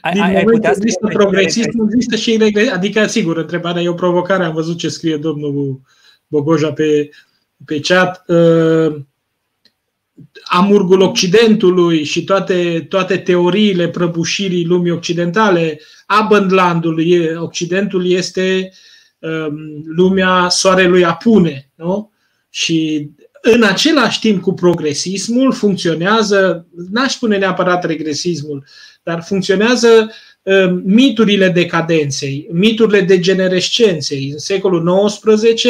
Ai, 0.00 0.12
din 0.12 0.22
ai, 0.22 0.42
moment 0.42 0.62
ce 0.62 0.70
există 0.70 1.06
progresism, 1.06 1.88
există 1.92 2.16
și 2.16 2.36
regresism. 2.36 2.74
Adică, 2.74 3.06
sigur, 3.06 3.36
întrebarea 3.36 3.82
e 3.82 3.88
o 3.88 3.94
provocare. 3.94 4.44
Am 4.44 4.54
văzut 4.54 4.78
ce 4.78 4.88
scrie 4.88 5.16
domnul 5.16 5.80
Bogoja 6.26 6.72
pe, 6.72 7.10
pe 7.64 7.80
chat. 7.80 8.24
Uh, 8.28 9.02
amurgul 10.44 11.00
Occidentului 11.00 12.04
și 12.04 12.24
toate, 12.24 12.86
toate 12.88 13.16
teoriile 13.16 13.88
prăbușirii 13.88 14.64
lumii 14.64 14.90
occidentale, 14.90 15.80
Abundlandul, 16.06 17.02
Occidentul 17.38 18.06
este 18.06 18.72
um, 19.18 19.54
lumea 19.96 20.48
soarelui 20.48 21.04
apune. 21.04 21.70
Nu? 21.74 22.12
Și 22.50 23.10
în 23.42 23.62
același 23.62 24.20
timp 24.20 24.42
cu 24.42 24.52
progresismul 24.52 25.52
funcționează, 25.52 26.66
n-aș 26.90 27.12
spune 27.12 27.38
neapărat 27.38 27.84
regresismul, 27.84 28.64
dar 29.02 29.22
funcționează 29.22 30.10
uh, 30.42 30.80
miturile 30.84 31.48
decadenței, 31.48 32.48
miturile 32.52 33.00
degenerescenței. 33.00 34.30
În 34.32 34.38
secolul 34.38 35.06
XIX, 35.06 35.64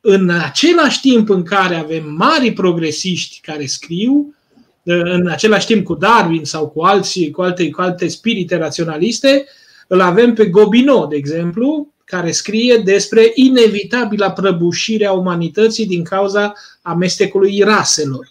în 0.00 0.30
același 0.30 1.00
timp 1.00 1.28
în 1.30 1.42
care 1.42 1.74
avem 1.74 2.14
mari 2.16 2.52
progresiști 2.52 3.40
care 3.40 3.66
scriu, 3.66 4.34
uh, 4.82 5.00
în 5.02 5.26
același 5.26 5.66
timp 5.66 5.84
cu 5.84 5.94
Darwin 5.94 6.44
sau 6.44 6.68
cu, 6.68 6.82
alții, 6.82 7.30
cu, 7.30 7.42
alte, 7.42 7.70
cu 7.70 7.80
alte 7.80 8.08
spirite 8.08 8.56
raționaliste, 8.56 9.44
îl 9.86 10.00
avem 10.00 10.34
pe 10.34 10.46
Gobineau, 10.46 11.06
de 11.06 11.16
exemplu, 11.16 11.92
care 12.04 12.30
scrie 12.30 12.76
despre 12.76 13.32
inevitabila 13.34 14.30
prăbușire 14.30 15.06
a 15.06 15.12
umanității 15.12 15.86
din 15.86 16.04
cauza 16.04 16.52
amestecului 16.82 17.60
raselor. 17.60 18.28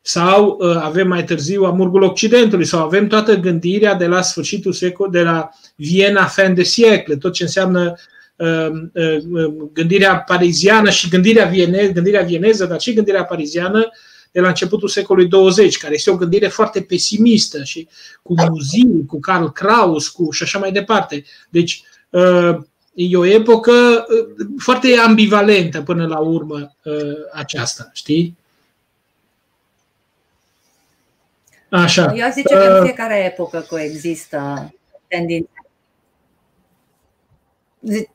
Sau 0.00 0.58
uh, 0.60 0.76
avem 0.76 1.08
mai 1.08 1.24
târziu 1.24 1.64
Amurgul 1.64 2.02
Occidentului, 2.02 2.64
sau 2.64 2.82
avem 2.82 3.06
toată 3.06 3.34
gândirea 3.34 3.94
de 3.94 4.06
la 4.06 4.22
sfârșitul 4.22 4.72
secolului, 4.72 5.18
de 5.18 5.24
la 5.24 5.48
Viena 5.76 6.24
fin 6.24 6.54
de 6.54 6.62
siecle, 6.62 7.16
tot 7.16 7.32
ce 7.32 7.42
înseamnă 7.42 7.80
uh, 7.80 7.92
uh, 7.92 8.13
gândirea 9.72 10.18
pariziană 10.18 10.90
și 10.90 11.08
gândirea, 11.08 11.46
viene, 11.46 11.88
gândirea 11.88 12.22
vieneză, 12.22 12.66
dar 12.66 12.80
și 12.80 12.92
gândirea 12.92 13.24
pariziană 13.24 13.90
de 14.32 14.40
la 14.40 14.48
începutul 14.48 14.88
secolului 14.88 15.28
20, 15.28 15.76
care 15.76 15.94
este 15.94 16.10
o 16.10 16.16
gândire 16.16 16.48
foarte 16.48 16.80
pesimistă 16.80 17.62
și 17.62 17.88
cu 18.22 18.34
Muziu, 18.34 19.04
cu 19.06 19.20
Karl 19.20 19.46
Kraus, 19.46 20.08
cu 20.08 20.30
și 20.30 20.42
așa 20.42 20.58
mai 20.58 20.72
departe. 20.72 21.24
Deci, 21.48 21.84
e 22.94 23.16
o 23.16 23.24
epocă 23.24 23.72
uh, 23.72 24.46
foarte 24.58 24.96
ambivalentă 24.96 25.82
până 25.82 26.06
la 26.06 26.18
urmă 26.18 26.74
uh, 26.84 27.16
aceasta, 27.32 27.90
știi? 27.92 28.36
Așa. 31.68 32.14
Eu 32.16 32.30
zice 32.32 32.54
că 32.54 32.60
în 32.60 32.76
uh, 32.76 32.82
fiecare 32.82 33.24
epocă 33.24 33.66
coexistă 33.68 34.72
tendințe. 35.08 35.53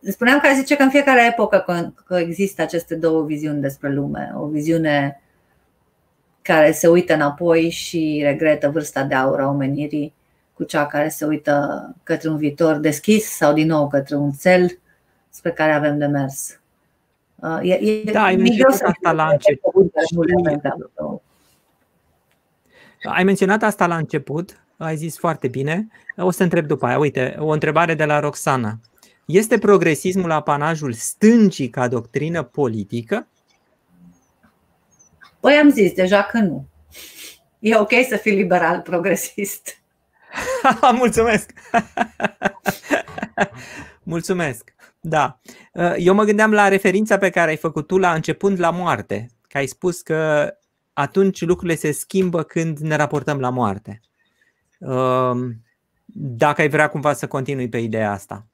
Spuneam 0.01 0.39
că 0.39 0.47
zice 0.55 0.75
că 0.75 0.83
în 0.83 0.89
fiecare 0.89 1.27
epocă 1.31 1.93
coexistă 2.07 2.61
aceste 2.61 2.95
două 2.95 3.23
viziuni 3.23 3.61
despre 3.61 3.93
lume. 3.93 4.33
O 4.35 4.47
viziune 4.47 5.21
care 6.41 6.71
se 6.71 6.87
uită 6.87 7.13
înapoi 7.13 7.69
și 7.69 8.21
regretă 8.23 8.69
vârsta 8.69 9.03
de 9.03 9.15
aur 9.15 9.39
a 9.39 9.47
omenirii 9.47 10.13
cu 10.53 10.63
cea 10.63 10.85
care 10.85 11.09
se 11.09 11.25
uită 11.25 11.95
către 12.03 12.29
un 12.29 12.37
viitor 12.37 12.75
deschis 12.75 13.25
sau 13.25 13.53
din 13.53 13.67
nou 13.67 13.87
către 13.87 14.15
un 14.15 14.31
cel 14.31 14.79
spre 15.29 15.51
care 15.51 15.71
avem 15.71 15.97
de 15.97 16.05
mers. 16.05 16.59
Uh, 17.35 17.59
e, 17.61 17.73
e 17.73 18.11
da, 18.11 18.23
ai 18.23 18.35
menționat 18.35 18.81
asta 18.81 19.11
la 19.11 19.27
început. 19.27 19.93
Ai 23.03 23.23
menționat 23.23 23.63
asta 23.63 23.87
la 23.87 23.95
început, 23.95 24.63
ai 24.77 24.95
zis 24.95 25.17
foarte 25.17 25.47
bine. 25.47 25.87
O 26.17 26.31
să 26.31 26.43
întreb 26.43 26.65
după 26.65 26.85
aia. 26.85 26.97
Uite, 26.97 27.35
o 27.39 27.47
întrebare 27.47 27.93
de 27.93 28.05
la 28.05 28.19
Roxana. 28.19 28.79
Este 29.29 29.57
progresismul 29.57 30.31
apanajul 30.31 30.93
stâncii 30.93 31.69
ca 31.69 31.87
doctrină 31.87 32.43
politică? 32.43 33.27
Păi 35.39 35.53
am 35.53 35.69
zis 35.69 35.91
deja 35.91 36.23
că 36.23 36.37
nu. 36.37 36.67
E 37.59 37.75
ok 37.75 37.91
să 38.07 38.17
fii 38.17 38.35
liberal 38.35 38.81
progresist. 38.81 39.81
Mulțumesc! 40.97 41.53
Mulțumesc! 44.03 44.73
Da. 44.99 45.39
Eu 45.97 46.13
mă 46.13 46.23
gândeam 46.23 46.51
la 46.51 46.67
referința 46.67 47.17
pe 47.17 47.29
care 47.29 47.49
ai 47.49 47.57
făcut 47.57 47.87
tu 47.87 47.97
la 47.97 48.13
începând 48.13 48.59
la 48.59 48.69
moarte, 48.69 49.27
că 49.47 49.57
ai 49.57 49.67
spus 49.67 50.01
că 50.01 50.51
atunci 50.93 51.41
lucrurile 51.41 51.77
se 51.77 51.91
schimbă 51.91 52.43
când 52.43 52.77
ne 52.77 52.95
raportăm 52.95 53.39
la 53.39 53.49
moarte. 53.49 54.01
Dacă 56.13 56.61
ai 56.61 56.69
vrea 56.69 56.89
cumva 56.89 57.13
să 57.13 57.27
continui 57.27 57.69
pe 57.69 57.77
ideea 57.77 58.11
asta. 58.11 58.48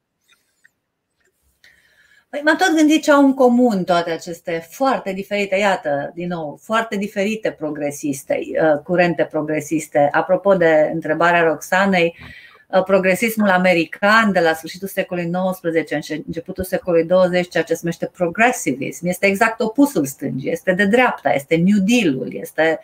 Păi 2.35 2.43
m-am 2.43 2.55
tot 2.55 2.75
gândit 2.75 3.03
ce 3.03 3.11
au 3.11 3.25
în 3.25 3.33
comun 3.33 3.83
toate 3.83 4.11
aceste 4.11 4.67
foarte 4.69 5.13
diferite, 5.13 5.55
iată, 5.55 6.11
din 6.13 6.27
nou, 6.27 6.59
foarte 6.61 6.95
diferite 6.95 7.51
progresiste, 7.51 8.39
uh, 8.39 8.81
curente 8.83 9.23
progresiste. 9.23 10.09
Apropo 10.11 10.55
de 10.55 10.89
întrebarea 10.93 11.43
Roxanei, 11.43 12.15
uh, 12.67 12.83
progresismul 12.83 13.49
american 13.49 14.31
de 14.31 14.39
la 14.39 14.53
sfârșitul 14.53 14.87
secolului 14.87 15.31
XIX, 15.61 16.09
începutul 16.25 16.63
secolului 16.63 17.05
20, 17.05 17.49
ceea 17.49 17.63
ce 17.63 17.73
se 17.73 17.79
numește 17.81 18.11
progressivism, 18.13 19.07
este 19.07 19.25
exact 19.25 19.59
opusul 19.59 20.05
stângii, 20.05 20.51
este 20.51 20.73
de 20.73 20.85
dreapta, 20.85 21.33
este 21.33 21.55
New 21.55 21.77
Deal-ul, 21.79 22.33
este 22.33 22.79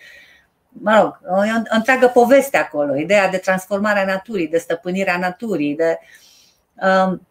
mă 0.70 1.00
rog, 1.02 1.20
o 1.38 1.42
întreagă 1.70 2.08
poveste 2.08 2.58
acolo, 2.58 2.96
ideea 2.96 3.30
de 3.30 3.38
transformare 3.38 4.00
a 4.00 4.06
naturii, 4.06 4.48
de 4.48 4.58
stăpânirea 4.58 5.18
naturii, 5.18 5.76
de 5.76 6.00
um, 7.06 7.22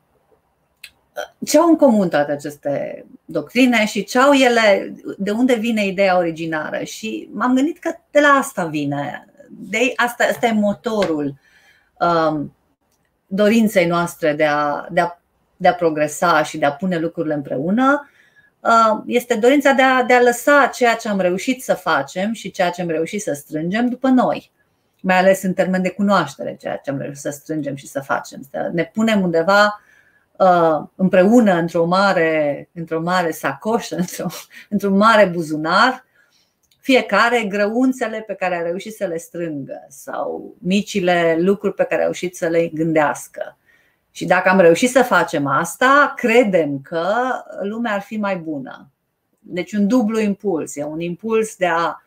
ce 1.45 1.59
au 1.59 1.69
în 1.69 1.77
comun 1.77 2.09
toate 2.09 2.33
aceste 2.33 3.05
doctrine 3.25 3.87
și 3.87 4.05
ce 4.05 4.19
au 4.19 4.33
ele, 4.33 4.95
de 5.19 5.31
unde 5.31 5.55
vine 5.55 5.87
ideea 5.87 6.17
originară. 6.17 6.85
Și 6.85 7.29
m-am 7.33 7.55
gândit 7.55 7.79
că 7.79 7.95
de 8.11 8.21
la 8.21 8.29
asta 8.29 8.65
vine. 8.65 9.25
De 9.49 9.93
asta, 9.97 10.25
asta 10.31 10.47
e 10.47 10.53
motorul 10.53 11.35
um, 11.99 12.55
dorinței 13.27 13.87
noastre 13.87 14.33
de 14.33 14.45
a, 14.45 14.87
de, 14.91 15.01
a, 15.01 15.21
de 15.57 15.69
a 15.69 15.75
progresa 15.75 16.43
și 16.43 16.59
de 16.59 16.67
a 16.67 16.73
pune 16.73 16.99
lucrurile 16.99 17.35
împreună. 17.35 18.11
Uh, 18.61 19.03
este 19.07 19.35
dorința 19.35 19.73
de 19.73 19.83
a, 19.83 20.03
de 20.03 20.15
a 20.15 20.23
lăsa 20.23 20.71
ceea 20.75 20.95
ce 20.95 21.09
am 21.09 21.21
reușit 21.21 21.63
să 21.63 21.75
facem 21.75 22.33
și 22.33 22.51
ceea 22.51 22.71
ce 22.71 22.83
am 22.83 22.89
reușit 22.89 23.23
să 23.23 23.33
strângem 23.33 23.89
după 23.89 24.09
noi 24.09 24.51
mai 25.03 25.19
ales 25.19 25.43
în 25.43 25.53
termen 25.53 25.83
de 25.83 25.91
cunoaștere, 25.91 26.57
ceea 26.61 26.77
ce 26.77 26.91
am 26.91 26.99
reușit 26.99 27.21
să 27.21 27.31
strângem 27.31 27.75
și 27.75 27.87
să 27.87 28.01
facem. 28.01 28.41
Să 28.51 28.71
ne 28.73 28.91
punem 28.93 29.23
undeva 29.23 29.65
Uh, 29.65 29.89
împreună 30.95 31.53
într-o 31.53 31.85
mare, 31.85 32.69
într-o 32.75 33.01
mare 33.01 33.31
sacoșă, 33.31 33.97
într-o, 34.03 34.27
într-un 34.69 34.97
mare 34.97 35.25
buzunar, 35.25 36.05
fiecare 36.81 37.45
grăunțele 37.45 38.21
pe 38.27 38.35
care 38.35 38.57
a 38.57 38.63
reușit 38.63 38.95
să 38.95 39.07
le 39.07 39.17
strângă 39.17 39.87
sau 39.89 40.55
micile 40.59 41.37
lucruri 41.41 41.75
pe 41.75 41.85
care 41.85 42.01
a 42.01 42.05
reușit 42.05 42.37
să 42.37 42.47
le 42.47 42.67
gândească. 42.67 43.59
Și 44.11 44.25
dacă 44.25 44.49
am 44.49 44.61
reușit 44.61 44.91
să 44.91 45.03
facem 45.03 45.47
asta, 45.47 46.13
credem 46.17 46.81
că 46.81 47.15
lumea 47.63 47.93
ar 47.93 48.01
fi 48.01 48.17
mai 48.17 48.37
bună. 48.37 48.91
Deci 49.39 49.73
un 49.73 49.87
dublu 49.87 50.21
impuls, 50.21 50.77
e 50.77 50.85
un 50.85 51.01
impuls 51.01 51.57
de 51.57 51.67
a 51.67 52.03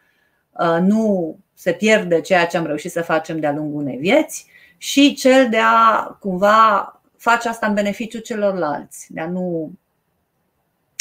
uh, 0.52 0.78
nu 0.82 1.36
se 1.54 1.72
pierde 1.72 2.22
ceea 2.22 2.46
ce 2.46 2.58
am 2.58 2.66
reușit 2.66 2.92
să 2.92 3.02
facem 3.02 3.40
de-a 3.40 3.54
lungul 3.54 3.82
unei 3.82 3.98
vieți 3.98 4.48
și 4.78 5.14
cel 5.14 5.50
de 5.50 5.60
a 5.62 6.04
cumva 6.20 7.02
face 7.24 7.50
asta 7.50 7.68
în 7.68 7.74
beneficiu 7.74 8.20
celorlalți, 8.20 9.08
de 9.14 9.22
a 9.22 9.28
nu 9.28 9.72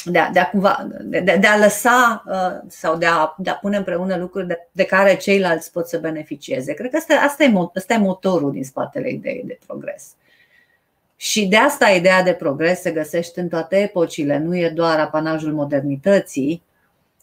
de 0.04 0.18
a, 0.18 0.30
de 0.30 0.38
a, 0.38 0.48
cumva, 0.48 0.88
de, 1.00 1.20
de 1.20 1.46
a 1.46 1.58
lăsa 1.58 2.24
uh, 2.26 2.68
sau 2.68 2.96
de 2.96 3.06
a, 3.06 3.34
de 3.38 3.50
a 3.50 3.54
pune 3.54 3.76
împreună 3.76 4.16
lucruri 4.16 4.46
de, 4.46 4.68
de 4.72 4.84
care 4.84 5.16
ceilalți 5.16 5.72
pot 5.72 5.88
să 5.88 5.98
beneficieze. 5.98 6.74
Cred 6.74 6.90
că 6.90 6.96
asta, 6.96 7.14
asta, 7.14 7.44
e, 7.44 7.52
asta 7.74 7.94
e 7.94 7.98
motorul 7.98 8.52
din 8.52 8.64
spatele 8.64 9.10
ideii 9.10 9.44
de 9.46 9.58
progres. 9.66 10.14
Și 11.16 11.46
de 11.46 11.56
asta 11.56 11.88
ideea 11.88 12.22
de 12.22 12.32
progres 12.32 12.80
se 12.80 12.90
găsește 12.90 13.40
în 13.40 13.48
toate 13.48 13.76
epocile, 13.76 14.38
nu 14.38 14.56
e 14.56 14.68
doar 14.68 14.98
apanajul 14.98 15.52
modernității. 15.52 16.62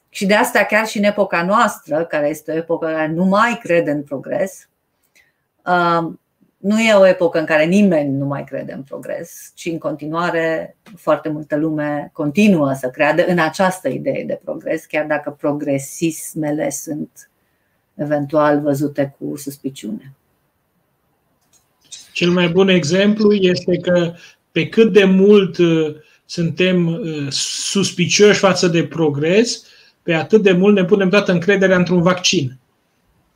Și 0.10 0.26
de 0.26 0.34
asta 0.34 0.64
chiar 0.64 0.88
și 0.88 0.98
în 0.98 1.04
epoca 1.04 1.44
noastră, 1.44 2.06
care 2.06 2.28
este 2.28 2.52
o 2.52 2.56
epocă 2.56 2.86
care 2.86 3.08
nu 3.08 3.26
mai 3.26 3.60
crede 3.64 3.92
în 3.92 4.04
progres, 4.04 4.70
uh, 5.66 6.14
nu 6.60 6.80
e 6.80 6.94
o 6.94 7.08
epocă 7.08 7.40
în 7.40 7.46
care 7.46 7.66
nimeni 7.66 8.18
nu 8.18 8.26
mai 8.26 8.44
crede 8.44 8.72
în 8.72 8.84
progres, 8.84 9.52
ci 9.56 9.66
în 9.66 9.78
continuare 9.78 10.78
foarte 10.96 11.30
multă 11.30 11.56
lume 11.56 12.10
continuă 12.14 12.74
să 12.74 12.90
creadă 12.90 13.26
în 13.26 13.40
această 13.40 13.90
idee 13.90 14.24
de 14.24 14.40
progres, 14.44 14.86
chiar 14.86 15.06
dacă 15.06 15.30
progresismele 15.40 16.70
sunt 16.70 17.30
eventual 17.96 18.62
văzute 18.62 19.16
cu 19.20 19.38
suspiciune. 19.38 20.14
Cel 22.14 22.30
mai 22.30 22.50
bun 22.50 22.68
exemplu 22.68 23.34
este 23.34 23.78
că 23.78 24.14
pe 24.52 24.68
cât 24.68 24.94
de 24.94 25.04
mult 25.04 25.58
uh, 25.58 25.96
suntem 26.26 26.88
uh, 26.88 27.28
suspicioși 27.70 28.40
față 28.40 28.68
de 28.68 28.84
progres, 28.84 29.64
pe 30.04 30.14
atât 30.14 30.42
de 30.44 30.52
mult 30.52 30.76
ne 30.76 30.86
punem 30.86 31.10
toată 31.10 31.32
încrederea 31.32 31.78
într-un 31.78 32.02
vaccin. 32.02 32.58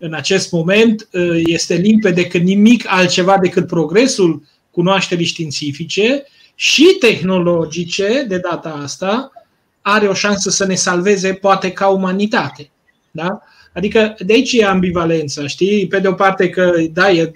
În 0.06 0.14
acest 0.14 0.52
moment 0.52 1.10
este 1.46 1.76
limpede 1.76 2.28
că 2.28 2.38
nimic 2.38 2.84
altceva 2.88 3.38
decât 3.42 3.68
progresul 3.68 4.44
cunoașterii 4.72 5.26
științifice 5.26 6.24
și 6.56 6.96
tehnologice 7.00 8.26
de 8.28 8.38
data 8.38 8.70
asta 8.70 9.32
are 9.82 10.08
o 10.08 10.14
șansă 10.14 10.50
să 10.50 10.66
ne 10.66 10.76
salveze 10.76 11.34
poate 11.34 11.72
ca 11.72 11.88
umanitate. 11.88 12.72
Da? 13.12 13.40
Adică 13.74 14.16
de 14.26 14.34
aici 14.34 14.54
e 14.54 14.66
ambivalența, 14.66 15.48
știi? 15.48 15.88
Pe 15.88 16.00
de 16.00 16.08
o 16.08 16.14
parte 16.14 16.50
că, 16.50 16.74
da, 16.94 17.12
e, 17.12 17.32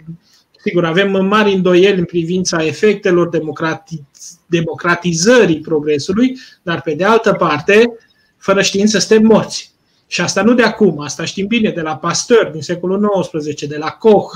sigur, 0.63 0.86
avem 0.86 1.26
mari 1.26 1.53
îndoieli 1.53 1.99
în 1.99 2.05
privința 2.05 2.65
efectelor 2.65 3.30
democrati- 3.30 4.03
democratizării 4.45 5.59
progresului, 5.59 6.38
dar 6.63 6.82
pe 6.82 6.93
de 6.93 7.03
altă 7.03 7.34
parte, 7.34 7.93
fără 8.38 8.61
știință 8.61 8.99
suntem 8.99 9.28
morți. 9.28 9.76
Și 10.08 10.22
asta 10.22 10.41
nu 10.41 10.53
de 10.53 10.64
acum, 10.64 10.99
asta 10.99 11.26
știm 11.26 11.47
bine, 11.47 11.70
de 11.70 11.82
la 11.82 11.97
Pasteur 11.97 12.49
din 12.51 12.62
secolul 12.62 13.30
XIX, 13.32 13.68
de 13.68 13.78
la 13.78 13.89
Koch, 13.89 14.32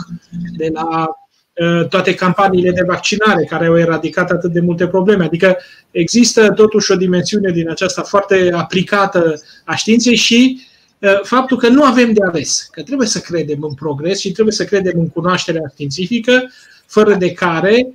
de 0.58 0.70
la 0.74 1.06
uh, 1.54 1.88
toate 1.88 2.14
campaniile 2.14 2.72
de 2.72 2.84
vaccinare 2.88 3.44
care 3.44 3.66
au 3.66 3.78
eradicat 3.78 4.32
atât 4.32 4.52
de 4.52 4.60
multe 4.60 4.88
probleme. 4.88 5.24
Adică 5.24 5.58
există 5.92 6.52
totuși 6.52 6.92
o 6.92 6.96
dimensiune 6.96 7.52
din 7.52 7.70
aceasta 7.70 8.02
foarte 8.02 8.52
aplicată 8.54 9.42
a 9.66 9.76
științei 9.76 10.16
și 10.16 10.62
uh, 11.00 11.20
faptul 11.24 11.58
că 11.58 11.68
nu 11.68 11.84
avem 11.84 12.14
de 12.14 12.22
ales, 12.24 12.68
că 12.72 12.82
trebuie 12.82 13.08
să 13.08 13.20
credem 13.20 13.64
în 13.64 13.74
progres 13.74 14.20
și 14.20 14.32
trebuie 14.32 14.54
să 14.54 14.66
credem 14.66 15.00
în 15.00 15.10
cunoașterea 15.10 15.72
științifică, 15.72 16.52
fără 16.86 17.14
de 17.14 17.32
care 17.32 17.88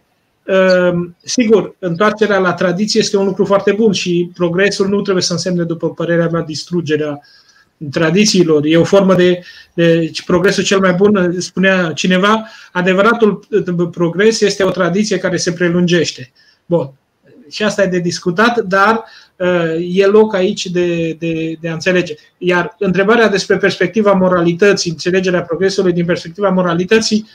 uh, 0.45 1.09
Sigur, 1.22 1.74
întoarcerea 1.79 2.39
la 2.39 2.53
tradiție 2.53 3.01
este 3.01 3.16
un 3.16 3.24
lucru 3.24 3.45
foarte 3.45 3.72
bun 3.72 3.93
și 3.93 4.31
progresul 4.35 4.89
nu 4.89 5.03
trebuie 5.03 5.22
să 5.22 5.33
însemne, 5.33 5.62
după 5.62 5.91
părerea 5.91 6.29
mea, 6.29 6.41
distrugerea 6.41 7.20
tradițiilor. 7.91 8.64
E 8.64 8.77
o 8.77 8.85
formă 8.85 9.14
de, 9.14 9.41
de 9.74 10.11
progresul 10.27 10.64
cel 10.64 10.81
mai 10.81 10.93
bun, 10.93 11.35
spunea 11.39 11.93
cineva, 11.93 12.49
adevăratul 12.72 13.47
progres 13.91 14.41
este 14.41 14.64
o 14.64 14.70
tradiție 14.70 15.18
care 15.18 15.37
se 15.37 15.53
prelungește. 15.53 16.33
Bun. 16.66 16.93
Și 17.51 17.62
asta 17.62 17.83
e 17.83 17.87
de 17.87 17.99
discutat, 17.99 18.59
dar 18.59 19.05
uh, 19.37 19.74
e 19.93 20.07
loc 20.07 20.35
aici 20.35 20.66
de, 20.66 21.12
de, 21.12 21.57
de 21.61 21.68
a 21.68 21.72
înțelege. 21.72 22.14
Iar 22.39 22.77
întrebarea 22.79 23.29
despre 23.29 23.57
perspectiva 23.57 24.12
moralității, 24.12 24.91
înțelegerea 24.91 25.43
progresului 25.43 25.93
din 25.93 26.05
perspectiva 26.05 26.49
moralității, 26.49 27.29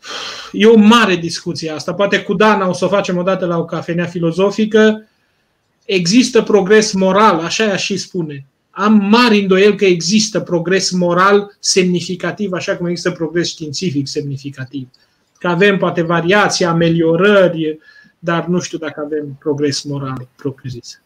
e 0.52 0.66
o 0.66 0.76
mare 0.76 1.16
discuție 1.16 1.70
asta. 1.70 1.94
Poate 1.94 2.22
cu 2.22 2.34
Dana 2.34 2.68
o 2.68 2.72
să 2.72 2.84
o 2.84 2.88
facem 2.88 3.16
odată 3.16 3.46
la 3.46 3.58
o 3.58 3.64
cafenea 3.64 4.06
filozofică. 4.06 5.08
Există 5.84 6.42
progres 6.42 6.92
moral, 6.92 7.38
așa 7.38 7.76
și 7.76 7.96
spune 7.96 8.46
am 8.78 8.94
mari 8.94 9.40
îndoiel 9.40 9.74
că 9.74 9.84
există 9.84 10.40
progres 10.40 10.90
moral 10.90 11.56
semnificativ, 11.60 12.52
așa 12.52 12.76
cum 12.76 12.86
există 12.86 13.10
progres 13.10 13.48
științific 13.48 14.06
semnificativ. 14.06 14.88
Că 15.38 15.48
avem 15.48 15.78
poate 15.78 16.02
variații, 16.02 16.64
ameliorări, 16.64 17.78
dar 18.18 18.46
nu 18.46 18.60
știu 18.60 18.78
dacă 18.78 19.02
avem 19.04 19.36
progres 19.38 19.82
moral 19.82 20.28
propriu-zis. 20.36 21.00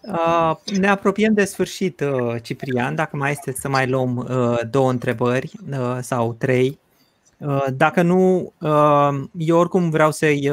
Uh, 0.00 0.56
ne 0.78 0.88
apropiem 0.88 1.34
de 1.34 1.44
sfârșit, 1.44 2.00
uh, 2.00 2.34
Ciprian, 2.42 2.94
dacă 2.94 3.16
mai 3.16 3.30
este 3.30 3.52
să 3.52 3.68
mai 3.68 3.88
luăm 3.88 4.16
uh, 4.16 4.58
două 4.70 4.90
întrebări 4.90 5.52
sau 6.00 6.34
trei. 6.38 6.80
Dacă 7.74 8.02
nu, 8.02 8.52
eu 9.38 9.58
oricum 9.58 9.90
vreau 9.90 10.10
să-i 10.10 10.52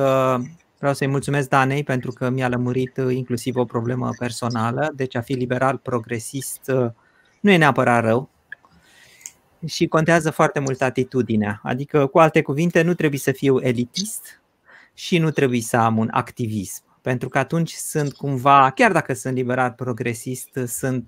Vreau 0.80 0.94
să-i 0.94 1.08
mulțumesc 1.08 1.50
Danei 1.50 1.84
pentru 1.84 2.12
că 2.12 2.30
mi-a 2.30 2.48
lămurit 2.48 2.98
uh, 2.98 3.16
inclusiv 3.16 3.56
o 3.56 3.66
problemă 3.66 4.10
personală. 4.18 4.92
Deci 4.96 5.16
a 5.16 5.22
fi 5.22 5.34
liberal 5.34 5.78
progresist 5.78 6.72
uh, 6.74 6.92
nu 7.40 7.52
e 7.52 7.58
neapărat 7.58 8.04
rău 8.04 8.30
și 9.66 9.88
contează 9.88 10.32
foarte 10.32 10.60
mult 10.60 10.82
atitudinea. 10.82 11.60
Adică, 11.64 12.06
cu 12.08 12.20
alte 12.20 12.42
cuvinte, 12.42 12.82
nu 12.82 12.94
trebuie 12.94 13.20
să 13.20 13.32
fiu 13.32 13.60
elitist 13.60 14.42
și 14.94 15.18
nu 15.18 15.32
trebuie 15.32 15.62
să 15.62 15.78
am 15.78 15.98
un 15.98 16.08
activism. 16.12 16.84
Pentru 17.02 17.30
că 17.30 17.38
atunci 17.38 17.72
sunt 17.72 18.14
cumva, 18.14 18.72
chiar 18.72 18.92
dacă 18.92 19.14
sunt 19.14 19.36
liberal 19.36 19.72
progresist, 19.72 20.60
sunt 20.66 21.06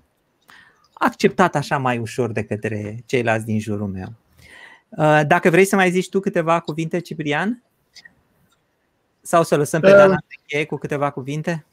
acceptat 0.92 1.54
așa 1.54 1.78
mai 1.78 1.98
ușor 1.98 2.32
de 2.32 2.42
către 2.42 3.02
ceilalți 3.06 3.44
din 3.44 3.60
jurul 3.60 3.88
meu. 3.88 4.14
Uh, 4.88 5.20
dacă 5.26 5.50
vrei 5.50 5.64
să 5.64 5.76
mai 5.76 5.90
zici 5.90 6.08
tu 6.08 6.20
câteva 6.20 6.60
cuvinte, 6.60 7.00
Ciprian? 7.00 7.62
Sau 9.22 9.42
să 9.42 9.56
lăsăm 9.56 9.80
pe 9.80 9.90
uh, 9.90 9.96
Dana 9.96 10.14
să 10.14 10.36
încheie 10.40 10.66
cu 10.66 10.76
câteva 10.76 11.10
cuvinte? 11.10 11.64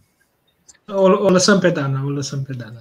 O, 0.88 1.02
o 1.02 1.30
lăsăm 1.30 1.60
pe 1.60 1.70
Dana, 1.70 2.02
o 2.06 2.10
lăsăm 2.10 2.44
pe 2.44 2.54
Dana. 2.54 2.80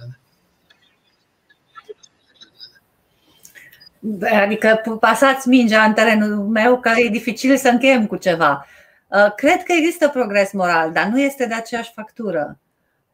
Adică 4.41 4.97
pasați 4.99 5.47
mingea 5.47 5.83
în 5.83 5.93
terenul 5.93 6.47
meu 6.47 6.79
că 6.79 6.89
e 6.89 7.09
dificil 7.09 7.57
să 7.57 7.67
încheiem 7.67 8.07
cu 8.07 8.15
ceva. 8.15 8.65
Uh, 9.07 9.33
cred 9.35 9.63
că 9.63 9.71
există 9.71 10.09
progres 10.09 10.51
moral, 10.51 10.91
dar 10.91 11.05
nu 11.05 11.21
este 11.21 11.45
de 11.45 11.53
aceeași 11.53 11.91
factură. 11.93 12.59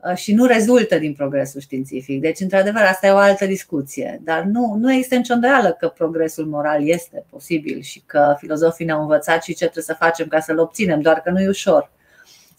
Uh, 0.09 0.15
și 0.15 0.33
nu 0.33 0.45
rezultă 0.45 0.97
din 0.97 1.13
progresul 1.13 1.61
științific. 1.61 2.21
Deci, 2.21 2.39
într-adevăr, 2.39 2.81
asta 2.81 3.07
e 3.07 3.11
o 3.11 3.17
altă 3.17 3.45
discuție. 3.45 4.21
Dar 4.23 4.43
nu, 4.43 4.75
nu 4.79 4.93
există 4.93 5.15
nicio 5.15 5.33
îndoială 5.33 5.71
că 5.79 5.87
progresul 5.87 6.45
moral 6.45 6.87
este 6.87 7.25
posibil 7.29 7.81
și 7.81 8.03
că 8.05 8.35
filozofii 8.37 8.85
ne-au 8.85 9.01
învățat 9.01 9.43
și 9.43 9.53
ce 9.53 9.63
trebuie 9.63 9.83
să 9.83 9.93
facem 9.93 10.27
ca 10.27 10.39
să-l 10.39 10.59
obținem, 10.59 11.01
doar 11.01 11.21
că 11.21 11.29
nu 11.29 11.41
e 11.41 11.47
ușor. 11.47 11.91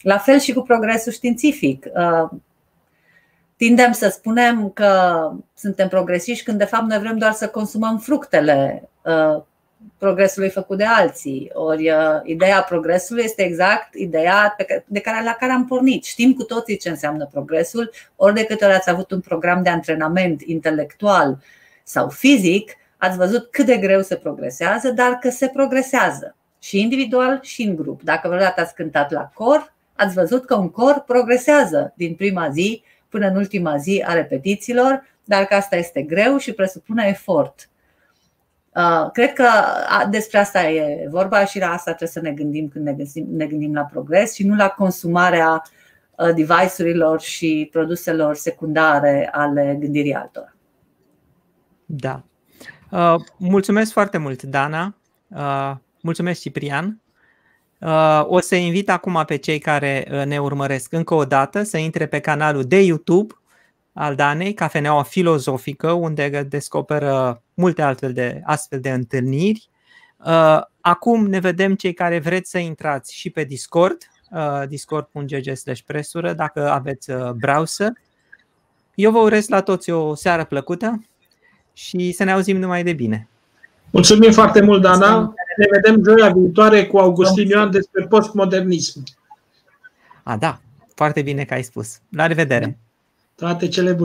La 0.01 0.19
fel 0.19 0.39
și 0.39 0.53
cu 0.53 0.63
progresul 0.63 1.13
științific. 1.13 1.87
Uh, 1.95 2.31
tindem 3.57 3.93
să 3.93 4.09
spunem 4.09 4.71
că 4.71 5.33
suntem 5.55 5.89
progresiști 5.89 6.45
când, 6.45 6.59
de 6.59 6.65
fapt, 6.65 6.89
noi 6.89 6.99
vrem 6.99 7.19
doar 7.19 7.33
să 7.33 7.49
consumăm 7.49 7.99
fructele 7.99 8.89
uh, 9.03 9.43
progresului 9.99 10.49
făcut 10.49 10.79
de 10.79 10.85
alții. 10.85 11.51
Ori 11.53 11.91
uh, 11.91 12.21
ideea 12.25 12.63
progresului 12.63 13.25
este 13.25 13.43
exact 13.43 13.95
ideea 13.95 14.57
de 14.87 15.01
care, 15.01 15.25
la 15.25 15.37
care 15.39 15.53
am 15.53 15.67
pornit. 15.67 16.05
Știm 16.05 16.35
cu 16.35 16.43
toții 16.43 16.77
ce 16.77 16.89
înseamnă 16.89 17.29
progresul, 17.33 17.91
ori 18.17 18.35
de 18.35 18.45
câte 18.45 18.65
ori 18.65 18.75
ați 18.75 18.91
avut 18.91 19.11
un 19.11 19.21
program 19.21 19.63
de 19.63 19.69
antrenament 19.69 20.43
intelectual 20.43 21.39
sau 21.85 22.09
fizic, 22.09 22.73
ați 22.97 23.17
văzut 23.17 23.51
cât 23.51 23.67
de 23.67 23.77
greu 23.77 24.03
se 24.03 24.17
progresează, 24.17 24.91
dar 24.91 25.19
că 25.21 25.31
se 25.31 25.49
progresează 25.49 26.37
și 26.59 26.81
individual 26.81 27.39
și 27.43 27.63
în 27.63 27.77
grup. 27.77 28.03
Dacă 28.03 28.29
vreodată 28.29 28.61
ați 28.61 28.75
cântat 28.75 29.11
la 29.11 29.31
cor, 29.35 29.75
ați 29.97 30.15
văzut 30.15 30.45
că 30.45 30.55
un 30.55 30.71
cor 30.71 31.03
progresează 31.07 31.93
din 31.97 32.15
prima 32.15 32.49
zi 32.49 32.83
până 33.09 33.27
în 33.27 33.37
ultima 33.37 33.77
zi 33.77 34.05
a 34.07 34.13
repetițiilor, 34.13 35.05
dar 35.25 35.45
că 35.45 35.55
asta 35.55 35.77
este 35.77 36.03
greu 36.03 36.37
și 36.37 36.53
presupune 36.53 37.07
efort. 37.09 37.69
Uh, 38.77 39.11
cred 39.13 39.33
că 39.33 39.49
despre 40.11 40.39
asta 40.39 40.69
e 40.69 41.07
vorba 41.11 41.45
și 41.45 41.59
la 41.59 41.67
asta 41.67 41.95
trebuie 41.95 42.09
să 42.09 42.21
ne 42.21 42.31
gândim 42.31 42.69
când 42.69 42.85
ne 42.85 42.93
gândim, 42.93 43.27
ne 43.31 43.47
gândim 43.47 43.75
la 43.75 43.83
progres 43.83 44.35
și 44.35 44.47
nu 44.47 44.57
la 44.57 44.69
consumarea 44.69 45.63
uh, 46.17 46.35
device-urilor 46.35 47.21
și 47.21 47.69
produselor 47.73 48.35
secundare 48.35 49.29
ale 49.33 49.77
gândirii 49.81 50.15
altora. 50.15 50.55
Da. 51.85 52.23
Uh, 52.91 53.21
mulțumesc 53.37 53.93
foarte 53.93 54.19
mult, 54.19 54.43
Dana. 54.43 54.95
Mulțumesc, 56.01 56.41
Ciprian. 56.41 57.01
O 58.23 58.41
să 58.41 58.55
invit 58.55 58.91
acum 58.91 59.23
pe 59.27 59.37
cei 59.37 59.59
care 59.59 60.25
ne 60.27 60.39
urmăresc 60.39 60.93
încă 60.93 61.15
o 61.15 61.25
dată 61.25 61.63
să 61.63 61.77
intre 61.77 62.07
pe 62.07 62.21
canalul 62.21 62.65
de 62.65 62.81
YouTube 62.81 63.35
al 63.93 64.15
Danei, 64.15 64.55
Cafeneaua 64.55 65.03
Filozofică, 65.03 65.91
unde 65.91 66.47
descoperă 66.49 67.41
multe 67.57 67.83
altfel 67.83 68.13
de 68.13 68.41
astfel 68.45 68.81
de 68.81 68.91
întâlniri. 68.91 69.69
Uh, 70.27 70.61
acum 70.81 71.27
ne 71.27 71.39
vedem 71.39 71.75
cei 71.75 71.93
care 71.93 72.19
vreți 72.19 72.51
să 72.51 72.59
intrați 72.59 73.15
și 73.15 73.31
pe 73.31 73.45
Discord, 73.45 73.97
uh, 74.31 74.63
discord.gg 74.69 75.79
presură, 75.87 76.33
dacă 76.33 76.71
aveți 76.71 77.11
uh, 77.11 77.31
browser. 77.31 77.93
Eu 78.95 79.11
vă 79.11 79.19
urez 79.19 79.49
la 79.49 79.61
toți 79.61 79.91
o 79.91 80.15
seară 80.15 80.45
plăcută 80.45 81.05
și 81.73 82.13
să 82.13 82.25
ne 82.25 82.33
auzim 82.33 82.59
numai 82.59 82.83
de 82.83 82.93
bine. 82.93 83.29
Mulțumim 83.91 84.33
foarte 84.33 84.63
mult, 84.63 84.83
Dana. 84.83 85.35
Ne 85.57 85.67
vedem 85.71 86.03
joia 86.05 86.33
viitoare 86.33 86.87
cu 86.87 86.99
Augustin 86.99 87.49
Ioan 87.49 87.71
despre 87.71 88.07
postmodernism. 88.07 89.03
A, 90.23 90.37
da, 90.37 90.61
foarte 90.95 91.23
bine 91.23 91.45
că 91.45 91.55
ai 91.55 91.63
spus. 91.63 91.99
La 92.11 92.27
revedere! 92.27 92.79
Toate 93.35 93.69
cele 93.69 93.93
bune! 93.93 94.05